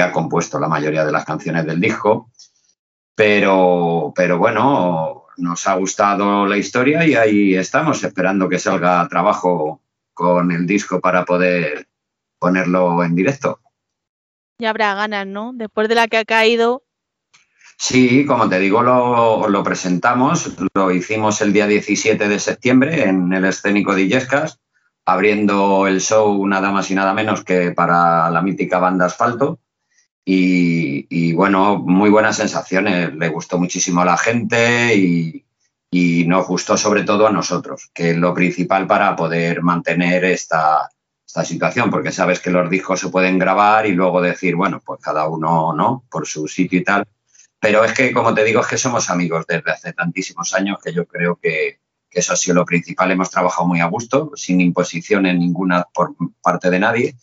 ha 0.00 0.10
compuesto 0.10 0.58
la 0.58 0.68
mayoría 0.68 1.04
de 1.04 1.12
las 1.12 1.26
canciones 1.26 1.66
del 1.66 1.80
disco. 1.80 2.30
Pero, 3.14 4.12
pero 4.16 4.38
bueno, 4.38 5.26
nos 5.36 5.66
ha 5.66 5.74
gustado 5.74 6.46
la 6.46 6.56
historia 6.56 7.06
y 7.06 7.14
ahí 7.14 7.54
estamos 7.54 8.02
esperando 8.04 8.48
que 8.48 8.58
salga 8.58 9.06
trabajo 9.08 9.82
con 10.14 10.50
el 10.50 10.66
disco 10.66 11.00
para 11.00 11.26
poder 11.26 11.88
ponerlo 12.38 13.04
en 13.04 13.14
directo. 13.14 13.60
Ya 14.58 14.70
habrá 14.70 14.94
ganas, 14.94 15.26
¿no? 15.26 15.52
Después 15.54 15.88
de 15.88 15.94
la 15.94 16.08
que 16.08 16.16
ha 16.16 16.24
caído, 16.24 16.85
Sí, 17.78 18.24
como 18.24 18.48
te 18.48 18.58
digo, 18.58 18.82
lo, 18.82 19.62
presentamos, 19.62 20.50
lo 20.74 20.90
hicimos 20.90 21.40
el 21.42 21.52
día 21.52 21.66
17 21.66 22.26
de 22.26 22.38
septiembre 22.38 23.04
en 23.04 23.32
el 23.32 23.44
escénico 23.44 23.94
de 23.94 24.02
Illescas, 24.02 24.60
abriendo 25.04 25.86
el 25.86 26.00
show 26.00 26.46
nada 26.46 26.70
más 26.70 26.90
y 26.90 26.94
nada 26.94 27.12
menos 27.12 27.44
que 27.44 27.72
para 27.72 28.30
la 28.30 28.42
mítica 28.42 28.78
banda 28.78 29.06
Asfalto. 29.06 29.60
Y, 30.24 31.06
y 31.10 31.34
bueno, 31.34 31.78
muy 31.78 32.10
buenas 32.10 32.36
sensaciones, 32.36 33.14
le 33.14 33.28
gustó 33.28 33.58
muchísimo 33.58 34.00
a 34.00 34.06
la 34.06 34.16
gente 34.16 34.96
y, 34.96 35.44
y, 35.90 36.24
nos 36.26 36.48
gustó 36.48 36.76
sobre 36.76 37.04
todo 37.04 37.28
a 37.28 37.32
nosotros, 37.32 37.90
que 37.94 38.10
es 38.10 38.16
lo 38.16 38.34
principal 38.34 38.88
para 38.88 39.14
poder 39.14 39.62
mantener 39.62 40.24
esta, 40.24 40.88
esta 41.24 41.44
situación, 41.44 41.90
porque 41.90 42.10
sabes 42.10 42.40
que 42.40 42.50
los 42.50 42.68
discos 42.68 42.98
se 42.98 43.10
pueden 43.10 43.38
grabar 43.38 43.86
y 43.86 43.92
luego 43.92 44.20
decir, 44.20 44.56
bueno, 44.56 44.82
pues 44.84 45.00
cada 45.00 45.28
uno, 45.28 45.72
¿no? 45.72 46.04
Por 46.10 46.26
su 46.26 46.48
sitio 46.48 46.80
y 46.80 46.84
tal 46.84 47.06
pero 47.60 47.84
es 47.84 47.92
que, 47.92 48.12
como 48.12 48.34
te 48.34 48.44
digo, 48.44 48.60
es 48.60 48.66
que 48.66 48.78
somos 48.78 49.10
amigos 49.10 49.46
desde 49.46 49.70
hace 49.70 49.92
tantísimos 49.92 50.54
años 50.54 50.78
que 50.82 50.92
yo 50.92 51.06
creo 51.06 51.36
que, 51.36 51.80
que 52.10 52.20
eso 52.20 52.32
ha 52.32 52.36
sido 52.36 52.56
lo 52.56 52.64
principal. 52.64 53.10
Hemos 53.10 53.30
trabajado 53.30 53.66
muy 53.66 53.80
a 53.80 53.86
gusto, 53.86 54.32
sin 54.34 54.60
imposición 54.60 55.26
en 55.26 55.38
ninguna 55.38 55.86
por 55.92 56.14
parte 56.42 56.70
de 56.70 56.78
nadie 56.78 57.16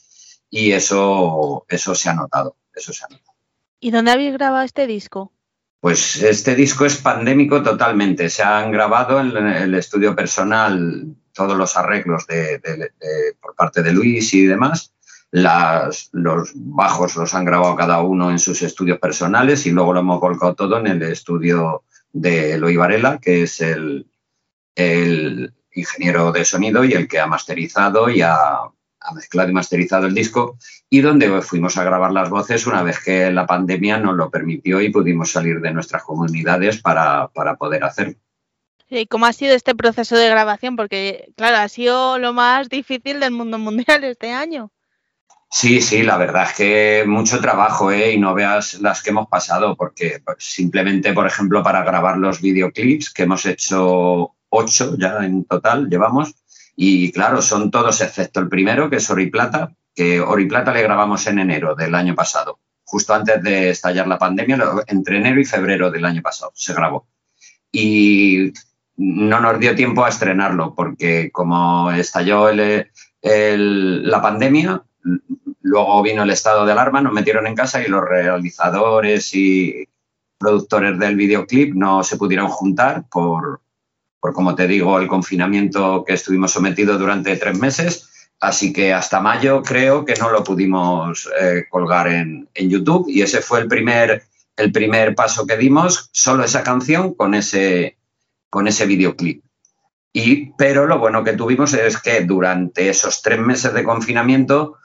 y 0.49 0.71
eso, 0.71 1.65
eso 1.69 1.95
se 1.95 2.09
ha 2.09 2.13
notado. 2.13 2.57
Eso 2.73 2.91
se 2.93 3.05
ha 3.05 3.07
notado. 3.07 3.37
¿Y 3.79 3.91
dónde 3.91 4.11
habéis 4.11 4.33
grabado 4.33 4.63
este 4.63 4.87
disco? 4.87 5.31
Pues 5.79 6.23
este 6.23 6.55
disco 6.55 6.85
es 6.85 6.97
pandémico 6.97 7.61
totalmente. 7.61 8.29
Se 8.29 8.41
han 8.41 8.71
grabado 8.71 9.19
en 9.19 9.35
el 9.35 9.75
estudio 9.75 10.15
personal 10.15 11.15
todos 11.33 11.57
los 11.57 11.75
arreglos 11.75 12.25
de, 12.27 12.59
de, 12.59 12.77
de, 12.77 12.89
por 13.41 13.55
parte 13.55 13.83
de 13.83 13.91
Luis 13.91 14.33
y 14.33 14.45
demás 14.45 14.92
las, 15.33 16.09
los 16.11 16.51
bajos 16.53 17.15
los 17.15 17.33
han 17.33 17.43
grabado 17.43 17.75
cada 17.75 18.03
uno 18.03 18.29
en 18.29 18.37
sus 18.37 18.61
estudios 18.61 18.99
personales 18.99 19.65
y 19.65 19.71
luego 19.71 19.91
lo 19.91 20.01
hemos 20.01 20.19
volcado 20.19 20.53
todo 20.53 20.77
en 20.77 20.85
el 20.85 21.01
estudio 21.01 21.85
de 22.11 22.53
Eloy 22.53 22.75
Varela, 22.75 23.17
que 23.17 23.41
es 23.41 23.59
el, 23.59 24.05
ingeniero 25.75 26.31
de 26.31 26.45
sonido 26.45 26.83
y 26.83 26.93
el 26.93 27.07
que 27.07 27.19
ha 27.19 27.25
masterizado 27.25 28.11
y 28.11 28.21
ha, 28.21 28.57
ha, 28.57 29.13
mezclado 29.15 29.49
y 29.49 29.53
masterizado 29.53 30.05
el 30.05 30.13
disco 30.13 30.59
y 30.87 31.01
donde 31.01 31.41
fuimos 31.41 31.77
a 31.77 31.83
grabar 31.83 32.11
las 32.11 32.29
voces 32.29 32.67
una 32.67 32.83
vez 32.83 32.99
que 33.03 33.31
la 33.31 33.47
pandemia 33.47 33.97
nos 33.97 34.15
lo 34.15 34.29
permitió 34.29 34.81
y 34.81 34.91
pudimos 34.91 35.31
salir 35.31 35.61
de 35.61 35.73
nuestras 35.73 36.03
comunidades 36.03 36.79
para, 36.79 37.29
para 37.29 37.55
poder 37.55 37.83
hacerlo. 37.83 38.19
¿Y 38.87 39.07
cómo 39.07 39.25
ha 39.25 39.33
sido 39.33 39.55
este 39.55 39.73
proceso 39.73 40.15
de 40.15 40.29
grabación? 40.29 40.75
Porque, 40.75 41.33
claro, 41.35 41.57
ha 41.57 41.67
sido 41.69 42.19
lo 42.19 42.33
más 42.33 42.69
difícil 42.69 43.19
del 43.19 43.31
mundo 43.31 43.57
mundial 43.57 44.03
este 44.03 44.31
año. 44.31 44.71
Sí, 45.55 45.81
sí, 45.81 46.01
la 46.01 46.17
verdad 46.17 46.47
es 46.49 46.53
que 46.57 47.03
mucho 47.05 47.39
trabajo, 47.39 47.91
¿eh? 47.91 48.13
Y 48.13 48.19
no 48.19 48.33
veas 48.33 48.81
las 48.81 49.03
que 49.03 49.11
hemos 49.11 49.27
pasado, 49.27 49.75
porque 49.77 50.23
simplemente, 50.39 51.13
por 51.13 51.27
ejemplo, 51.27 51.61
para 51.61 51.83
grabar 51.83 52.17
los 52.17 52.41
videoclips, 52.41 53.13
que 53.13 53.23
hemos 53.23 53.45
hecho 53.45 54.33
ocho 54.49 54.97
ya 54.97 55.23
en 55.23 55.45
total, 55.45 55.89
llevamos, 55.89 56.33
y 56.75 57.11
claro, 57.11 57.43
son 57.43 57.69
todos 57.69 58.01
excepto 58.01 58.39
el 58.39 58.49
primero, 58.49 58.89
que 58.89 58.95
es 58.95 59.07
Oro 59.11 59.21
y 59.21 59.29
Plata, 59.29 59.71
que 59.93 60.19
Oro 60.19 60.41
y 60.41 60.47
Plata 60.47 60.73
le 60.73 60.81
grabamos 60.81 61.27
en 61.27 61.37
enero 61.37 61.75
del 61.75 61.93
año 61.93 62.15
pasado, 62.15 62.57
justo 62.83 63.13
antes 63.13 63.43
de 63.43 63.69
estallar 63.69 64.07
la 64.07 64.17
pandemia, 64.17 64.57
entre 64.87 65.17
enero 65.17 65.39
y 65.39 65.45
febrero 65.45 65.91
del 65.91 66.05
año 66.05 66.23
pasado 66.23 66.51
se 66.55 66.73
grabó. 66.73 67.07
Y 67.71 68.51
no 68.97 69.39
nos 69.39 69.59
dio 69.59 69.75
tiempo 69.75 70.03
a 70.03 70.09
estrenarlo, 70.09 70.73
porque 70.73 71.29
como 71.31 71.91
estalló 71.91 72.49
el, 72.49 72.89
la 73.21 74.19
pandemia, 74.19 74.83
Luego 75.63 76.01
vino 76.03 76.23
el 76.23 76.29
estado 76.29 76.65
de 76.65 76.73
alarma, 76.73 77.01
nos 77.01 77.13
metieron 77.13 77.47
en 77.47 77.55
casa 77.55 77.81
y 77.81 77.87
los 77.87 78.03
realizadores 78.03 79.33
y 79.33 79.87
productores 80.37 80.99
del 80.99 81.15
videoclip 81.15 81.73
no 81.73 82.03
se 82.03 82.17
pudieron 82.17 82.49
juntar 82.49 83.05
por, 83.09 83.61
por 84.19 84.33
como 84.33 84.55
te 84.55 84.67
digo, 84.67 84.99
el 84.99 85.07
confinamiento 85.07 86.03
que 86.05 86.13
estuvimos 86.13 86.51
sometidos 86.51 86.99
durante 86.99 87.37
tres 87.37 87.57
meses. 87.57 88.09
Así 88.41 88.73
que 88.73 88.93
hasta 88.93 89.21
mayo 89.21 89.63
creo 89.63 90.03
que 90.03 90.15
no 90.15 90.29
lo 90.29 90.43
pudimos 90.43 91.29
eh, 91.39 91.63
colgar 91.69 92.09
en, 92.09 92.49
en, 92.53 92.69
YouTube 92.69 93.05
y 93.07 93.21
ese 93.21 93.41
fue 93.41 93.61
el 93.61 93.69
primer, 93.69 94.23
el 94.57 94.69
primer 94.73 95.15
paso 95.15 95.47
que 95.47 95.55
dimos, 95.55 96.09
solo 96.11 96.43
esa 96.43 96.61
canción 96.61 97.13
con 97.13 97.35
ese, 97.35 97.95
con 98.49 98.67
ese 98.67 98.85
videoclip. 98.85 99.45
Y, 100.11 100.51
pero 100.57 100.87
lo 100.87 100.99
bueno 100.99 101.23
que 101.23 101.33
tuvimos 101.33 101.73
es 101.73 101.97
que 102.01 102.19
durante 102.25 102.89
esos 102.89 103.21
tres 103.21 103.39
meses 103.39 103.73
de 103.73 103.85
confinamiento 103.85 104.77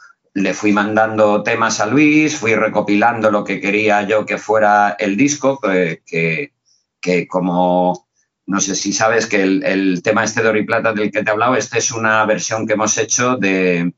le 0.43 0.55
fui 0.55 0.73
mandando 0.73 1.43
temas 1.43 1.81
a 1.81 1.87
Luis, 1.87 2.37
fui 2.37 2.55
recopilando 2.55 3.31
lo 3.31 3.45
que 3.45 3.61
quería 3.61 4.03
yo 4.03 4.25
que 4.27 4.39
fuera 4.39 4.97
el 4.99 5.17
disco, 5.17 5.59
que, 5.61 6.03
que, 6.07 6.53
que 7.01 7.27
como 7.27 8.09
no 8.47 8.61
sé 8.61 8.75
si 8.75 8.95
sabes 8.95 9.27
que 9.27 9.43
el, 9.43 9.63
el, 9.63 10.03
tema 10.03 10.25
este 10.25 10.43
de 10.43 10.49
Oro 10.49 10.59
y 10.59 10.65
Plata 10.65 10.95
del 10.95 11.11
que 11.11 11.23
te 11.23 11.29
he 11.29 11.33
hablado, 11.33 11.55
este 11.55 11.79
es 11.79 11.93
una 11.93 12.25
versión 12.25 12.67
que 12.67 12.73
hemos 12.73 12.97
hecho 12.97 13.37
de, 13.37 13.93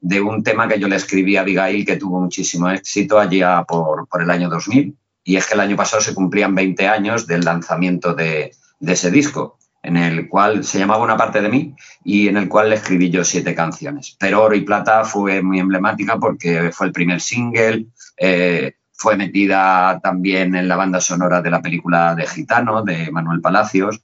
de 0.00 0.20
un 0.20 0.42
tema 0.42 0.66
que 0.66 0.80
yo 0.80 0.88
le 0.88 0.96
escribí 0.96 1.36
a 1.36 1.42
Abigail 1.42 1.86
que 1.86 1.96
tuvo 1.96 2.20
muchísimo 2.20 2.68
éxito 2.68 3.20
allá 3.20 3.62
por, 3.62 4.08
por, 4.08 4.22
el 4.22 4.30
año 4.30 4.48
2000. 4.48 4.96
Y 5.22 5.36
es 5.36 5.46
que 5.46 5.54
el 5.54 5.60
año 5.60 5.76
pasado 5.76 6.02
se 6.02 6.14
cumplían 6.14 6.52
20 6.52 6.88
años 6.88 7.28
del 7.28 7.44
lanzamiento 7.44 8.12
de, 8.12 8.52
de 8.80 8.92
ese 8.92 9.12
disco 9.12 9.60
en 9.82 9.96
el 9.96 10.28
cual 10.28 10.64
se 10.64 10.78
llamaba 10.78 11.02
Una 11.02 11.16
parte 11.16 11.42
de 11.42 11.48
mí 11.48 11.74
y 12.04 12.28
en 12.28 12.36
el 12.36 12.48
cual 12.48 12.70
le 12.70 12.76
escribí 12.76 13.10
yo 13.10 13.24
siete 13.24 13.54
canciones. 13.54 14.16
Pero 14.18 14.42
Oro 14.42 14.54
y 14.54 14.62
Plata 14.62 15.04
fue 15.04 15.42
muy 15.42 15.58
emblemática 15.58 16.18
porque 16.18 16.70
fue 16.72 16.86
el 16.86 16.92
primer 16.92 17.20
single, 17.20 17.86
eh, 18.16 18.76
fue 18.92 19.16
metida 19.16 19.98
también 20.00 20.54
en 20.54 20.68
la 20.68 20.76
banda 20.76 21.00
sonora 21.00 21.42
de 21.42 21.50
la 21.50 21.60
película 21.60 22.14
de 22.14 22.26
Gitano 22.26 22.82
de 22.82 23.10
Manuel 23.10 23.40
Palacios, 23.40 24.00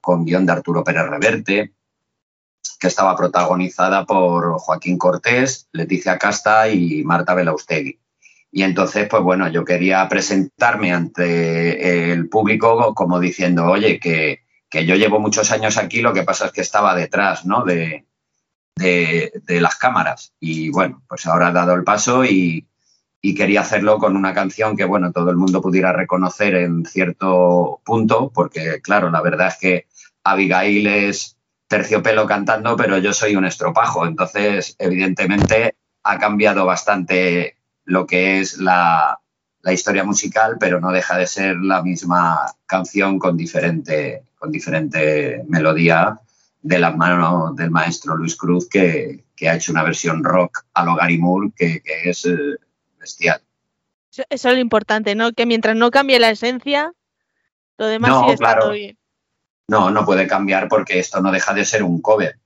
con 0.00 0.24
guion 0.24 0.44
de 0.44 0.52
Arturo 0.52 0.84
Pérez 0.84 1.08
Reverte, 1.08 1.72
que 2.78 2.86
estaba 2.86 3.16
protagonizada 3.16 4.04
por 4.04 4.58
Joaquín 4.58 4.98
Cortés, 4.98 5.68
Leticia 5.72 6.18
Casta 6.18 6.68
y 6.68 7.02
Marta 7.04 7.32
Belaustegui. 7.32 7.98
Y 8.52 8.62
entonces, 8.62 9.08
pues 9.08 9.22
bueno, 9.22 9.48
yo 9.48 9.64
quería 9.64 10.06
presentarme 10.08 10.92
ante 10.92 12.12
el 12.12 12.28
público 12.28 12.94
como 12.94 13.18
diciendo, 13.18 13.66
oye, 13.66 13.98
que, 13.98 14.45
que 14.76 14.84
yo 14.84 14.94
llevo 14.94 15.18
muchos 15.18 15.50
años 15.52 15.78
aquí, 15.78 16.02
lo 16.02 16.12
que 16.12 16.22
pasa 16.22 16.46
es 16.46 16.52
que 16.52 16.60
estaba 16.60 16.94
detrás 16.94 17.46
¿no? 17.46 17.64
de, 17.64 18.04
de, 18.74 19.60
las 19.60 19.76
cámaras. 19.76 20.34
Y 20.38 20.68
bueno, 20.68 21.02
pues 21.08 21.24
ahora 21.26 21.48
he 21.48 21.52
dado 21.52 21.72
el 21.72 21.82
paso 21.82 22.26
y, 22.26 22.66
y, 23.22 23.34
quería 23.34 23.62
hacerlo 23.62 23.96
con 23.96 24.16
una 24.16 24.34
canción 24.34 24.76
que, 24.76 24.84
bueno, 24.84 25.12
todo 25.12 25.30
el 25.30 25.38
mundo 25.38 25.62
pudiera 25.62 25.94
reconocer 25.94 26.56
en 26.56 26.84
cierto 26.84 27.80
punto, 27.86 28.30
porque, 28.34 28.82
claro, 28.82 29.10
la 29.10 29.22
verdad 29.22 29.48
es 29.48 29.56
que 29.56 29.86
Abigail 30.24 30.86
es 30.86 31.38
terciopelo 31.68 32.26
cantando, 32.26 32.76
pero 32.76 32.98
yo 32.98 33.14
soy 33.14 33.34
un 33.34 33.46
estropajo. 33.46 34.06
Entonces, 34.06 34.76
evidentemente, 34.78 35.74
ha 36.02 36.18
cambiado 36.18 36.66
bastante 36.66 37.56
lo 37.86 38.06
que 38.06 38.40
es 38.40 38.58
la, 38.58 39.20
la 39.62 39.72
historia 39.72 40.04
musical, 40.04 40.58
pero 40.60 40.80
no 40.80 40.92
deja 40.92 41.16
de 41.16 41.26
ser 41.26 41.56
la 41.56 41.82
misma 41.82 42.54
canción 42.66 43.18
con 43.18 43.38
diferente, 43.38 44.22
con 44.46 44.52
diferente 44.52 45.42
melodía 45.48 46.20
de 46.62 46.78
las 46.78 46.96
manos 46.96 47.56
del 47.56 47.70
maestro 47.70 48.16
Luis 48.16 48.36
Cruz, 48.36 48.68
que, 48.68 49.24
que 49.34 49.48
ha 49.48 49.56
hecho 49.56 49.72
una 49.72 49.82
versión 49.82 50.22
rock 50.22 50.64
a 50.72 50.84
lo 50.84 50.94
Gary 50.94 51.18
Moore 51.18 51.50
que, 51.56 51.80
que 51.80 52.10
es 52.10 52.24
eh, 52.26 52.36
bestial. 52.98 53.40
Eso, 54.12 54.22
eso 54.30 54.48
es 54.48 54.54
lo 54.54 54.60
importante, 54.60 55.16
¿no? 55.16 55.32
Que 55.32 55.46
mientras 55.46 55.74
no 55.74 55.90
cambie 55.90 56.20
la 56.20 56.30
esencia, 56.30 56.92
lo 57.76 57.86
demás 57.86 58.10
No, 58.10 58.20
sigue 58.20 58.34
estando 58.34 58.60
claro. 58.60 58.72
bien. 58.72 58.98
No, 59.68 59.90
no 59.90 60.04
puede 60.04 60.28
cambiar 60.28 60.68
porque 60.68 61.00
esto 61.00 61.20
no 61.20 61.32
deja 61.32 61.52
de 61.52 61.64
ser 61.64 61.82
un 61.82 62.00
cover. 62.00 62.38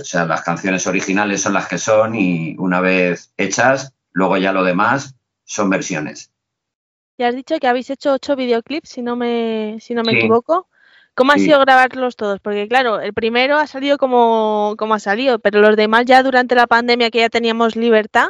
O 0.00 0.04
sea, 0.04 0.24
las 0.24 0.40
canciones 0.42 0.86
originales 0.86 1.42
son 1.42 1.52
las 1.52 1.68
que 1.68 1.76
son 1.76 2.14
y 2.14 2.56
una 2.58 2.80
vez 2.80 3.30
hechas, 3.36 3.92
luego 4.12 4.38
ya 4.38 4.52
lo 4.52 4.64
demás 4.64 5.14
son 5.44 5.68
versiones. 5.68 6.30
Y 7.18 7.24
has 7.24 7.34
dicho 7.34 7.58
que 7.58 7.66
habéis 7.66 7.88
hecho 7.90 8.12
ocho 8.12 8.36
videoclips, 8.36 8.88
si 8.90 9.02
no 9.02 9.16
me, 9.16 9.78
si 9.80 9.94
no 9.94 10.02
me 10.02 10.12
Sí. 10.12 10.18
equivoco. 10.18 10.68
¿Cómo 11.16 11.32
ha 11.32 11.36
Sí. 11.36 11.46
sido 11.46 11.58
grabarlos 11.60 12.14
todos? 12.14 12.38
Porque 12.40 12.68
claro, 12.68 13.00
el 13.00 13.12
primero 13.14 13.56
ha 13.58 13.66
salido 13.66 13.98
como, 13.98 14.74
como 14.78 14.94
ha 14.94 14.98
salido, 15.00 15.38
pero 15.40 15.60
los 15.60 15.74
demás 15.74 16.04
ya 16.04 16.22
durante 16.22 16.54
la 16.54 16.66
pandemia 16.68 17.10
que 17.10 17.18
ya 17.20 17.28
teníamos 17.30 17.74
libertad. 17.74 18.28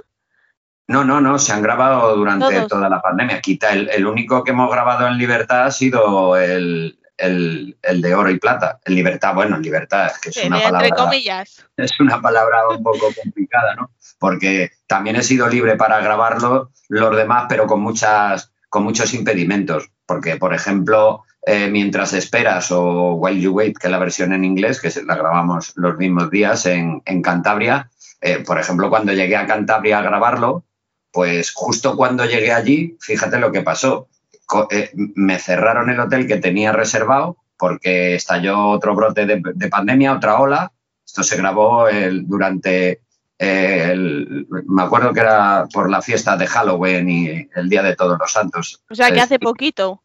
No, 0.89 1.05
no, 1.05 1.21
no, 1.21 1.39
se 1.41 1.53
han 1.53 1.63
grabado 1.63 2.15
durante 2.17 2.47
Todos. 2.55 2.69
toda 2.69 2.89
la 2.89 3.03
pandemia. 3.03 3.41
Quita 3.41 3.73
el, 3.73 3.89
el 3.91 4.07
único 4.07 4.45
que 4.45 4.53
hemos 4.53 4.71
grabado 4.71 5.09
en 5.09 5.19
libertad 5.19 5.65
ha 5.67 5.71
sido 5.73 6.37
el, 6.37 7.01
el- 7.17 7.77
el 7.83 8.01
de 8.03 8.15
oro 8.15 8.31
y 8.31 8.39
plata. 8.39 8.79
En 8.85 8.95
libertad, 8.95 9.35
bueno, 9.35 9.57
en 9.57 9.63
libertad, 9.63 10.07
es 10.07 10.19
que 10.21 10.29
es 10.31 10.37
una 10.47 10.59
de- 10.59 10.65
entre 10.67 10.89
palabra. 10.91 11.05
comillas. 11.05 11.67
es 11.77 11.99
una 11.99 12.21
palabra 12.23 12.69
un 12.69 12.85
poco 12.85 13.09
complicada, 13.21 13.75
¿no? 13.75 13.91
Porque 14.21 14.71
también 14.87 15.17
he 15.17 15.25
sido 15.25 15.49
libre 15.49 15.75
para 15.75 15.99
grabarlo 16.01 16.71
los 16.89 17.17
demás, 17.17 17.47
pero 17.49 17.67
con 17.67 17.81
muchas, 17.81 18.53
con 18.69 18.85
muchos 18.85 19.13
impedimentos. 19.13 19.91
Porque, 20.07 20.37
por 20.37 20.55
ejemplo, 20.55 21.25
eh, 21.47 21.69
mientras 21.71 22.13
esperas 22.13 22.71
o 22.73 23.15
While 23.15 23.41
You 23.41 23.53
Wait, 23.53 23.79
que 23.79 23.87
es 23.87 23.91
la 23.91 23.99
versión 24.01 24.33
en 24.33 24.45
inglés, 24.45 24.81
que 24.81 24.93
la 25.05 25.15
grabamos 25.17 25.73
los 25.77 25.97
mismos 25.97 26.29
días 26.29 26.67
en, 26.67 27.01
en 27.07 27.23
Cantabria, 27.23 27.89
eh, 28.21 28.43
por 28.45 28.59
ejemplo, 28.59 28.91
cuando 28.91 29.13
llegué 29.13 29.37
a 29.37 29.47
Cantabria 29.47 29.99
a 29.99 30.03
grabarlo, 30.03 30.65
pues 31.13 31.53
justo 31.55 31.97
cuando 31.97 32.25
llegué 32.27 32.53
allí, 32.53 32.97
fíjate 33.01 33.39
lo 33.39 33.53
que 33.53 33.63
pasó. 33.63 34.09
Co- 34.45 34.69
eh, 34.71 34.91
me 35.15 35.39
cerraron 35.39 35.89
el 35.89 36.01
hotel 36.01 36.27
que 36.27 36.37
tenía 36.37 36.73
reservado 36.73 37.37
porque 37.57 38.15
estalló 38.17 38.69
otro 38.69 38.95
brote 38.95 39.25
de, 39.25 39.41
de 39.55 39.69
pandemia, 39.69 40.13
otra 40.15 40.39
ola. 40.41 40.73
Esto 41.07 41.23
se 41.23 41.37
grabó 41.37 41.89
el- 41.89 42.27
durante, 42.27 43.01
el- 43.39 44.47
me 44.67 44.83
acuerdo 44.83 45.13
que 45.13 45.21
era 45.21 45.67
por 45.73 45.91
la 45.91 46.03
fiesta 46.03 46.37
de 46.37 46.47
Halloween 46.47 47.09
y 47.09 47.49
el 47.55 47.69
Día 47.69 47.83
de 47.83 47.95
Todos 47.97 48.19
los 48.19 48.33
Santos. 48.33 48.83
O 48.91 48.95
sea 48.95 49.09
que 49.15 49.21
hace 49.21 49.39
poquito, 49.39 50.03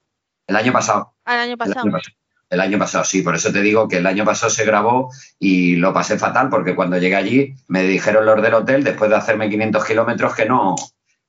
El 0.48 0.56
año 0.56 0.74
pasado. 0.74 1.14
año 1.26 1.36
El 1.36 1.40
año 1.40 1.58
pasado. 1.58 2.02
El 2.52 2.60
año 2.60 2.78
pasado, 2.78 3.06
sí, 3.06 3.22
por 3.22 3.34
eso 3.34 3.50
te 3.54 3.62
digo 3.62 3.88
que 3.88 3.98
el 3.98 4.06
año 4.06 4.26
pasado 4.26 4.50
se 4.50 4.66
grabó 4.66 5.10
y 5.40 5.78
lo 5.78 5.94
pasé 5.94 6.20
fatal 6.20 6.50
porque 6.50 6.76
cuando 6.76 6.98
llegué 6.98 7.16
allí 7.16 7.56
me 7.70 7.84
dijeron 7.84 8.26
los 8.26 8.42
del 8.42 8.54
hotel, 8.56 8.84
después 8.84 9.10
de 9.10 9.16
hacerme 9.16 9.50
500 9.50 9.86
kilómetros, 9.86 10.36
que 10.36 10.46
no, 10.46 10.76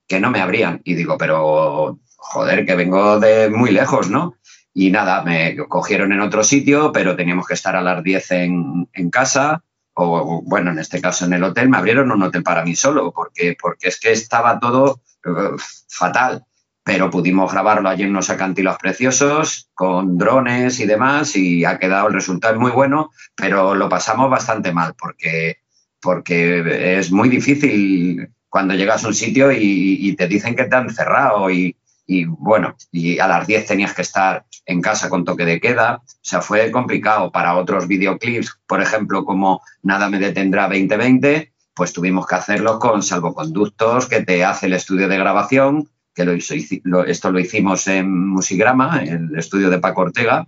que 0.05 0.19
no 0.19 0.31
me 0.31 0.41
abrían. 0.41 0.81
Y 0.83 0.95
digo, 0.95 1.17
pero 1.17 1.97
joder, 2.17 2.65
que 2.65 2.75
vengo 2.75 3.21
de 3.21 3.49
muy 3.49 3.71
lejos, 3.71 4.09
¿no? 4.09 4.35
Y 4.73 4.91
nada, 4.91 5.23
me 5.23 5.55
cogieron 5.69 6.11
en 6.11 6.19
otro 6.19 6.43
sitio, 6.43 6.91
pero 6.91 7.15
teníamos 7.15 7.47
que 7.47 7.53
estar 7.53 7.77
a 7.77 7.81
las 7.81 8.03
10 8.03 8.31
en, 8.31 8.89
en 8.91 9.09
casa, 9.09 9.63
o 9.93 10.41
bueno, 10.43 10.71
en 10.71 10.79
este 10.79 10.99
caso 10.99 11.23
en 11.23 11.33
el 11.33 11.43
hotel. 11.45 11.69
Me 11.69 11.77
abrieron 11.77 12.11
un 12.11 12.23
hotel 12.23 12.43
para 12.43 12.65
mí 12.65 12.75
solo, 12.75 13.13
porque, 13.13 13.55
porque 13.61 13.87
es 13.87 13.97
que 13.97 14.11
estaba 14.11 14.59
todo 14.59 14.99
eh, 15.25 15.55
fatal 15.87 16.43
pero 16.83 17.09
pudimos 17.09 17.51
grabarlo 17.51 17.87
allí 17.89 18.03
en 18.03 18.09
unos 18.09 18.29
acantilados 18.29 18.79
preciosos, 18.79 19.69
con 19.73 20.17
drones 20.17 20.79
y 20.79 20.85
demás, 20.85 21.35
y 21.35 21.63
ha 21.63 21.79
quedado, 21.79 22.07
el 22.07 22.13
resultado 22.13 22.55
es 22.55 22.59
muy 22.59 22.71
bueno, 22.71 23.11
pero 23.35 23.73
lo 23.73 23.87
pasamos 23.87 24.29
bastante 24.29 24.73
mal, 24.73 24.93
porque, 24.99 25.59
porque 26.01 26.97
es 26.97 27.11
muy 27.11 27.29
difícil 27.29 28.29
cuando 28.49 28.75
llegas 28.75 29.03
a 29.03 29.07
un 29.07 29.15
sitio 29.15 29.51
y, 29.51 30.15
te 30.15 30.27
dicen 30.27 30.55
que 30.55 30.65
te 30.65 30.75
han 30.75 30.89
cerrado 30.93 31.49
y, 31.49 31.75
y, 32.05 32.25
bueno, 32.25 32.75
y 32.91 33.17
a 33.17 33.27
las 33.27 33.47
10 33.47 33.65
tenías 33.65 33.93
que 33.93 34.03
estar 34.03 34.45
en 34.65 34.81
casa 34.81 35.09
con 35.09 35.25
toque 35.25 35.45
de 35.45 35.59
queda, 35.59 36.01
o 36.05 36.19
sea, 36.21 36.41
fue 36.41 36.69
complicado. 36.69 37.31
Para 37.31 37.55
otros 37.55 37.87
videoclips, 37.87 38.59
por 38.67 38.81
ejemplo, 38.81 39.25
como 39.25 39.61
Nada 39.81 40.09
me 40.09 40.19
detendrá 40.19 40.63
2020, 40.67 41.53
pues 41.73 41.93
tuvimos 41.93 42.27
que 42.27 42.35
hacerlo 42.35 42.77
con 42.77 43.01
salvoconductos 43.01 44.07
que 44.07 44.21
te 44.21 44.45
hace 44.45 44.67
el 44.67 44.73
estudio 44.73 45.07
de 45.07 45.17
grabación, 45.17 45.89
que 46.13 46.25
lo 46.25 46.33
hizo- 46.33 46.55
lo- 46.83 47.05
esto 47.05 47.31
lo 47.31 47.39
hicimos 47.39 47.87
en 47.87 48.27
Musigrama, 48.27 49.03
en 49.03 49.29
el 49.31 49.39
estudio 49.39 49.69
de 49.69 49.79
Paco 49.79 50.01
Ortega, 50.01 50.47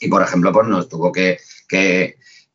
y 0.00 0.08
por 0.08 0.22
ejemplo, 0.22 0.52
pues 0.52 0.66
nos 0.66 0.88
tuvo 0.88 1.12
que, 1.12 1.38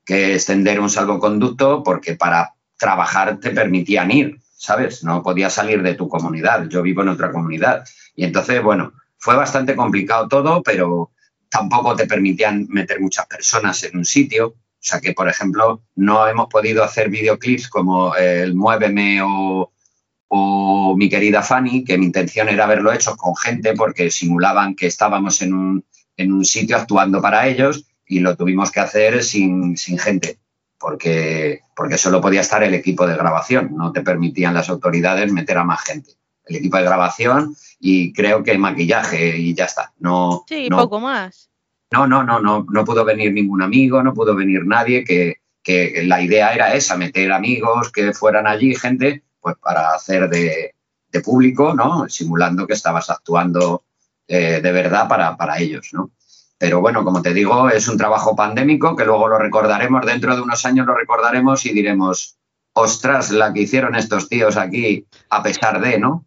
extender 0.05 0.79
un 0.81 0.89
salvoconducto 0.89 1.83
porque 1.83 2.15
para 2.15 2.53
trabajar 2.77 3.39
te 3.39 3.51
permitían 3.51 4.11
ir, 4.11 4.41
¿sabes? 4.57 5.05
No 5.05 5.23
podías 5.23 5.53
salir 5.53 5.81
de 5.83 5.93
tu 5.93 6.09
comunidad, 6.09 6.67
yo 6.67 6.81
vivo 6.81 7.01
en 7.01 7.09
otra 7.09 7.31
comunidad. 7.31 7.85
Y 8.13 8.25
entonces, 8.25 8.61
bueno, 8.61 8.91
fue 9.17 9.37
bastante 9.37 9.73
complicado 9.73 10.27
todo, 10.27 10.61
pero 10.63 11.11
tampoco 11.49 11.95
te 11.95 12.07
permitían 12.07 12.67
meter 12.69 12.99
muchas 12.99 13.25
personas 13.27 13.83
en 13.83 13.97
un 13.99 14.03
sitio. 14.05 14.47
O 14.47 14.55
sea 14.79 14.99
que, 14.99 15.13
por 15.13 15.29
ejemplo, 15.29 15.83
no 15.95 16.27
hemos 16.27 16.47
podido 16.47 16.83
hacer 16.83 17.09
videoclips 17.09 17.69
como 17.69 18.13
el 18.15 18.53
Muéveme 18.53 19.21
o 19.23 19.71
Mi 20.95 21.09
querida 21.09 21.41
Fanny, 21.41 21.83
que 21.83 21.97
mi 21.97 22.05
intención 22.05 22.49
era 22.49 22.65
haberlo 22.65 22.91
hecho 22.91 23.15
con 23.15 23.35
gente 23.35 23.73
porque 23.73 24.11
simulaban 24.11 24.75
que 24.75 24.87
estábamos 24.87 25.41
en 25.41 25.53
un, 25.53 25.85
en 26.17 26.31
un 26.31 26.45
sitio 26.45 26.77
actuando 26.77 27.21
para 27.21 27.47
ellos 27.47 27.85
y 28.05 28.19
lo 28.19 28.35
tuvimos 28.35 28.71
que 28.71 28.79
hacer 28.79 29.23
sin, 29.23 29.77
sin 29.77 29.97
gente, 29.97 30.39
porque, 30.77 31.61
porque 31.75 31.97
solo 31.97 32.21
podía 32.21 32.41
estar 32.41 32.63
el 32.63 32.73
equipo 32.73 33.07
de 33.07 33.15
grabación, 33.15 33.71
no 33.75 33.91
te 33.91 34.01
permitían 34.01 34.53
las 34.53 34.69
autoridades 34.69 35.31
meter 35.31 35.57
a 35.57 35.63
más 35.63 35.81
gente. 35.83 36.11
El 36.45 36.57
equipo 36.57 36.77
de 36.77 36.83
grabación 36.83 37.55
y 37.79 38.11
creo 38.13 38.43
que 38.43 38.57
maquillaje 38.57 39.37
y 39.37 39.53
ya 39.53 39.65
está. 39.65 39.93
No, 39.99 40.43
Sí, 40.47 40.67
no, 40.69 40.77
poco 40.77 40.99
más. 40.99 41.49
no, 41.91 42.07
no, 42.07 42.23
no, 42.23 42.39
no, 42.39 42.65
no 42.69 42.85
pudo 42.85 43.05
venir 43.05 43.31
ningún 43.31 43.61
amigo, 43.61 44.03
no 44.03 44.13
pudo 44.13 44.35
venir 44.35 44.65
nadie, 44.65 45.03
que, 45.03 45.35
que 45.63 46.03
la 46.05 46.21
idea 46.21 46.53
era 46.53 46.73
esa, 46.73 46.97
meter 46.97 47.31
amigos 47.31 47.91
que 47.91 48.13
fueran 48.13 48.47
allí, 48.47 48.75
gente, 48.75 49.23
pues 49.39 49.55
para 49.61 49.93
hacer 49.93 50.29
de, 50.29 50.75
de 51.11 51.21
público, 51.21 51.73
¿no? 51.73 52.07
Simulando 52.09 52.65
que 52.67 52.73
estabas 52.73 53.09
actuando 53.09 53.83
eh, 54.27 54.61
de 54.61 54.71
verdad 54.71 55.07
para, 55.07 55.35
para 55.37 55.59
ellos, 55.59 55.89
¿no? 55.93 56.11
Pero 56.57 56.79
bueno, 56.79 57.03
como 57.03 57.21
te 57.21 57.33
digo, 57.33 57.69
es 57.69 57.87
un 57.87 57.97
trabajo 57.97 58.35
pandémico 58.35 58.95
que 58.95 59.03
luego 59.05 59.27
lo 59.27 59.37
recordaremos, 59.39 60.05
dentro 60.05 60.35
de 60.35 60.41
unos 60.41 60.63
años 60.65 60.85
lo 60.85 60.95
recordaremos 60.95 61.65
y 61.65 61.73
diremos, 61.73 62.37
ostras, 62.73 63.31
la 63.31 63.51
que 63.51 63.61
hicieron 63.61 63.95
estos 63.95 64.29
tíos 64.29 64.57
aquí 64.57 65.05
a 65.29 65.41
pesar 65.41 65.81
de, 65.81 65.97
¿no? 65.99 66.25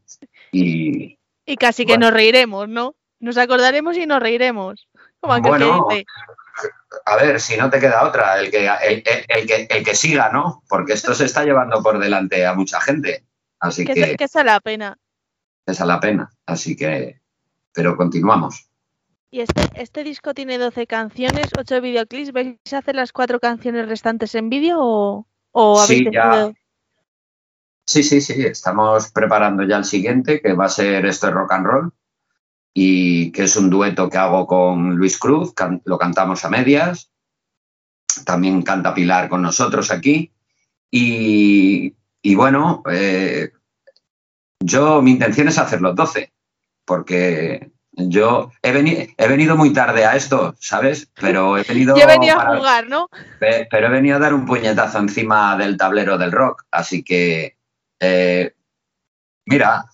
Y, 0.53 1.19
Y 1.47 1.57
casi 1.57 1.87
que 1.87 1.99
nos 1.99 2.13
reiremos, 2.13 2.69
¿no? 2.69 2.95
Nos 3.21 3.37
acordaremos 3.39 3.97
y 3.97 4.07
nos 4.07 4.21
reiremos. 4.21 4.89
Como 5.21 5.41
Bueno, 5.41 5.87
dice. 5.89 6.05
a 7.07 7.17
ver, 7.17 7.41
si 7.41 7.57
no 7.57 7.71
te 7.71 7.81
queda 7.81 8.05
otra, 8.05 8.39
el 8.41 8.51
que, 8.51 8.67
el, 8.67 9.03
el- 9.07 9.25
el 9.29 9.47
que, 9.47 9.67
el 9.71 9.85
que 9.85 9.95
siga, 9.95 10.31
¿no? 10.31 10.63
Porque 10.69 10.93
esto 10.93 11.15
se 11.15 11.25
está 11.25 11.45
llevando 11.45 11.83
por 11.83 11.99
delante 11.99 12.45
a 12.45 12.55
mucha 12.55 12.81
gente. 12.81 13.25
Así 13.61 13.85
Que, 13.85 13.95
que 13.95 14.17
que 14.17 14.29
sea 14.29 14.45
la 14.45 14.61
pena. 14.61 14.99
esa 15.67 15.85
es 15.85 15.89
la 15.89 16.01
pena. 16.01 16.31
Así 16.47 16.77
que, 16.77 17.21
pero 17.73 17.97
continuamos. 17.97 18.69
Y 19.31 19.41
este, 19.41 19.63
este 19.75 20.05
disco 20.05 20.33
tiene 20.35 20.59
12 20.59 20.87
canciones, 20.87 21.47
8 21.59 21.81
videoclips. 21.81 22.33
¿Vais 22.33 22.57
a 22.73 22.79
hacer 22.79 22.95
las 22.95 23.13
cuatro 23.13 23.41
canciones 23.41 23.89
restantes 23.89 24.35
en 24.37 24.49
vídeo 24.49 24.77
o, 24.81 25.27
o 25.53 25.81
habéis 25.81 26.05
Sí, 26.05 26.11
ya. 26.13 26.53
Sí, 27.87 28.03
sí, 28.03 28.21
sí, 28.21 28.35
estamos 28.47 29.11
preparando 29.13 29.63
ya 29.65 29.77
el 29.77 29.85
siguiente, 29.85 30.41
que 30.41 30.53
va 30.55 30.67
a 30.67 30.69
ser 30.71 31.05
Esto 31.05 31.29
es 31.29 31.35
Rock 31.35 31.53
and 31.53 31.67
Roll, 31.67 31.93
y 32.73 33.31
que 33.33 33.43
es 33.43 33.57
un 33.57 33.69
dueto 33.71 34.09
que 34.09 34.17
hago 34.19 34.47
con 34.47 34.97
Luis 34.97 35.19
Cruz, 35.19 35.53
can- 35.53 35.83
lo 35.85 35.99
cantamos 35.99 36.45
a 36.47 36.49
medias, 36.51 37.11
también 38.25 38.63
canta 38.63 38.95
Pilar 38.95 39.29
con 39.29 39.43
nosotros 39.43 39.91
aquí, 39.91 40.33
y, 40.91 41.95
y 42.25 42.35
bueno, 42.35 42.83
eh, 42.91 43.53
yo 44.61 45.03
mi 45.03 45.11
intención 45.13 45.47
es 45.49 45.59
hacer 45.59 45.83
los 45.83 45.95
12, 45.95 46.33
porque 46.87 47.71
yo 47.93 48.51
he, 48.63 48.73
veni- 48.73 49.15
he 49.17 49.29
venido 49.29 49.57
muy 49.57 49.75
tarde 49.75 50.07
a 50.07 50.17
esto, 50.17 50.55
¿sabes? 50.59 51.11
Pero 51.21 51.59
he 51.59 51.63
venido... 51.65 51.95
Yo 52.01 52.07
venía 52.07 52.35
a 52.37 52.57
jugar, 52.57 52.89
¿no? 52.89 53.09
Pe- 53.39 53.69
Pero 53.71 53.87
he 53.89 53.91
venido 53.91 54.17
a 54.17 54.21
dar 54.21 54.33
un 54.33 54.47
puñetazo 54.47 54.99
encima 55.01 55.57
del 55.59 55.77
tablero 55.77 56.17
del 56.17 56.33
rock, 56.33 56.65
así 56.71 57.05
que, 57.05 57.59
eh, 58.01 58.55
mira, 59.45 59.85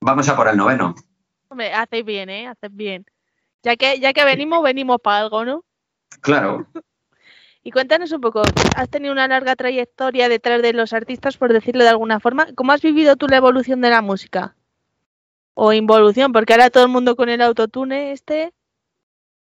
vamos 0.00 0.26
a 0.28 0.34
por 0.36 0.48
el 0.48 0.56
noveno. 0.56 0.94
Hombre, 1.48 1.72
hacéis 1.74 2.04
bien, 2.06 2.30
¿eh? 2.30 2.48
Hacéis 2.48 2.74
bien. 2.74 3.04
Ya 3.62 3.76
que, 3.76 4.00
ya 4.00 4.14
que 4.14 4.24
venimos, 4.24 4.62
venimos 4.62 4.98
para 5.02 5.18
algo, 5.18 5.44
¿no? 5.44 5.64
Claro, 6.22 6.66
Y 7.70 7.72
cuéntanos 7.72 8.10
un 8.10 8.20
poco, 8.20 8.42
has 8.74 8.88
tenido 8.88 9.12
una 9.12 9.28
larga 9.28 9.54
trayectoria 9.54 10.28
detrás 10.28 10.60
de 10.60 10.72
los 10.72 10.92
artistas, 10.92 11.36
por 11.36 11.52
decirlo 11.52 11.84
de 11.84 11.90
alguna 11.90 12.18
forma. 12.18 12.48
¿Cómo 12.56 12.72
has 12.72 12.82
vivido 12.82 13.14
tú 13.14 13.28
la 13.28 13.36
evolución 13.36 13.80
de 13.80 13.90
la 13.90 14.02
música? 14.02 14.56
O 15.54 15.72
involución, 15.72 16.32
porque 16.32 16.52
ahora 16.52 16.70
todo 16.70 16.82
el 16.82 16.90
mundo 16.90 17.14
con 17.14 17.28
el 17.28 17.40
autotune 17.40 18.10
este. 18.10 18.52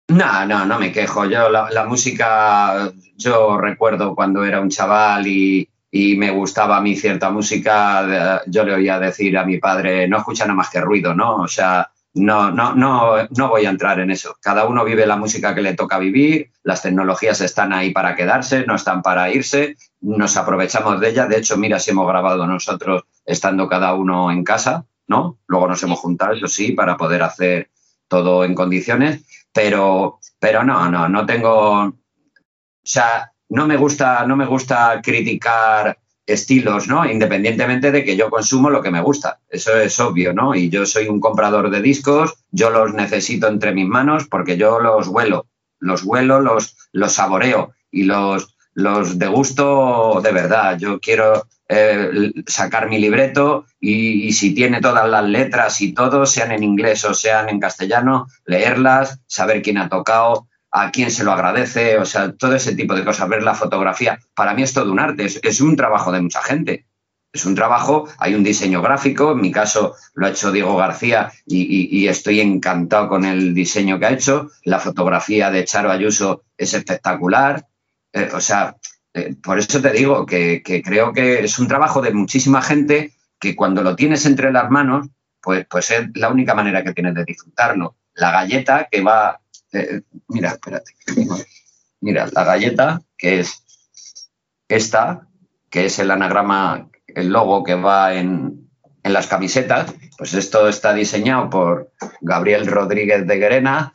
No, 0.07 0.45
no, 0.45 0.65
no 0.65 0.79
me 0.79 0.93
quejo. 0.93 1.25
Yo 1.25 1.49
la, 1.49 1.85
música, 1.85 2.93
yo 3.17 3.57
recuerdo 3.57 4.15
cuando 4.15 4.45
era 4.45 4.61
un 4.61 4.69
chaval 4.69 5.27
y, 5.27 5.69
y 5.91 6.15
me 6.15 6.31
gustaba 6.31 6.77
a 6.77 6.81
mí 6.81 6.95
cierta 6.95 7.29
música, 7.31 8.45
yo 8.47 8.63
le 8.63 8.75
oía 8.75 8.97
decir 8.97 9.37
a 9.37 9.43
mi 9.43 9.57
padre, 9.57 10.07
no 10.07 10.19
escucha 10.19 10.45
nada 10.45 10.55
más 10.55 10.69
que 10.69 10.79
ruido, 10.79 11.13
¿no? 11.13 11.35
O 11.35 11.47
sea, 11.49 11.91
no, 12.15 12.49
no, 12.49 12.73
no, 12.73 13.27
no 13.29 13.49
voy 13.49 13.65
a 13.65 13.69
entrar 13.69 13.99
en 13.99 14.09
eso. 14.09 14.37
Cada 14.41 14.65
uno 14.65 14.85
vive 14.85 15.05
la 15.05 15.17
música 15.17 15.53
que 15.53 15.61
le 15.61 15.73
toca 15.75 15.99
vivir, 15.99 16.51
las 16.63 16.81
tecnologías 16.81 17.41
están 17.41 17.73
ahí 17.73 17.91
para 17.91 18.15
quedarse, 18.15 18.65
no 18.65 18.75
están 18.75 19.01
para 19.01 19.29
irse, 19.29 19.75
nos 19.99 20.37
aprovechamos 20.37 21.01
de 21.01 21.09
ella. 21.09 21.25
De 21.27 21.37
hecho, 21.37 21.57
mira 21.57 21.77
si 21.77 21.91
hemos 21.91 22.07
grabado 22.07 22.47
nosotros 22.47 23.03
estando 23.25 23.67
cada 23.67 23.93
uno 23.93 24.31
en 24.31 24.45
casa, 24.45 24.85
¿no? 25.07 25.39
Luego 25.47 25.67
nos 25.67 25.83
hemos 25.83 25.99
juntado, 25.99 26.33
eso 26.33 26.47
sí, 26.47 26.71
para 26.71 26.95
poder 26.95 27.21
hacer 27.21 27.69
todo 28.07 28.45
en 28.45 28.55
condiciones, 28.55 29.25
pero, 29.51 30.19
pero 30.39 30.63
no, 30.63 30.89
no, 30.89 31.09
no 31.09 31.25
tengo, 31.25 31.81
o 31.81 31.93
sea, 32.81 33.33
no 33.49 33.67
me 33.67 33.75
gusta, 33.75 34.25
no 34.25 34.37
me 34.37 34.45
gusta 34.45 35.01
criticar 35.03 35.97
estilos, 36.25 36.87
¿no? 36.87 37.09
Independientemente 37.09 37.91
de 37.91 38.03
que 38.03 38.17
yo 38.17 38.29
consumo 38.29 38.69
lo 38.69 38.81
que 38.81 38.91
me 38.91 39.01
gusta. 39.01 39.39
Eso 39.49 39.77
es 39.77 39.99
obvio, 39.99 40.33
¿no? 40.33 40.55
Y 40.55 40.69
yo 40.69 40.85
soy 40.85 41.07
un 41.07 41.19
comprador 41.19 41.69
de 41.69 41.81
discos, 41.81 42.33
yo 42.51 42.69
los 42.69 42.93
necesito 42.93 43.47
entre 43.47 43.73
mis 43.73 43.87
manos 43.87 44.27
porque 44.27 44.57
yo 44.57 44.79
los 44.79 45.07
huelo, 45.07 45.47
los 45.79 46.03
huelo, 46.03 46.41
los, 46.41 46.75
los 46.91 47.13
saboreo 47.13 47.73
y 47.91 48.03
los, 48.03 48.55
los 48.73 49.19
degusto 49.19 50.19
de 50.23 50.31
verdad. 50.31 50.77
Yo 50.79 50.99
quiero 50.99 51.47
eh, 51.69 52.31
sacar 52.47 52.89
mi 52.89 52.99
libreto 52.99 53.65
y, 53.79 54.27
y, 54.27 54.33
si 54.33 54.53
tiene 54.53 54.81
todas 54.81 55.07
las 55.09 55.25
letras 55.25 55.81
y 55.81 55.93
todo, 55.93 56.25
sean 56.25 56.51
en 56.51 56.63
inglés 56.63 57.05
o 57.05 57.13
sean 57.13 57.49
en 57.49 57.59
castellano, 57.59 58.27
leerlas, 58.45 59.19
saber 59.27 59.61
quién 59.61 59.77
ha 59.77 59.89
tocado, 59.89 60.47
a 60.77 60.91
quién 60.91 61.09
se 61.09 61.23
lo 61.23 61.31
agradece, 61.31 61.97
o 61.97 62.05
sea, 62.05 62.33
todo 62.33 62.53
ese 62.53 62.75
tipo 62.75 62.95
de 62.95 63.05
cosas, 63.05 63.29
ver 63.29 63.43
la 63.43 63.55
fotografía. 63.55 64.19
Para 64.35 64.53
mí 64.53 64.61
es 64.61 64.73
todo 64.73 64.91
un 64.91 64.99
arte, 64.99 65.25
es, 65.25 65.61
un 65.61 65.77
trabajo 65.77 66.11
de 66.11 66.21
mucha 66.21 66.41
gente. 66.41 66.85
Es 67.31 67.45
un 67.45 67.55
trabajo, 67.55 68.09
hay 68.17 68.35
un 68.35 68.43
diseño 68.43 68.81
gráfico, 68.81 69.31
en 69.31 69.41
mi 69.41 69.51
caso 69.53 69.95
lo 70.15 70.25
ha 70.25 70.31
hecho 70.31 70.51
Diego 70.51 70.75
García 70.75 71.31
y, 71.45 72.07
estoy 72.07 72.41
encantado 72.41 73.07
con 73.07 73.23
el 73.23 73.53
diseño 73.53 73.99
que 73.99 74.05
ha 74.05 74.11
hecho. 74.11 74.49
La 74.63 74.79
fotografía 74.79 75.49
de 75.49 75.63
Charo 75.63 75.91
Ayuso 75.91 76.43
es 76.57 76.73
espectacular. 76.73 77.67
Eh, 78.11 78.29
o 78.33 78.41
sea, 78.41 78.75
eh, 79.13 79.33
por 79.41 79.57
eso 79.57 79.81
te 79.81 79.91
digo 79.91 80.25
que, 80.25 80.61
que, 80.61 80.81
creo 80.81 81.13
que 81.13 81.45
es 81.45 81.57
un 81.57 81.69
trabajo 81.69 82.01
de 82.01 82.13
muchísima 82.13 82.61
gente 82.61 83.13
que 83.39 83.55
cuando 83.55 83.81
lo 83.81 83.95
tienes 83.95 84.25
entre 84.25 84.51
las 84.51 84.69
manos, 84.69 85.07
pues, 85.41 85.65
pues 85.69 85.91
es 85.91 86.09
la 86.15 86.29
única 86.29 86.53
manera 86.53 86.83
que 86.83 86.93
tienes 86.93 87.15
de 87.15 87.23
disfrutarlo. 87.23 87.95
La 88.13 88.31
galleta 88.31 88.89
que 88.91 89.01
va 89.01 89.39
eh, 89.73 90.01
mira, 90.27 90.49
espérate. 90.49 90.91
Mira, 92.01 92.27
la 92.31 92.43
galleta, 92.43 93.01
que 93.17 93.39
es 93.39 93.63
esta, 94.67 95.27
que 95.69 95.85
es 95.85 95.99
el 95.99 96.11
anagrama, 96.11 96.89
el 97.07 97.29
logo 97.29 97.63
que 97.63 97.75
va 97.75 98.13
en, 98.13 98.69
en 99.03 99.13
las 99.13 99.27
camisetas, 99.27 99.93
pues 100.17 100.33
esto 100.33 100.67
está 100.67 100.93
diseñado 100.93 101.49
por 101.49 101.91
Gabriel 102.21 102.67
Rodríguez 102.67 103.25
de 103.27 103.37
Guerena, 103.37 103.93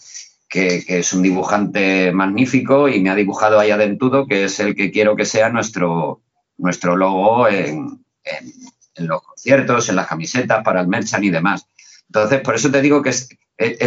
que, 0.48 0.84
que, 0.84 0.98
es 0.98 1.12
un 1.12 1.22
dibujante 1.22 2.12
magnífico 2.12 2.88
y 2.88 3.00
me 3.00 3.10
ha 3.10 3.14
dibujado 3.14 3.60
ahí 3.60 3.70
adentudo, 3.70 4.26
que 4.26 4.44
es 4.44 4.58
el 4.60 4.74
que 4.74 4.90
quiero 4.90 5.14
que 5.14 5.24
sea 5.24 5.48
nuestro, 5.48 6.22
nuestro 6.58 6.96
logo 6.96 7.48
en, 7.48 8.04
en, 8.24 8.52
en 8.94 9.06
los 9.06 9.22
conciertos, 9.22 9.88
en 9.88 9.96
las 9.96 10.06
camisetas, 10.06 10.62
para 10.64 10.80
el 10.80 10.88
merchan 10.88 11.24
y 11.24 11.30
demás. 11.30 11.66
Entonces, 12.10 12.40
por 12.40 12.56
eso 12.56 12.72
te 12.72 12.82
digo 12.82 13.02
que 13.02 13.10
es, 13.10 13.28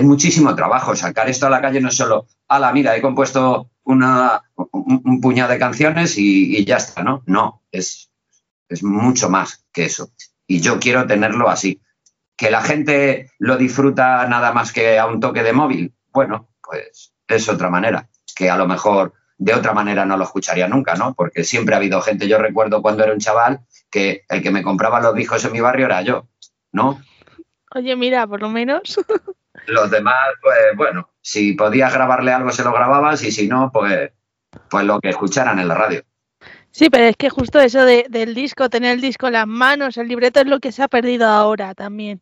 muchísimo 0.01 0.55
trabajo. 0.55 0.95
Sacar 0.95 1.29
esto 1.29 1.47
a 1.47 1.49
la 1.49 1.61
calle 1.61 1.81
no 1.81 1.89
es 1.89 1.95
solo, 1.95 2.27
ala, 2.47 2.71
mira, 2.71 2.95
he 2.95 3.01
compuesto 3.01 3.69
una, 3.83 4.43
un, 4.55 5.19
puñado 5.19 5.51
de 5.51 5.59
canciones 5.59 6.17
y, 6.17 6.57
y, 6.57 6.63
ya 6.63 6.77
está, 6.77 7.03
¿no? 7.03 7.23
No, 7.25 7.63
es, 7.69 8.09
es 8.69 8.81
mucho 8.81 9.29
más 9.29 9.65
que 9.73 9.83
eso. 9.85 10.11
Y 10.47 10.61
yo 10.61 10.79
quiero 10.79 11.05
tenerlo 11.05 11.49
así. 11.49 11.81
Que 12.37 12.49
la 12.49 12.61
gente 12.61 13.29
lo 13.39 13.57
disfruta 13.57 14.25
nada 14.27 14.53
más 14.53 14.71
que 14.71 14.97
a 14.97 15.05
un 15.05 15.19
toque 15.19 15.43
de 15.43 15.51
móvil, 15.51 15.93
bueno, 16.13 16.49
pues 16.61 17.13
es 17.27 17.49
otra 17.49 17.69
manera. 17.69 18.09
Que 18.35 18.49
a 18.49 18.55
lo 18.55 18.67
mejor 18.67 19.13
de 19.37 19.53
otra 19.53 19.73
manera 19.73 20.05
no 20.05 20.15
lo 20.15 20.23
escucharía 20.23 20.69
nunca, 20.69 20.95
¿no? 20.95 21.13
Porque 21.13 21.43
siempre 21.43 21.75
ha 21.75 21.79
habido 21.79 22.01
gente, 22.01 22.29
yo 22.29 22.37
recuerdo 22.37 22.81
cuando 22.81 23.03
era 23.03 23.11
un 23.11 23.19
chaval, 23.19 23.65
que 23.91 24.23
el 24.29 24.41
que 24.41 24.51
me 24.51 24.63
compraba 24.63 25.01
los 25.01 25.13
discos 25.13 25.43
en 25.43 25.51
mi 25.51 25.59
barrio 25.59 25.87
era 25.87 26.01
yo, 26.01 26.29
¿no? 26.71 27.01
Oye, 27.75 27.95
mira, 27.95 28.27
por 28.27 28.41
lo 28.41 28.49
menos. 28.49 28.99
Los 29.67 29.91
demás, 29.91 30.17
pues 30.41 30.55
bueno, 30.75 31.09
si 31.21 31.53
podías 31.53 31.93
grabarle 31.93 32.31
algo 32.31 32.51
se 32.51 32.63
lo 32.63 32.73
grababas 32.73 33.23
y 33.23 33.31
si 33.31 33.47
no, 33.47 33.71
pues, 33.71 34.11
pues 34.69 34.83
lo 34.83 34.99
que 34.99 35.09
escucharan 35.09 35.59
en 35.59 35.67
la 35.67 35.75
radio. 35.75 36.03
Sí, 36.71 36.89
pero 36.89 37.05
es 37.05 37.15
que 37.15 37.29
justo 37.29 37.61
eso 37.61 37.85
de, 37.85 38.07
del 38.09 38.33
disco, 38.33 38.69
tener 38.69 38.93
el 38.93 39.01
disco 39.01 39.27
en 39.27 39.33
las 39.33 39.47
manos, 39.47 39.97
el 39.97 40.07
libreto 40.07 40.41
es 40.41 40.47
lo 40.47 40.59
que 40.59 40.71
se 40.71 40.83
ha 40.83 40.87
perdido 40.87 41.27
ahora 41.27 41.75
también. 41.75 42.21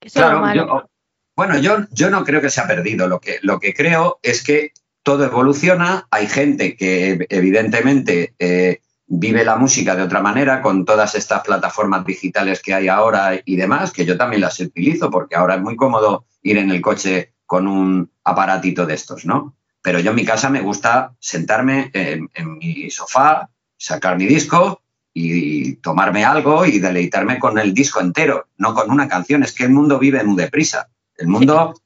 Que 0.00 0.08
claro, 0.08 0.54
yo, 0.54 0.88
bueno, 1.36 1.58
yo, 1.58 1.86
yo 1.92 2.10
no 2.10 2.24
creo 2.24 2.40
que 2.40 2.50
se 2.50 2.60
ha 2.60 2.66
perdido. 2.66 3.06
Lo 3.06 3.20
que, 3.20 3.38
lo 3.42 3.60
que 3.60 3.74
creo 3.74 4.18
es 4.22 4.42
que 4.42 4.72
todo 5.04 5.24
evoluciona. 5.24 6.08
Hay 6.10 6.26
gente 6.26 6.76
que 6.76 7.26
evidentemente 7.28 8.34
eh, 8.38 8.80
vive 9.08 9.44
la 9.44 9.56
música 9.56 9.96
de 9.96 10.02
otra 10.02 10.20
manera 10.20 10.60
con 10.60 10.84
todas 10.84 11.14
estas 11.14 11.42
plataformas 11.42 12.04
digitales 12.04 12.60
que 12.62 12.74
hay 12.74 12.88
ahora 12.88 13.40
y 13.42 13.56
demás, 13.56 13.90
que 13.90 14.04
yo 14.04 14.18
también 14.18 14.42
las 14.42 14.60
utilizo 14.60 15.10
porque 15.10 15.34
ahora 15.34 15.54
es 15.54 15.62
muy 15.62 15.76
cómodo 15.76 16.26
ir 16.42 16.58
en 16.58 16.70
el 16.70 16.82
coche 16.82 17.32
con 17.46 17.66
un 17.66 18.10
aparatito 18.24 18.84
de 18.84 18.94
estos, 18.94 19.24
¿no? 19.24 19.56
Pero 19.80 20.00
yo 20.00 20.10
en 20.10 20.16
mi 20.16 20.24
casa 20.24 20.50
me 20.50 20.60
gusta 20.60 21.14
sentarme 21.18 21.90
en, 21.94 22.28
mi 22.58 22.90
sofá, 22.90 23.48
sacar 23.78 24.18
mi 24.18 24.26
disco 24.26 24.82
y 25.14 25.76
tomarme 25.76 26.24
algo 26.24 26.66
y 26.66 26.78
deleitarme 26.78 27.38
con 27.38 27.58
el 27.58 27.72
disco 27.72 28.00
entero, 28.00 28.48
no 28.58 28.74
con 28.74 28.90
una 28.90 29.08
canción. 29.08 29.42
Es 29.42 29.52
que 29.52 29.64
el 29.64 29.70
mundo 29.70 29.98
vive 29.98 30.22
muy 30.24 30.36
deprisa. 30.36 30.90
El 31.16 31.28
mundo, 31.28 31.80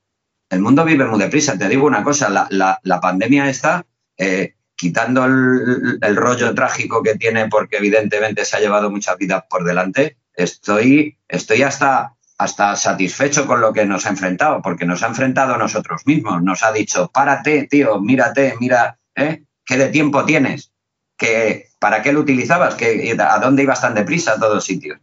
el 0.50 0.60
mundo 0.60 0.84
vive 0.84 1.04
muy 1.04 1.20
deprisa. 1.20 1.56
Te 1.56 1.68
digo 1.68 1.86
una 1.86 2.02
cosa, 2.02 2.28
la, 2.28 2.80
la, 2.82 3.00
pandemia 3.00 3.48
esta... 3.48 3.86
Eh, 4.16 4.54
quitando 4.82 5.24
el, 5.24 6.00
el, 6.02 6.16
rollo 6.16 6.52
trágico 6.56 7.04
que 7.04 7.14
tiene, 7.14 7.46
porque 7.46 7.76
evidentemente 7.76 8.44
se 8.44 8.56
ha 8.56 8.58
llevado 8.58 8.90
muchas 8.90 9.16
vidas 9.16 9.44
por 9.48 9.62
delante, 9.62 10.16
estoy, 10.34 11.18
estoy 11.28 11.62
hasta, 11.62 12.16
hasta 12.36 12.74
satisfecho 12.74 13.46
con 13.46 13.60
lo 13.60 13.72
que 13.72 13.86
nos 13.86 14.06
ha 14.06 14.08
enfrentado, 14.08 14.60
porque 14.60 14.84
nos 14.84 15.04
ha 15.04 15.06
enfrentado 15.06 15.54
a 15.54 15.58
nosotros 15.58 16.02
mismos. 16.04 16.42
Nos 16.42 16.64
ha 16.64 16.72
dicho, 16.72 17.12
párate, 17.14 17.68
tío, 17.68 18.00
mírate, 18.00 18.56
mira, 18.58 18.98
¿eh? 19.14 19.44
¿qué 19.64 19.76
de 19.76 19.88
tiempo 19.90 20.24
tienes? 20.24 20.72
¿Que, 21.16 21.68
¿Para 21.78 22.02
qué 22.02 22.12
lo 22.12 22.18
utilizabas? 22.18 22.74
¿Que, 22.74 23.16
¿A 23.20 23.38
dónde 23.38 23.62
ibas 23.62 23.82
tan 23.82 23.94
deprisa 23.94 24.32
a 24.32 24.40
todos 24.40 24.64
sitios? 24.64 24.98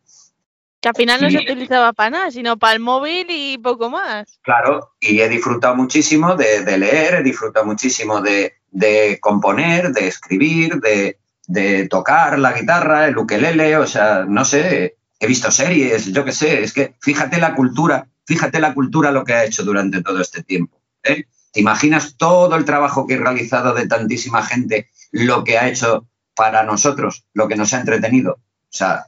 Que 0.82 0.90
al 0.90 0.96
final 0.96 1.22
no 1.22 1.30
se 1.30 1.38
utilizaba 1.38 1.94
para 1.94 2.10
nada, 2.10 2.32
sino 2.32 2.60
para 2.60 2.74
el 2.74 2.82
móvil 2.82 3.28
y 3.30 3.58
poco 3.58 3.90
más. 3.90 4.40
Claro, 4.42 4.92
y 5.00 5.22
he 5.22 5.30
disfrutado 5.30 5.74
muchísimo 5.74 6.36
de, 6.36 6.66
de 6.66 6.78
leer, 6.78 7.16
he 7.16 7.24
disfrutado 7.24 7.66
muchísimo 7.66 8.20
de, 8.20 8.59
de 8.72 9.20
componer, 9.20 9.92
de 9.92 10.08
escribir, 10.08 10.80
de, 10.80 11.20
de, 11.48 11.88
tocar 11.88 12.38
la 12.40 12.54
guitarra, 12.54 13.08
el 13.08 13.18
ukelele, 13.18 13.78
o 13.78 13.88
sea, 13.88 14.26
no 14.28 14.46
sé, 14.46 14.98
he 15.20 15.28
visto 15.28 15.52
series, 15.52 16.08
yo 16.08 16.24
qué 16.24 16.32
sé, 16.32 16.64
es 16.64 16.74
que 16.74 16.96
fíjate 17.02 17.40
la 17.40 17.56
cultura, 17.56 18.08
fíjate 18.26 18.60
la 18.60 18.74
cultura 18.74 19.12
lo 19.12 19.24
que 19.26 19.34
ha 19.34 19.44
hecho 19.44 19.64
durante 19.64 20.02
todo 20.02 20.22
este 20.22 20.44
tiempo. 20.44 20.82
¿eh? 21.04 21.26
¿Te 21.52 21.60
imaginas 21.60 22.16
todo 22.18 22.56
el 22.56 22.66
trabajo 22.66 23.08
que 23.08 23.16
he 23.16 23.18
realizado 23.18 23.74
de 23.74 23.88
tantísima 23.88 24.44
gente, 24.44 24.90
lo 25.12 25.44
que 25.44 25.58
ha 25.58 25.68
hecho 25.68 26.08
para 26.36 26.64
nosotros, 26.64 27.26
lo 27.34 27.48
que 27.48 27.56
nos 27.56 27.74
ha 27.74 27.80
entretenido? 27.80 28.34
O 28.34 28.72
sea, 28.72 29.08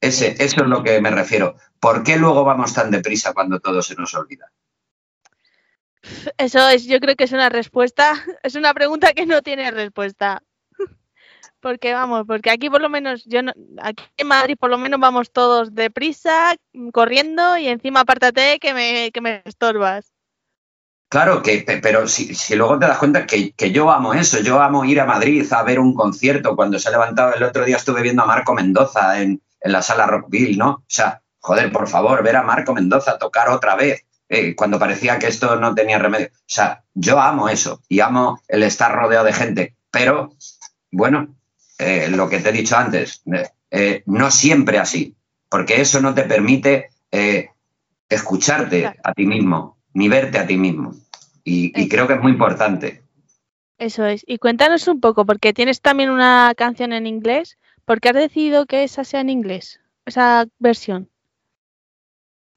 ese, 0.00 0.36
eso 0.38 0.62
es 0.62 0.68
lo 0.68 0.82
que 0.82 1.00
me 1.00 1.10
refiero. 1.10 1.56
¿Por 1.80 2.02
qué 2.02 2.16
luego 2.16 2.44
vamos 2.44 2.72
tan 2.72 2.90
deprisa 2.90 3.32
cuando 3.32 3.60
todo 3.60 3.82
se 3.82 3.94
nos 3.94 4.14
olvida? 4.14 4.50
Eso 6.36 6.68
es, 6.68 6.86
yo 6.86 7.00
creo 7.00 7.16
que 7.16 7.24
es 7.24 7.32
una 7.32 7.48
respuesta, 7.48 8.12
es 8.42 8.54
una 8.54 8.74
pregunta 8.74 9.12
que 9.12 9.26
no 9.26 9.42
tiene 9.42 9.70
respuesta. 9.70 10.42
Porque 11.60 11.92
vamos, 11.92 12.24
porque 12.26 12.50
aquí 12.50 12.70
por 12.70 12.80
lo 12.80 12.88
menos, 12.88 13.24
yo 13.24 13.42
no, 13.42 13.52
aquí 13.82 14.04
en 14.16 14.28
Madrid 14.28 14.56
por 14.58 14.70
lo 14.70 14.78
menos 14.78 15.00
vamos 15.00 15.32
todos 15.32 15.74
deprisa, 15.74 16.54
corriendo 16.92 17.58
y 17.58 17.66
encima 17.66 18.00
apártate 18.00 18.60
que 18.60 18.74
me, 18.74 19.10
que 19.10 19.20
me 19.20 19.42
estorbas. 19.44 20.12
Claro, 21.10 21.42
que, 21.42 21.64
pero 21.82 22.06
si, 22.06 22.34
si 22.34 22.54
luego 22.54 22.78
te 22.78 22.86
das 22.86 22.98
cuenta 22.98 23.26
que, 23.26 23.52
que, 23.52 23.72
yo 23.72 23.90
amo 23.90 24.14
eso, 24.14 24.40
yo 24.40 24.60
amo 24.60 24.84
ir 24.84 25.00
a 25.00 25.06
Madrid 25.06 25.44
a 25.52 25.62
ver 25.62 25.80
un 25.80 25.94
concierto. 25.94 26.54
Cuando 26.54 26.78
se 26.78 26.88
ha 26.88 26.92
levantado 26.92 27.34
el 27.34 27.42
otro 27.42 27.64
día 27.64 27.76
estuve 27.76 28.02
viendo 28.02 28.22
a 28.22 28.26
Marco 28.26 28.54
Mendoza 28.54 29.20
en, 29.20 29.42
en 29.60 29.72
la 29.72 29.82
sala 29.82 30.06
Rockville, 30.06 30.58
¿no? 30.58 30.70
O 30.70 30.84
sea, 30.86 31.22
joder, 31.40 31.72
por 31.72 31.88
favor, 31.88 32.22
ver 32.22 32.36
a 32.36 32.42
Marco 32.42 32.74
Mendoza 32.74 33.18
tocar 33.18 33.48
otra 33.48 33.74
vez 33.74 34.07
eh, 34.28 34.54
cuando 34.54 34.78
parecía 34.78 35.18
que 35.18 35.26
esto 35.28 35.56
no 35.56 35.74
tenía 35.74 35.98
remedio. 35.98 36.28
O 36.32 36.38
sea, 36.46 36.84
yo 36.94 37.20
amo 37.20 37.48
eso 37.48 37.82
y 37.88 38.00
amo 38.00 38.40
el 38.48 38.62
estar 38.62 38.94
rodeado 38.94 39.24
de 39.24 39.32
gente, 39.32 39.74
pero 39.90 40.32
bueno, 40.90 41.34
eh, 41.78 42.08
lo 42.10 42.28
que 42.28 42.40
te 42.40 42.50
he 42.50 42.52
dicho 42.52 42.76
antes, 42.76 43.22
eh, 43.70 44.02
no 44.06 44.30
siempre 44.30 44.78
así, 44.78 45.14
porque 45.48 45.80
eso 45.80 46.00
no 46.00 46.14
te 46.14 46.22
permite 46.22 46.90
escucharte 48.08 48.80
Claro. 48.80 49.00
a 49.02 49.12
ti 49.14 49.26
mismo, 49.26 49.78
ni 49.94 50.08
verte 50.08 50.38
a 50.38 50.46
ti 50.46 50.56
mismo. 50.56 50.94
Y, 51.44 51.72
y 51.80 51.88
creo 51.88 52.06
que 52.06 52.14
es 52.14 52.20
muy 52.20 52.32
importante. 52.32 53.02
Eso 53.78 54.04
es. 54.04 54.24
Y 54.26 54.38
cuéntanos 54.38 54.88
un 54.88 55.00
poco, 55.00 55.24
porque 55.24 55.52
tienes 55.52 55.80
también 55.80 56.10
una 56.10 56.52
canción 56.56 56.92
en 56.92 57.06
inglés. 57.06 57.58
¿Por 57.84 58.00
qué 58.00 58.10
has 58.10 58.16
decidido 58.16 58.66
que 58.66 58.84
esa 58.84 59.04
sea 59.04 59.20
en 59.20 59.30
inglés? 59.30 59.80
Esa 60.04 60.46
versión. 60.58 61.08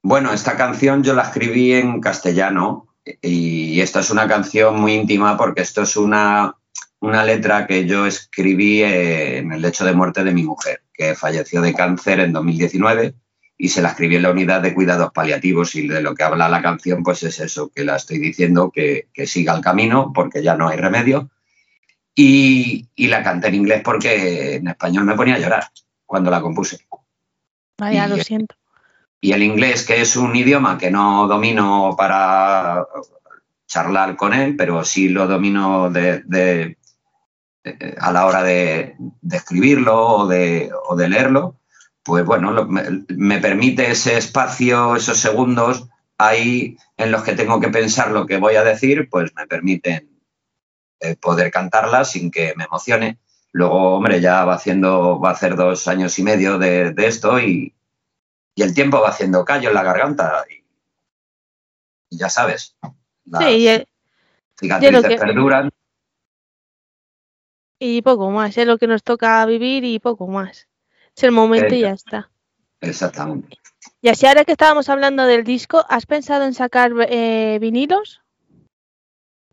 Bueno, 0.02 0.32
esta 0.32 0.56
canción 0.56 1.04
yo 1.04 1.14
la 1.14 1.22
escribí 1.22 1.72
en 1.72 2.00
castellano 2.00 2.88
y 3.20 3.80
esta 3.80 4.00
es 4.00 4.10
una 4.10 4.26
canción 4.26 4.80
muy 4.80 4.94
íntima 4.94 5.36
porque 5.36 5.62
esto 5.62 5.82
es 5.82 5.96
una, 5.96 6.56
una 6.98 7.24
letra 7.24 7.68
que 7.68 7.86
yo 7.86 8.06
escribí 8.06 8.82
eh, 8.82 9.38
en 9.38 9.52
el 9.52 9.62
lecho 9.62 9.84
de 9.84 9.92
muerte 9.92 10.24
de 10.24 10.32
mi 10.32 10.42
mujer, 10.42 10.82
que 10.92 11.14
falleció 11.14 11.60
de 11.60 11.72
cáncer 11.72 12.18
en 12.18 12.32
2019 12.32 13.14
y 13.56 13.68
se 13.68 13.80
la 13.80 13.90
escribí 13.90 14.16
en 14.16 14.22
la 14.22 14.32
unidad 14.32 14.60
de 14.60 14.74
cuidados 14.74 15.12
paliativos 15.12 15.76
y 15.76 15.86
de 15.86 16.02
lo 16.02 16.16
que 16.16 16.24
habla 16.24 16.48
la 16.48 16.62
canción 16.62 17.04
pues 17.04 17.22
es 17.22 17.38
eso, 17.38 17.70
que 17.72 17.84
la 17.84 17.94
estoy 17.94 18.18
diciendo 18.18 18.72
que, 18.74 19.06
que 19.14 19.28
siga 19.28 19.54
el 19.54 19.62
camino 19.62 20.12
porque 20.12 20.42
ya 20.42 20.56
no 20.56 20.68
hay 20.68 20.78
remedio 20.78 21.30
y, 22.12 22.88
y 22.96 23.06
la 23.06 23.22
canté 23.22 23.48
en 23.48 23.54
inglés 23.54 23.82
porque 23.84 24.56
en 24.56 24.66
español 24.66 25.04
me 25.04 25.14
ponía 25.14 25.36
a 25.36 25.38
llorar 25.38 25.64
cuando 26.06 26.28
la 26.28 26.40
compuse. 26.40 26.80
Vaya, 27.78 28.06
Y 28.06 28.10
lo 28.10 28.16
siento. 28.16 28.56
Y 29.22 29.32
el 29.32 29.42
inglés, 29.42 29.86
que 29.86 30.02
es 30.02 30.16
un 30.16 30.36
idioma 30.36 30.76
que 30.76 30.90
no 30.90 31.26
domino 31.28 31.94
para 31.96 32.86
charlar 33.66 34.16
con 34.16 34.34
él, 34.34 34.56
pero 34.56 34.84
sí 34.84 35.08
lo 35.08 35.26
domino 35.26 35.88
de, 35.90 36.22
de- 36.26 36.76
a 38.00 38.12
la 38.12 38.26
hora 38.26 38.42
de, 38.42 38.96
escribirlo 39.30 39.96
o 40.06 40.26
de, 40.26 40.70
leerlo, 41.08 41.56
pues 42.02 42.24
bueno, 42.24 42.52
lo- 42.52 42.66
me, 42.66 42.82
me 43.08 43.38
permite 43.38 43.90
ese 43.90 44.16
espacio, 44.16 44.96
esos 44.96 45.18
segundos 45.18 45.88
ahí 46.18 46.76
en 46.96 47.10
los 47.12 47.22
que 47.22 47.34
tengo 47.34 47.60
que 47.60 47.68
pensar 47.68 48.10
lo 48.10 48.26
que 48.26 48.38
voy 48.38 48.56
a 48.56 48.64
decir, 48.64 49.08
pues 49.10 49.32
me 49.36 49.46
permiten 49.46 50.08
eh, 51.00 51.16
poder 51.16 51.50
cantarla 51.50 52.04
sin 52.04 52.30
que 52.30 52.54
me 52.56 52.64
emocione. 52.64 53.18
Luego, 53.52 53.96
hombre, 53.96 54.20
ya 54.20 54.44
va 54.44 54.54
haciendo, 54.54 55.20
va 55.20 55.30
a 55.30 55.32
hacer 55.32 55.56
dos 55.56 55.88
años 55.88 56.18
y 56.18 56.22
medio 56.22 56.58
de 56.58 56.94
esto 56.98 57.38
y, 57.40 57.74
y 58.54 58.62
el 58.62 58.74
tiempo 58.74 59.00
va 59.00 59.08
haciendo 59.10 59.44
callo 59.44 59.68
en 59.68 59.74
la 59.74 59.82
garganta 59.82 60.44
y, 60.50 60.64
y 62.10 62.18
ya 62.18 62.28
sabes, 62.28 62.76
las 63.24 63.44
Sí, 63.44 63.50
y, 63.50 63.68
eh, 63.68 63.86
cicatrices 64.58 65.06
que- 65.06 65.16
perduran. 65.16 65.70
y 67.78 68.02
poco 68.02 68.30
más. 68.30 68.56
Es 68.56 68.66
lo 68.66 68.78
que 68.78 68.86
nos 68.86 69.02
toca 69.02 69.44
vivir 69.46 69.84
y 69.84 69.98
poco 69.98 70.26
más. 70.28 70.68
Es 71.16 71.24
el 71.24 71.32
momento 71.32 71.74
y 71.74 71.78
Eh, 71.78 71.82
ya 71.82 71.90
está. 71.92 72.30
Exactamente. 72.80 73.58
Y 74.00 74.08
así 74.08 74.26
ahora 74.26 74.44
que 74.44 74.52
estábamos 74.52 74.88
hablando 74.88 75.24
del 75.26 75.44
disco, 75.44 75.84
¿has 75.88 76.06
pensado 76.06 76.44
en 76.44 76.54
sacar 76.54 76.92
eh, 77.08 77.58
vinilos? 77.60 78.20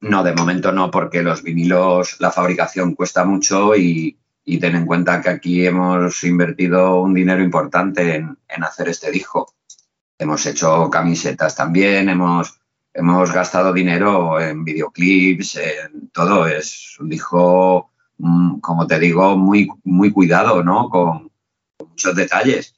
No, 0.02 0.24
de 0.24 0.34
momento 0.34 0.72
no, 0.72 0.89
porque 0.91 1.22
los 1.24 1.43
vinilos, 1.43 2.20
la 2.20 2.32
fabricación 2.32 2.95
cuesta 2.95 3.26
mucho 3.26 3.76
y, 3.76 4.18
y 4.50 4.58
ten 4.58 4.76
en 4.76 4.88
cuenta 4.88 5.22
que 5.22 5.30
aquí 5.30 5.64
hemos 5.64 6.24
invertido 6.24 7.02
un 7.02 7.14
dinero 7.14 7.43
importante 7.43 8.16
en, 8.16 8.64
hacer 8.64 8.89
este 8.89 9.12
disco. 9.12 9.54
Hemos 10.18 10.43
hecho 10.47 10.89
camisetas 10.89 11.56
también, 11.56 12.10
hemos, 12.10 12.60
hemos 12.91 13.32
gastado 13.32 13.72
dinero 13.72 14.41
en 14.41 14.66
videoclips, 14.66 15.58
en 15.58 16.10
todo. 16.10 16.47
Es 16.47 16.97
un 17.00 17.10
disco, 17.10 17.91
mm, 18.18 18.60
como 18.60 18.88
te 18.88 18.97
digo, 18.97 19.38
muy, 19.38 19.70
muy 19.84 20.12
cuidado, 20.12 20.64
¿no? 20.64 20.89
Con, 20.89 21.30
con 21.78 21.89
muchos 21.89 22.16
detalles. 22.16 22.74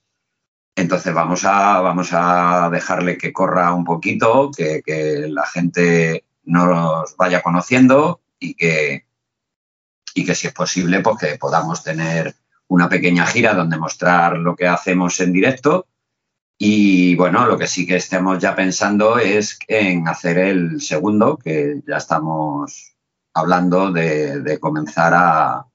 Entonces 0.75 1.13
vamos 1.13 1.45
a, 1.45 1.79
vamos 1.79 2.09
a 2.11 2.69
dejarle 2.69 3.17
que 3.17 3.31
corra 3.31 3.73
un 3.73 3.85
poquito, 3.85 4.51
que, 4.51 4.81
que 4.85 5.25
la 5.29 5.45
gente 5.45 6.25
nos 6.43 7.15
vaya 7.15 7.41
conociendo 7.41 8.19
y 8.39 8.55
que, 8.55 9.05
y 10.13 10.25
que 10.25 10.35
si 10.35 10.47
es 10.47 10.53
posible, 10.53 10.99
pues 11.01 11.17
que 11.19 11.37
podamos 11.37 11.83
tener 11.83 12.35
una 12.67 12.87
pequeña 12.89 13.25
gira 13.25 13.53
donde 13.53 13.77
mostrar 13.77 14.37
lo 14.37 14.55
que 14.55 14.67
hacemos 14.67 15.19
en 15.19 15.33
directo. 15.33 15.87
Y 16.57 17.15
bueno, 17.15 17.45
lo 17.47 17.57
que 17.57 17.67
sí 17.67 17.87
que 17.87 17.95
estemos 17.95 18.37
ya 18.39 18.55
pensando 18.55 19.17
es 19.17 19.57
en 19.67 20.07
hacer 20.07 20.37
el 20.37 20.79
segundo, 20.81 21.37
que 21.37 21.81
ya 21.87 21.97
estamos 21.97 22.93
hablando 23.33 23.91
de, 23.91 24.41
de 24.41 24.59
comenzar 24.59 25.13
a, 25.15 25.65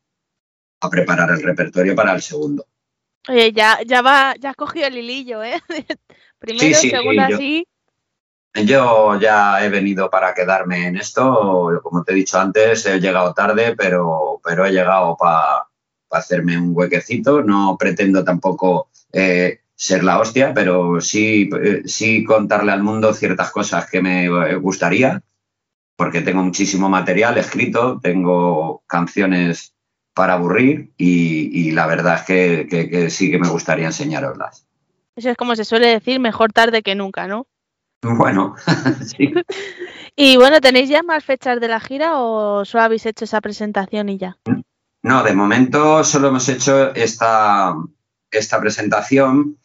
a 0.80 0.90
preparar 0.90 1.30
el 1.30 1.42
repertorio 1.42 1.94
para 1.96 2.12
el 2.14 2.22
segundo. 2.22 2.66
Oye, 3.28 3.52
ya, 3.52 3.80
ya 3.84 4.02
va, 4.02 4.34
ya 4.38 4.50
has 4.50 4.56
cogido 4.56 4.86
el 4.86 4.98
hilillo, 4.98 5.42
¿eh? 5.42 5.60
Primero, 6.38 6.76
sí, 6.78 6.90
segundo 6.90 7.22
sí, 7.22 7.30
yo- 7.30 7.36
así. 7.36 7.68
Yo 8.64 9.18
ya 9.20 9.62
he 9.64 9.68
venido 9.68 10.08
para 10.08 10.32
quedarme 10.32 10.86
en 10.86 10.96
esto. 10.96 11.80
Como 11.82 12.04
te 12.04 12.12
he 12.12 12.16
dicho 12.16 12.38
antes, 12.38 12.86
he 12.86 12.98
llegado 13.00 13.34
tarde, 13.34 13.74
pero, 13.76 14.40
pero 14.42 14.64
he 14.64 14.72
llegado 14.72 15.16
para 15.16 15.66
hacerme 16.10 16.58
un 16.58 16.70
huequecito. 16.74 17.42
No 17.42 17.76
pretendo 17.78 18.24
tampoco 18.24 18.88
eh, 19.12 19.60
ser 19.74 20.04
la 20.04 20.18
hostia, 20.18 20.54
pero 20.54 21.00
sí, 21.00 21.50
eh, 21.62 21.82
sí 21.84 22.24
contarle 22.24 22.72
al 22.72 22.82
mundo 22.82 23.12
ciertas 23.12 23.50
cosas 23.50 23.90
que 23.90 24.00
me 24.00 24.24
eh, 24.24 24.54
gustaría, 24.56 25.22
porque 25.96 26.22
tengo 26.22 26.42
muchísimo 26.42 26.88
material 26.88 27.36
escrito, 27.36 28.00
tengo 28.02 28.82
canciones 28.86 29.74
para 30.14 30.32
aburrir 30.34 30.92
y, 30.96 31.72
la 31.72 31.86
verdad 31.86 32.14
es 32.16 32.22
que- 32.22 32.66
que 32.88 33.10
sí 33.10 33.30
que 33.30 33.38
me 33.38 33.48
gustaría 33.48 33.86
enseñaroslas. 33.86 34.66
Eso 35.14 35.28
es 35.30 35.36
como 35.36 35.54
se 35.56 35.64
suele 35.66 35.88
decir, 35.88 36.20
mejor 36.20 36.52
tarde 36.54 36.82
que 36.82 36.94
nunca, 36.94 37.26
¿no? 37.26 37.46
Bueno, 38.02 38.54
sí. 39.04 39.32
Y 40.18 40.38
bueno, 40.38 40.62
¿tenéis 40.62 40.88
ya 40.88 41.02
más 41.02 41.22
fechas 41.24 41.60
de 41.60 41.68
la 41.68 41.78
gira 41.78 42.18
o 42.18 42.64
solo 42.64 42.84
habéis 42.84 43.04
hecho 43.04 43.26
esa 43.26 43.42
presentación 43.42 44.08
y 44.08 44.16
ya? 44.16 44.38
No, 45.02 45.22
de 45.22 45.34
momento 45.34 46.02
solo 46.04 46.28
hemos 46.28 46.48
hecho 46.48 46.94
esta, 46.94 47.74
esta 48.30 48.58
presentación 48.58 49.58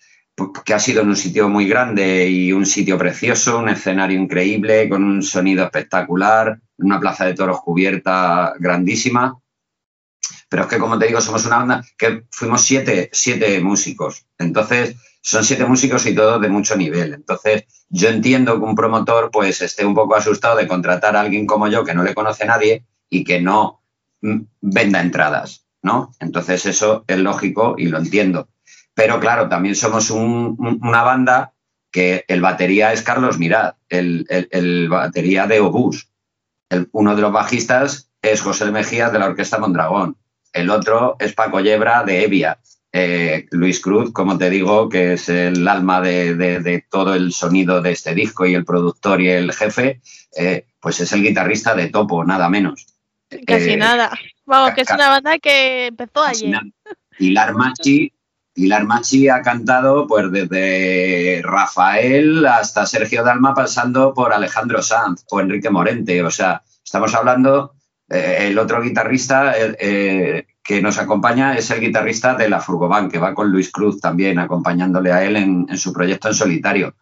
que 0.66 0.74
ha 0.74 0.80
sido 0.80 1.04
en 1.04 1.10
un 1.10 1.16
sitio 1.16 1.48
muy 1.48 1.68
grande 1.68 2.28
y 2.30 2.52
un 2.52 2.66
sitio 2.66 2.98
precioso, 2.98 3.60
un 3.60 3.70
escenario 3.70 4.20
increíble, 4.20 4.90
con 4.90 5.04
un 5.04 5.24
sonido 5.24 5.64
espectacular, 5.64 6.60
una 6.78 7.00
plaza 7.00 7.26
de 7.26 7.34
toros 7.34 7.62
cubierta 7.62 8.54
grandísima. 8.60 9.38
Pero 10.50 10.64
es 10.64 10.68
que, 10.68 10.80
como 10.80 11.00
te 11.00 11.08
digo, 11.08 11.22
somos 11.22 11.46
una 11.46 11.58
banda 11.58 11.84
que 11.98 12.26
fuimos 12.30 12.62
siete, 12.62 13.10
siete 13.14 13.62
músicos. 13.62 14.26
Entonces, 14.38 14.96
son 15.22 15.44
siete 15.44 15.66
músicos 15.66 16.06
y 16.06 16.16
todos 16.16 16.42
de 16.42 16.50
mucho 16.50 16.76
nivel. 16.76 17.14
Entonces, 17.14 17.66
yo 17.90 18.10
entiendo 18.10 18.56
que 18.60 18.66
un 18.66 18.76
promotor 18.76 19.30
pues 19.32 19.62
esté 19.62 19.86
un 19.86 19.94
poco 19.96 20.16
asustado 20.16 20.58
de 20.58 20.68
contratar 20.68 21.16
a 21.16 21.22
alguien 21.22 21.46
como 21.46 21.68
yo 21.68 21.84
que 21.84 21.94
no 21.94 22.04
le 22.04 22.14
conoce 22.16 22.44
a 22.44 22.48
nadie 22.48 22.86
y 23.10 23.24
que 23.24 23.42
no 23.42 23.82
mm, 24.22 24.40
venda 24.62 25.02
entradas, 25.02 25.66
¿no? 25.82 26.12
Entonces, 26.20 26.66
eso 26.66 27.04
es 27.08 27.18
lógico 27.18 27.76
y 27.78 27.88
lo 27.88 27.98
entiendo. 27.98 28.50
Pero 28.94 29.20
claro, 29.20 29.48
también 29.50 29.76
somos 29.76 30.10
un- 30.12 30.56
un- 30.60 30.80
una 30.82 31.04
banda 31.04 31.54
que 31.92 32.24
el 32.28 32.40
batería 32.42 32.94
es 32.94 33.02
Carlos 33.02 33.38
Mirad, 33.40 33.76
el, 33.90 34.26
el- 34.30 34.48
el 34.52 34.90
batería 34.90 35.48
de 35.48 35.60
Obús. 35.60 36.10
El- 36.70 36.88
uno 36.94 37.16
de 37.16 37.22
los 37.22 37.32
bajistas 37.34 38.10
es 38.22 38.42
José 38.42 38.72
Mejías 38.72 39.12
de 39.12 39.20
la 39.20 39.26
Orquesta 39.28 39.58
Mondragón. 39.60 40.18
El 40.54 40.70
otro 40.70 41.16
es 41.20 41.34
Paco 41.34 41.60
Yebra 41.60 42.04
de 42.04 42.24
Evia. 42.26 42.60
Eh, 42.94 43.48
Luis 43.52 43.80
Cruz, 43.80 44.12
como 44.12 44.38
te 44.38 44.50
digo, 44.50 44.90
que 44.90 45.14
es 45.14 45.30
el 45.30 45.66
alma 45.68 46.02
de, 46.02 46.36
de- 46.36 46.60
de 46.60 46.86
todo 46.90 47.14
el 47.14 47.32
sonido 47.32 47.82
de 47.82 47.92
este 47.94 48.14
disco 48.14 48.46
y 48.46 48.54
el 48.54 48.66
productor 48.66 49.22
y 49.22 49.30
el 49.30 49.54
jefe, 49.54 50.02
eh, 50.36 50.66
pues 50.80 51.00
es 51.00 51.12
el 51.14 51.22
guitarrista 51.24 51.74
de 51.74 51.88
Topo, 51.88 52.24
nada 52.26 52.50
menos. 52.50 52.86
Casi 53.48 53.72
Eh, 53.72 53.78
nada. 53.78 54.12
Vamos, 54.46 54.72
que 54.74 54.82
es 54.82 54.90
una 54.92 55.08
banda 55.10 55.40
que 55.40 55.88
empezó 55.88 56.24
ayer. 56.24 56.50
nada. 56.50 56.66
Pilar 57.18 57.54
Machi, 57.54 58.12
Pilar 58.54 58.84
Machi 58.86 59.30
ha 59.30 59.42
cantado 59.42 60.06
pues 60.08 60.30
desde 60.30 61.42
Rafael 61.44 62.46
hasta 62.46 62.86
Sergio 62.86 63.24
Dalma, 63.24 63.54
pasando 63.54 64.14
por 64.14 64.34
Alejandro 64.34 64.82
Sanz 64.82 65.24
o 65.30 65.40
Enrique 65.40 65.70
Morente. 65.70 66.22
O 66.24 66.32
sea, 66.32 66.62
estamos 66.84 67.14
hablando, 67.16 67.76
el 68.10 68.60
otro 68.60 68.82
guitarrista 68.82 69.54
que 70.72 70.82
nos 70.82 70.98
acompaña 71.00 71.58
es 71.58 71.70
el 71.70 71.82
guitarrista 71.82 72.36
de 72.36 72.48
La 72.48 72.62
Furgoban, 72.62 73.10
que 73.10 73.20
va 73.20 73.34
con 73.34 73.52
Luis 73.52 73.70
Cruz 73.74 74.00
también, 74.00 74.40
acompañándole 74.40 75.12
a 75.12 75.22
él 75.22 75.36
en, 75.36 75.66
en 75.70 75.78
su 75.78 75.92
proyecto 75.92 76.30
en 76.30 76.34
solitario, 76.34 76.96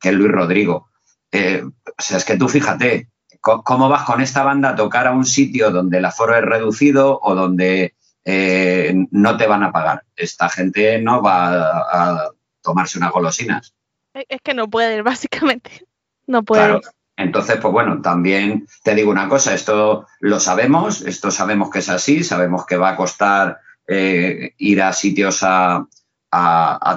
que 0.00 0.08
es 0.08 0.14
Luis 0.16 0.32
Rodrigo. 0.32 0.88
Eh, 1.30 1.62
o 1.64 2.02
sea, 2.02 2.16
es 2.16 2.24
que 2.24 2.36
tú 2.36 2.48
fíjate, 2.48 3.10
¿cómo 3.40 3.88
vas 3.88 4.02
con 4.02 4.20
esta 4.20 4.42
banda 4.42 4.70
a 4.70 4.74
tocar 4.74 5.06
a 5.06 5.12
un 5.12 5.24
sitio 5.24 5.70
donde 5.70 5.98
el 5.98 6.04
aforo 6.04 6.36
es 6.36 6.42
reducido 6.42 7.20
o 7.22 7.36
donde 7.36 7.94
eh, 8.24 8.92
no 9.12 9.36
te 9.36 9.46
van 9.46 9.62
a 9.62 9.70
pagar. 9.70 10.02
Esta 10.16 10.48
gente 10.48 11.00
no 11.00 11.22
va 11.22 11.52
a, 11.52 12.24
a 12.24 12.30
tomarse 12.60 12.98
unas 12.98 13.12
golosinas. 13.12 13.72
Es 14.14 14.40
que 14.42 14.52
no 14.52 14.68
puedes, 14.68 15.00
básicamente. 15.04 15.86
No 16.26 16.42
puedes. 16.42 16.66
Claro. 16.66 16.80
Entonces, 17.22 17.56
pues 17.60 17.72
bueno, 17.72 18.00
también 18.02 18.66
te 18.82 18.94
digo 18.94 19.10
una 19.10 19.28
cosa, 19.28 19.54
esto 19.54 20.06
lo 20.20 20.40
sabemos, 20.40 21.02
esto 21.02 21.30
sabemos 21.30 21.70
que 21.70 21.80
es 21.80 21.88
así, 21.88 22.24
sabemos 22.24 22.66
que 22.66 22.76
va 22.76 22.90
a 22.90 22.96
costar 22.96 23.58
eh, 23.86 24.54
ir 24.58 24.82
a 24.82 24.92
sitios 24.92 25.40
a, 25.42 25.86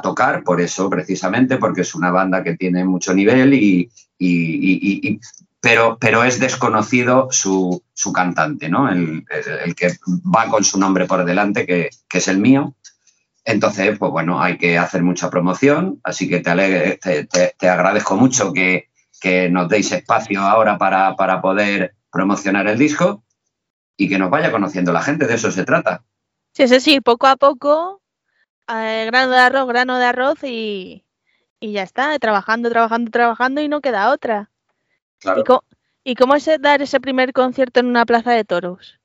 tocar, 0.01 0.43
por 0.43 0.61
eso 0.61 0.89
precisamente, 0.89 1.57
porque 1.57 1.82
es 1.82 1.93
una 1.95 2.11
banda 2.11 2.43
que 2.43 2.55
tiene 2.55 2.86
mucho 2.86 3.13
nivel 3.13 3.53
y, 3.53 3.89
pero, 5.61 5.97
pero 5.99 6.23
es 6.23 6.39
desconocido 6.39 7.28
su, 7.32 7.84
su 7.93 8.13
cantante, 8.13 8.69
¿no? 8.69 8.89
El, 8.89 9.26
el- 9.65 9.76
que 9.76 9.89
va 10.36 10.47
con 10.47 10.63
su 10.63 10.80
nombre 10.80 11.05
por 11.05 11.26
delante, 11.26 11.65
que, 11.65 11.89
que 12.07 12.17
es 12.19 12.28
el 12.28 12.38
mío. 12.38 12.76
Entonces, 13.45 13.97
pues 13.99 14.11
bueno, 14.11 14.41
hay 14.41 14.57
que 14.57 14.78
hacer 14.78 15.03
mucha 15.03 15.30
promoción, 15.30 15.99
así 16.03 16.30
que 16.30 16.39
te, 16.41 16.51
alegre- 16.51 16.99
te 17.57 17.69
agradezco 17.69 18.15
mucho 18.17 18.53
que, 18.53 18.89
que 19.20 19.49
nos 19.49 19.70
deis 19.70 19.91
espacio 19.91 20.41
ahora 20.41 20.78
para, 20.78 21.16
para 21.16 21.41
poder 21.41 21.95
promocionar 22.11 22.68
el 22.68 22.78
disco 22.78 23.24
y 23.97 24.09
que 24.09 24.20
nos 24.20 24.30
vaya 24.30 24.51
conociendo 24.51 24.91
la 24.93 25.01
gente, 25.01 25.28
de 25.28 25.36
eso 25.36 25.51
se 25.51 25.66
trata. 25.66 26.03
Sí, 26.53 26.63
es 26.63 26.70
decir, 26.70 27.01
poco 27.01 27.28
a 27.28 27.36
poco, 27.36 28.01
eh, 28.68 29.05
grano 29.07 29.32
de 29.32 29.39
arroz, 29.39 29.68
grano 29.68 29.97
de 29.99 30.05
arroz 30.05 30.39
y, 30.43 31.05
y 31.59 31.72
ya 31.74 31.84
está, 31.84 32.18
trabajando, 32.20 32.70
trabajando, 32.70 33.11
trabajando 33.11 33.61
y 33.61 33.68
no 33.68 33.82
queda 33.82 34.11
otra. 34.11 34.51
¿Y, 35.38 35.43
co- 35.43 35.63
¿Y 36.03 36.16
cómo 36.16 36.36
es 36.36 36.49
dar 36.59 36.82
ese 36.82 36.99
primer 36.99 37.34
concierto 37.34 37.80
en 37.80 37.88
una 37.88 38.05
plaza 38.05 38.32
de 38.32 38.45
toros? 38.45 38.99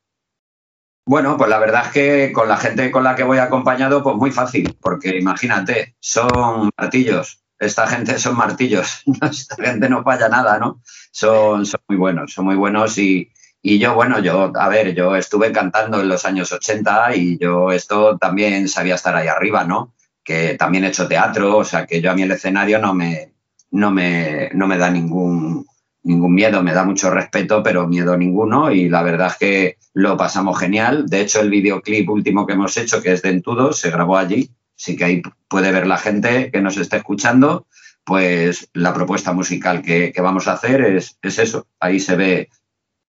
Bueno, 1.06 1.36
pues 1.36 1.50
la 1.50 1.58
verdad 1.58 1.86
es 1.86 1.92
que 1.92 2.32
con 2.32 2.48
la 2.48 2.56
gente 2.56 2.90
con 2.90 3.02
la 3.02 3.16
que 3.16 3.24
voy 3.24 3.38
acompañado, 3.38 4.02
pues 4.02 4.16
muy 4.16 4.30
fácil, 4.30 4.76
porque 4.80 5.16
imagínate, 5.18 5.96
son 5.98 6.70
martillos. 6.78 7.39
Esta 7.60 7.86
gente 7.86 8.18
son 8.18 8.36
martillos. 8.36 9.02
Esta 9.30 9.56
gente 9.56 9.88
no 9.88 10.02
falla 10.02 10.28
nada, 10.28 10.58
¿no? 10.58 10.80
Son, 11.12 11.64
muy 11.88 11.98
buenos, 11.98 12.32
son 12.32 12.46
muy 12.46 12.56
buenos 12.56 12.96
y, 12.96 13.30
y 13.62 13.78
yo, 13.78 13.94
bueno, 13.94 14.18
yo, 14.18 14.50
a 14.56 14.68
ver, 14.68 14.94
yo 14.94 15.14
estuve 15.14 15.52
cantando 15.52 16.00
en 16.00 16.08
los 16.08 16.24
años 16.24 16.50
80 16.50 17.14
y 17.16 17.38
yo 17.38 17.70
esto 17.70 18.16
también 18.16 18.66
sabía 18.68 18.94
estar 18.94 19.14
ahí 19.14 19.28
arriba, 19.28 19.64
¿no? 19.64 19.94
Que 20.24 20.54
también 20.54 20.84
he 20.84 20.88
hecho 20.88 21.06
teatro, 21.06 21.58
o 21.58 21.64
sea 21.64 21.84
que 21.86 22.00
yo 22.00 22.10
a 22.10 22.14
mí 22.14 22.22
el 22.22 22.30
escenario 22.30 22.78
no 22.78 22.94
me, 22.94 23.34
no 23.72 23.90
me, 23.90 24.50
no 24.54 24.66
me 24.66 24.78
da 24.78 24.90
ningún, 24.90 25.66
ningún 26.02 26.34
miedo, 26.34 26.62
me 26.62 26.72
da 26.72 26.84
mucho 26.84 27.10
respeto, 27.10 27.62
pero 27.62 27.86
miedo 27.86 28.16
ninguno 28.16 28.72
y 28.72 28.88
la 28.88 29.02
verdad 29.02 29.28
es 29.28 29.36
que 29.36 29.76
lo 29.92 30.16
pasamos 30.16 30.58
genial. 30.58 31.06
De 31.06 31.20
hecho, 31.20 31.40
el 31.40 31.50
videoclip 31.50 32.08
último 32.08 32.46
que 32.46 32.54
hemos 32.54 32.74
hecho, 32.78 33.02
que 33.02 33.12
es 33.12 33.20
de 33.20 33.30
Entudo, 33.30 33.74
se 33.74 33.90
grabó 33.90 34.16
allí, 34.16 34.50
así 34.80 34.96
que 34.96 35.04
ahí 35.04 35.22
puede 35.46 35.72
ver 35.72 35.86
la 35.86 35.98
gente 35.98 36.50
que 36.50 36.62
nos 36.62 36.78
está 36.78 36.96
escuchando, 36.96 37.66
pues 38.02 38.70
la 38.72 38.94
propuesta 38.94 39.32
musical 39.32 39.82
que, 39.82 40.10
que 40.10 40.22
vamos 40.22 40.48
a 40.48 40.54
hacer 40.54 40.80
es, 40.80 41.18
es 41.20 41.38
eso, 41.38 41.66
ahí 41.78 42.00
se 42.00 42.16
ve 42.16 42.48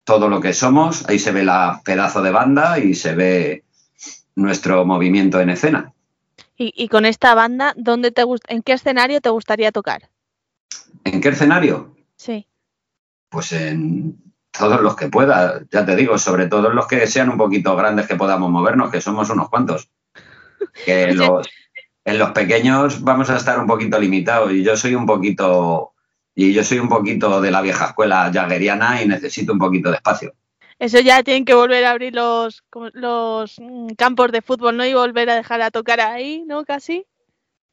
todo 0.04 0.28
lo 0.28 0.40
que 0.40 0.52
somos, 0.52 1.08
ahí 1.08 1.18
se 1.18 1.32
ve 1.32 1.44
la 1.44 1.80
pedazo 1.82 2.20
de 2.22 2.30
banda 2.30 2.78
y 2.78 2.94
se 2.94 3.14
ve 3.14 3.64
nuestro 4.34 4.84
movimiento 4.84 5.40
en 5.40 5.48
escena. 5.48 5.92
Y, 6.58 6.74
y 6.76 6.88
con 6.88 7.06
esta 7.06 7.34
banda, 7.34 7.72
¿dónde 7.76 8.10
te 8.10 8.22
¿en 8.48 8.62
qué 8.62 8.74
escenario 8.74 9.20
te 9.22 9.30
gustaría 9.30 9.72
tocar? 9.72 10.10
¿En 11.04 11.20
qué 11.22 11.30
escenario? 11.30 11.96
Sí. 12.16 12.46
Pues 13.30 13.52
en 13.52 14.16
todos 14.50 14.82
los 14.82 14.94
que 14.94 15.08
pueda, 15.08 15.62
ya 15.70 15.86
te 15.86 15.96
digo, 15.96 16.18
sobre 16.18 16.48
todo 16.48 16.68
en 16.68 16.76
los 16.76 16.86
que 16.86 17.06
sean 17.06 17.30
un 17.30 17.38
poquito 17.38 17.74
grandes 17.76 18.06
que 18.06 18.16
podamos 18.16 18.50
movernos, 18.50 18.90
que 18.90 19.00
somos 19.00 19.30
unos 19.30 19.48
cuantos. 19.48 19.88
Que 20.86 21.10
Sí. 21.10 21.16
los, 21.16 21.48
en 22.04 22.18
los 22.18 22.30
pequeños 22.30 23.02
vamos 23.02 23.30
a 23.30 23.36
estar 23.36 23.58
un 23.58 23.66
poquito 23.66 23.98
limitados 23.98 24.52
y 24.52 24.62
yo 24.62 24.76
soy 24.76 24.94
un 24.94 25.06
poquito 25.06 25.92
y 26.34 26.52
yo 26.52 26.64
soy 26.64 26.78
un 26.78 26.88
poquito 26.88 27.40
de 27.40 27.50
la 27.50 27.60
vieja 27.60 27.86
escuela 27.86 28.30
jaggeriana 28.32 29.02
y 29.02 29.08
necesito 29.08 29.52
un 29.52 29.58
poquito 29.58 29.90
de 29.90 29.96
espacio. 29.96 30.34
Eso 30.78 30.98
ya 30.98 31.22
tienen 31.22 31.44
que 31.44 31.54
volver 31.54 31.84
a 31.84 31.90
abrir 31.92 32.14
los, 32.14 32.64
los 32.94 33.60
mm, 33.60 33.88
campos 33.96 34.32
de 34.32 34.42
fútbol, 34.42 34.76
¿no? 34.76 34.84
Y 34.84 34.94
volver 34.94 35.30
a 35.30 35.36
dejar 35.36 35.60
a 35.60 35.70
tocar 35.70 36.00
ahí, 36.00 36.42
¿no? 36.46 36.64
Casi. 36.64 37.04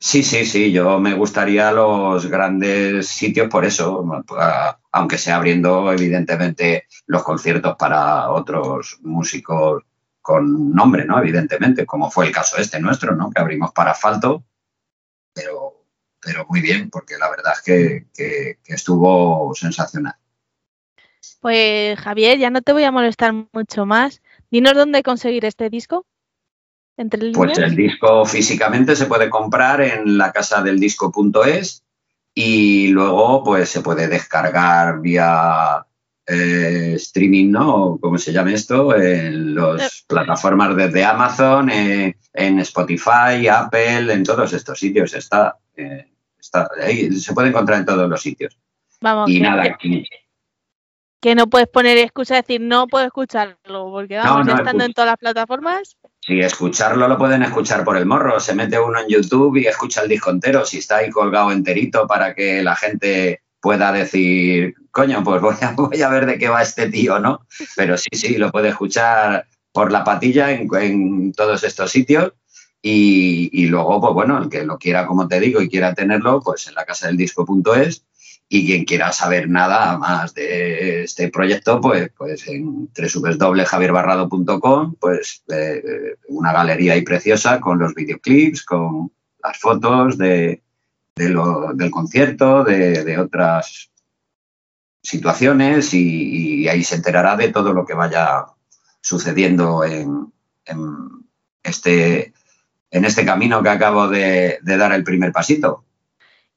Sí, 0.01 0.23
sí, 0.23 0.45
sí, 0.45 0.71
yo 0.71 0.99
me 0.99 1.13
gustaría 1.13 1.71
los 1.71 2.27
grandes 2.27 3.07
sitios 3.07 3.49
por 3.49 3.65
eso, 3.65 4.05
aunque 4.93 5.17
sea 5.17 5.35
abriendo 5.35 5.91
evidentemente 5.91 6.85
los 7.05 7.23
conciertos 7.23 7.75
para 7.77 8.29
otros 8.29 8.97
músicos 9.01 9.83
con 10.29 10.71
nombre, 10.75 11.05
¿no? 11.05 11.17
Evidentemente, 11.17 11.87
como 11.87 12.11
fue 12.11 12.27
el 12.27 12.31
caso 12.31 12.57
este 12.57 12.79
nuestro, 12.79 13.15
¿no? 13.15 13.31
Que 13.31 13.41
abrimos 13.41 13.71
para 13.71 13.91
asfalto, 13.91 14.43
pero, 15.33 15.85
pero 16.21 16.45
muy 16.47 16.61
bien, 16.61 16.91
porque 16.91 17.17
la 17.17 17.31
verdad 17.31 17.53
es 17.55 17.61
que, 17.63 18.05
que- 18.13 18.59
que 18.63 18.73
estuvo 18.75 19.51
sensacional. 19.55 20.13
Pues 21.41 21.99
Javier, 21.99 22.37
ya 22.37 22.51
no 22.51 22.61
te 22.61 22.73
voy 22.73 22.83
a 22.83 22.91
molestar 22.91 23.33
mucho 23.51 23.87
más. 23.87 24.21
Dinos 24.51 24.75
dónde 24.75 25.01
conseguir 25.01 25.45
este 25.45 25.71
disco. 25.71 26.05
Entre. 26.95 27.31
Pues 27.31 27.57
el 27.57 27.75
disco 27.75 28.23
físicamente 28.25 28.95
se 28.95 29.07
puede 29.07 29.31
comprar 29.31 29.81
en 29.81 30.15
la 30.19 30.31
casa 30.31 30.61
del 30.61 30.79
disco.es 30.79 31.83
y 32.35 32.89
luego 32.89 33.43
pues 33.43 33.69
se 33.69 33.81
puede 33.81 34.07
descargar 34.07 35.01
vía 35.01 35.87
eh, 36.29 36.93
streaming, 36.95 37.49
¿no? 37.51 37.97
¿Cómo 37.99 38.17
se 38.17 38.31
llama 38.31 38.53
esto? 38.53 38.95
En 38.95 39.55
las 39.55 40.03
plataformas 40.07 40.75
desde 40.75 41.03
Amazon, 41.03 41.69
eh, 41.69 42.15
en 42.33 42.59
Spotify, 42.59 43.47
Apple, 43.51 44.13
en 44.13 44.23
todos 44.23 44.53
estos 44.53 44.77
sitios 44.77 45.13
está. 45.13 45.55
eh, 45.75 46.05
está 46.39 46.67
ahí, 46.81 47.11
se 47.19 47.33
puede 47.33 47.49
encontrar 47.49 47.79
en 47.79 47.85
todos 47.85 48.09
los 48.09 48.21
sitios. 48.21 48.57
Vamos, 49.01 49.29
Y 49.29 49.35
que, 49.37 49.39
nada, 49.41 49.77
que- 49.77 50.03
que 51.21 51.35
no 51.35 51.47
puedes 51.47 51.67
poner 51.67 51.97
excusa 51.97 52.35
de 52.35 52.41
decir 52.41 52.61
no 52.61 52.87
puedo 52.87 53.05
escucharlo, 53.05 53.91
porque 53.91 54.17
vamos, 54.17 54.45
no, 54.45 54.55
estando 54.55 54.83
en 54.85 54.93
todas 54.93 55.09
las 55.09 55.17
plataformas. 55.17 55.97
Si 56.21 56.39
escucharlo 56.39 57.07
lo 57.07 57.17
pueden 57.17 57.43
escuchar 57.43 57.83
por 57.83 57.97
el 57.97 58.05
morro, 58.05 58.39
se 58.39 58.55
mete 58.55 58.79
uno 58.79 58.99
en 58.99 59.07
YouTube 59.09 59.57
y 59.57 59.67
escucha 59.67 60.01
el 60.01 60.09
disco 60.09 60.29
entero, 60.31 60.65
si 60.65 60.77
está 60.77 60.97
ahí 60.97 61.09
colgado 61.09 61.51
enterito 61.51 62.07
para 62.07 62.33
que 62.33 62.63
la 62.63 62.75
gente 62.75 63.41
pueda 63.59 63.91
decir, 63.91 64.75
coño, 64.91 65.23
pues 65.23 65.41
voy 65.75 66.01
a, 66.01 66.09
ver 66.09 66.25
de 66.25 66.37
qué 66.37 66.49
va 66.49 66.61
este 66.61 66.89
tío, 66.89 67.19
¿no? 67.19 67.45
Pero 67.75 67.97
sí, 67.97 68.09
sí, 68.13 68.37
lo 68.37 68.51
puede 68.51 68.69
escuchar 68.69 69.47
por 69.71 69.91
la 69.91 70.03
patilla 70.03 70.51
en, 70.51 71.31
todos 71.33 71.63
estos 71.63 71.91
sitios 71.91 72.33
y, 72.81 73.67
luego, 73.67 73.99
pues 74.01 74.13
bueno, 74.13 74.41
el 74.41 74.49
que 74.49 74.63
lo 74.63 74.77
quiera, 74.77 75.05
como 75.05 75.27
te 75.27 75.39
digo, 75.39 75.61
y 75.61 75.69
quiera 75.69 75.93
tenerlo, 75.93 76.41
pues 76.41 76.67
en 76.67 76.75
la 76.75 76.85
casa 76.85 77.07
del 77.07 77.17
disco.es 77.17 78.05
y 78.51 78.65
quien 78.65 78.85
quiera 78.85 79.11
saber 79.11 79.47
nada 79.47 79.97
más 79.97 80.33
de 80.33 81.03
este 81.03 81.29
proyecto, 81.29 81.79
pues, 81.79 82.09
pues 82.17 82.47
en 82.47 82.89
www.javierbarrado.com, 82.97 84.95
pues 84.99 85.43
eh, 85.49 85.83
eh, 85.85 86.15
una 86.29 86.51
galería 86.51 86.93
ahí 86.93 87.03
preciosa 87.03 87.59
con 87.59 87.77
los 87.77 87.93
videoclips, 87.93 88.63
con 88.63 89.11
las 89.43 89.57
fotos 89.59 90.17
de, 90.17 90.63
del 91.15 91.91
concierto, 91.91 92.63
de 92.63 93.17
otras 93.19 93.91
situaciones 95.09 95.93
y, 95.93 96.61
y 96.63 96.67
ahí 96.67 96.83
se 96.83 96.95
enterará 96.95 97.35
de 97.35 97.49
todo 97.49 97.73
lo 97.73 97.85
que 97.85 97.93
vaya 97.95 98.45
sucediendo 99.01 99.83
en, 99.83 100.31
en 100.65 100.79
este, 101.63 102.33
en 102.91 103.05
este 103.05 103.25
camino 103.25 103.63
que 103.63 103.69
acabo 103.69 104.07
de- 104.07 104.59
de 104.61 104.77
dar 104.77 104.91
el 104.93 105.03
primer 105.03 105.31
pasito. 105.31 105.83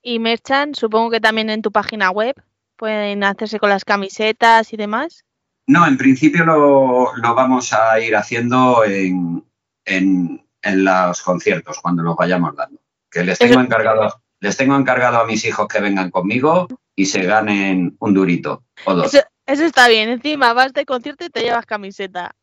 Y 0.03 0.19
Merchan, 0.19 0.75
supongo 0.75 1.11
que 1.11 1.21
también 1.21 1.49
en 1.49 1.63
tu 1.63 1.71
página 1.73 2.11
web 2.11 2.35
pueden 2.77 3.25
hacerse 3.25 3.59
con 3.59 3.71
las 3.71 3.85
camisetas 3.85 4.73
y 4.73 4.77
demás. 4.77 5.25
No, 5.67 5.87
en 5.87 5.97
principio 5.97 6.45
lo, 6.45 7.17
lo 7.17 7.35
vamos 7.35 7.73
a 7.73 7.99
ir 8.01 8.17
haciendo 8.17 8.85
en, 8.85 9.45
en- 9.85 10.45
en 10.63 10.85
los 10.85 11.23
conciertos, 11.23 11.79
cuando 11.81 12.03
los 12.03 12.17
vayamos 12.17 12.55
dando. 12.55 12.81
Que 13.11 13.25
les 13.25 13.39
tengo 13.39 13.53
Eso- 13.53 13.61
encargado, 13.61 14.21
les 14.41 14.57
tengo 14.57 14.77
encargado 14.77 15.19
a 15.21 15.25
mis 15.27 15.45
hijos 15.45 15.67
que 15.69 15.81
vengan 15.81 16.11
conmigo 16.11 16.67
y 16.97 17.07
se 17.07 17.23
ganen 17.23 17.97
un 18.01 18.15
durito 18.15 18.65
o 18.85 18.95
dos. 18.95 19.15
Eso, 19.15 19.25
eso 19.47 19.65
está 19.65 19.89
bien. 19.89 20.09
Encima 20.09 20.53
vas 20.53 20.73
de 20.73 20.85
concierto 20.85 21.25
y 21.25 21.31
te 21.31 21.41
llevas 21.41 21.67
camiseta. 21.67 22.35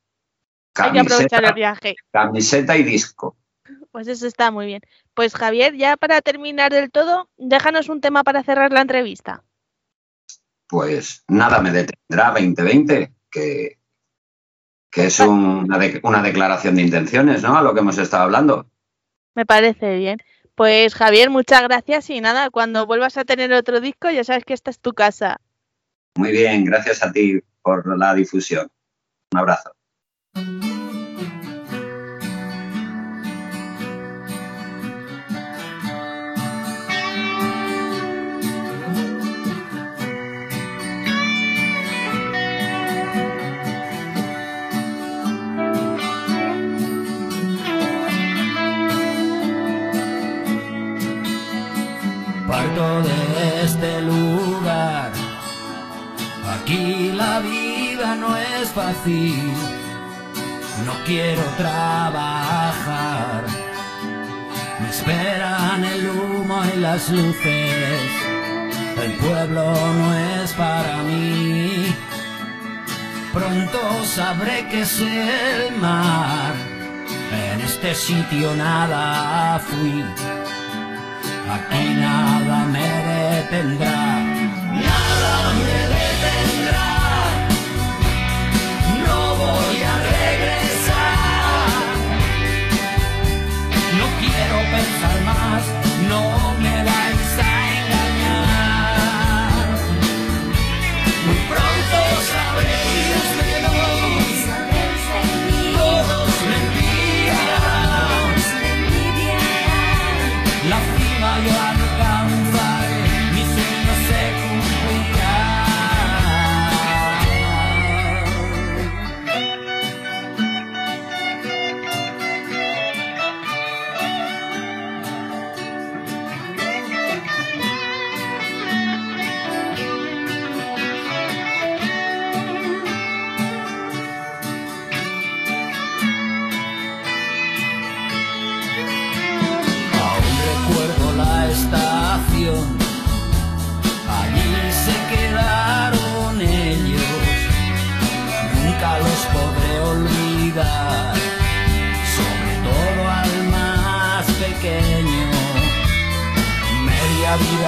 Hay 0.76 0.92
que 0.92 1.00
aprovechar 1.00 1.44
el 1.44 1.50
Camiseta, 1.50 1.52
viaje. 1.54 1.96
camiseta 2.12 2.78
y 2.78 2.84
disco. 2.84 3.38
Pues 3.92 4.08
eso 4.08 4.28
está 4.28 4.50
muy 4.52 4.66
bien. 4.66 4.82
Pues 5.14 5.36
Javier, 5.36 5.76
ya 5.76 5.98
para 5.98 6.22
terminar 6.22 6.72
del 6.72 6.90
todo, 6.92 7.30
déjanos 7.38 7.90
un 7.90 8.02
tema 8.02 8.24
para 8.24 8.44
cerrar 8.44 8.72
la 8.72 8.82
entrevista. 8.82 9.44
Pues 10.68 11.24
nada 11.28 11.62
me 11.62 11.72
detendrá 11.72 12.32
2020, 12.32 13.14
que, 13.32 13.80
que 14.92 15.06
es 15.06 15.20
un- 15.20 15.64
una, 15.66 15.78
de- 15.80 16.00
una 16.04 16.22
declaración 16.22 16.76
de 16.76 16.84
intenciones, 16.84 17.42
¿no? 17.42 17.58
A 17.58 17.62
lo 17.62 17.74
que 17.74 17.80
hemos 17.80 17.98
estado 17.98 18.24
hablando. 18.24 18.70
Me 19.36 19.46
parece 19.46 19.98
bien. 19.98 20.20
Pues 20.60 20.94
Javier, 20.94 21.30
muchas 21.30 21.64
gracias 21.64 22.10
y 22.10 22.20
nada, 22.20 22.50
cuando 22.50 22.86
vuelvas 22.86 23.16
a 23.16 23.24
tener 23.24 23.54
otro 23.54 23.80
disco 23.80 24.12
ya 24.12 24.26
sabes 24.26 24.44
que 24.44 24.54
esta 24.54 24.70
es 24.70 24.78
tu 24.78 24.92
casa. 24.92 25.40
Muy 26.18 26.34
bien, 26.34 26.66
gracias 26.66 27.02
a 27.02 27.14
ti 27.14 27.40
por 27.62 27.98
la 27.98 28.14
difusión. 28.14 28.68
Un 29.32 29.40
abrazo. 29.40 29.72
de 52.80 53.66
este 53.66 54.02
lugar. 54.02 55.12
Aquí 56.48 57.12
la 57.12 57.40
vida 57.40 58.16
no 58.16 58.38
es 58.38 58.70
fácil, 58.70 59.52
no 60.86 60.94
quiero 61.06 61.44
trabajar. 61.58 63.44
Me 64.80 64.90
esperan 64.90 65.84
el 65.84 66.10
humo 66.10 66.62
y 66.74 66.78
las 66.78 67.10
luces, 67.10 68.00
el 69.04 69.12
pueblo 69.18 69.74
no 70.00 70.16
es 70.42 70.54
para 70.54 71.04
mí. 71.04 71.94
Pronto 73.34 74.06
sabré 74.06 74.68
que 74.70 74.82
es 74.84 75.02
el 75.02 75.76
mar, 75.82 76.54
en 77.34 77.60
este 77.60 77.94
sitio 77.94 78.56
nada 78.56 79.60
fui. 79.60 80.06
Aquí 81.56 81.96
nada 81.96 82.66
me 82.66 82.88
detendrá. 83.10 83.98
Nada 84.86 85.54
me 85.58 85.79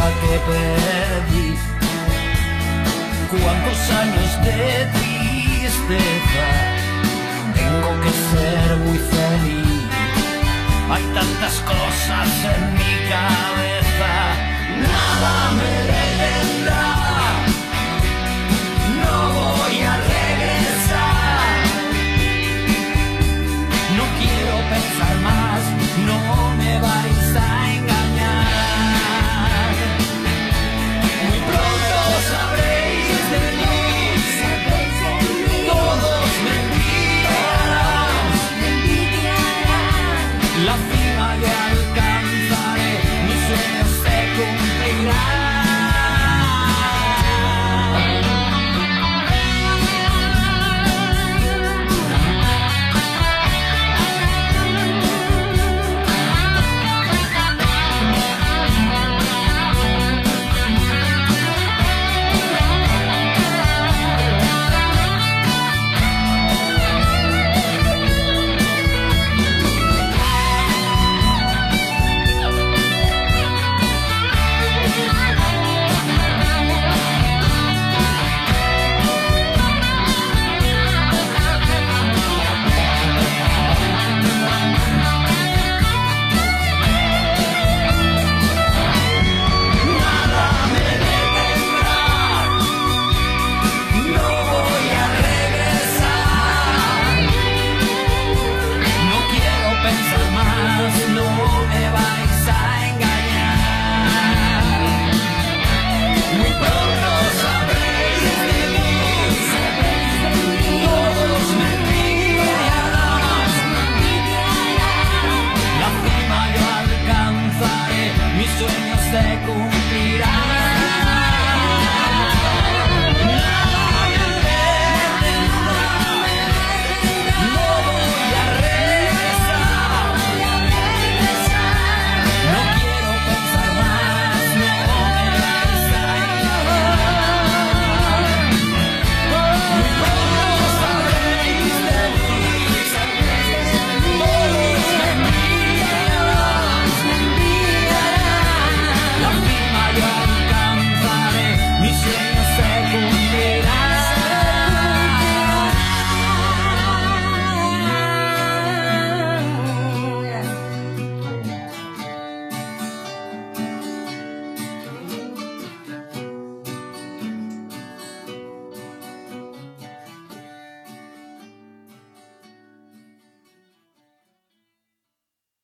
vida 0.02 0.14
que 0.22 0.40
perdí, 0.52 1.58
cuántos 3.30 3.80
años 3.92 4.32
de 4.46 4.86
tristeza, 4.98 6.48
tengo 7.54 7.92
que 8.02 8.12
ser 8.32 8.78
muy 8.78 8.98
feliz. 8.98 9.90
Hay 10.90 11.04
tantas 11.14 11.56
cosas 11.62 12.30
en 12.56 12.74
mi 12.74 12.94
cabeza, 13.10 14.12
nada 14.82 15.52
me 15.58 15.72
detendrá. 15.92 16.91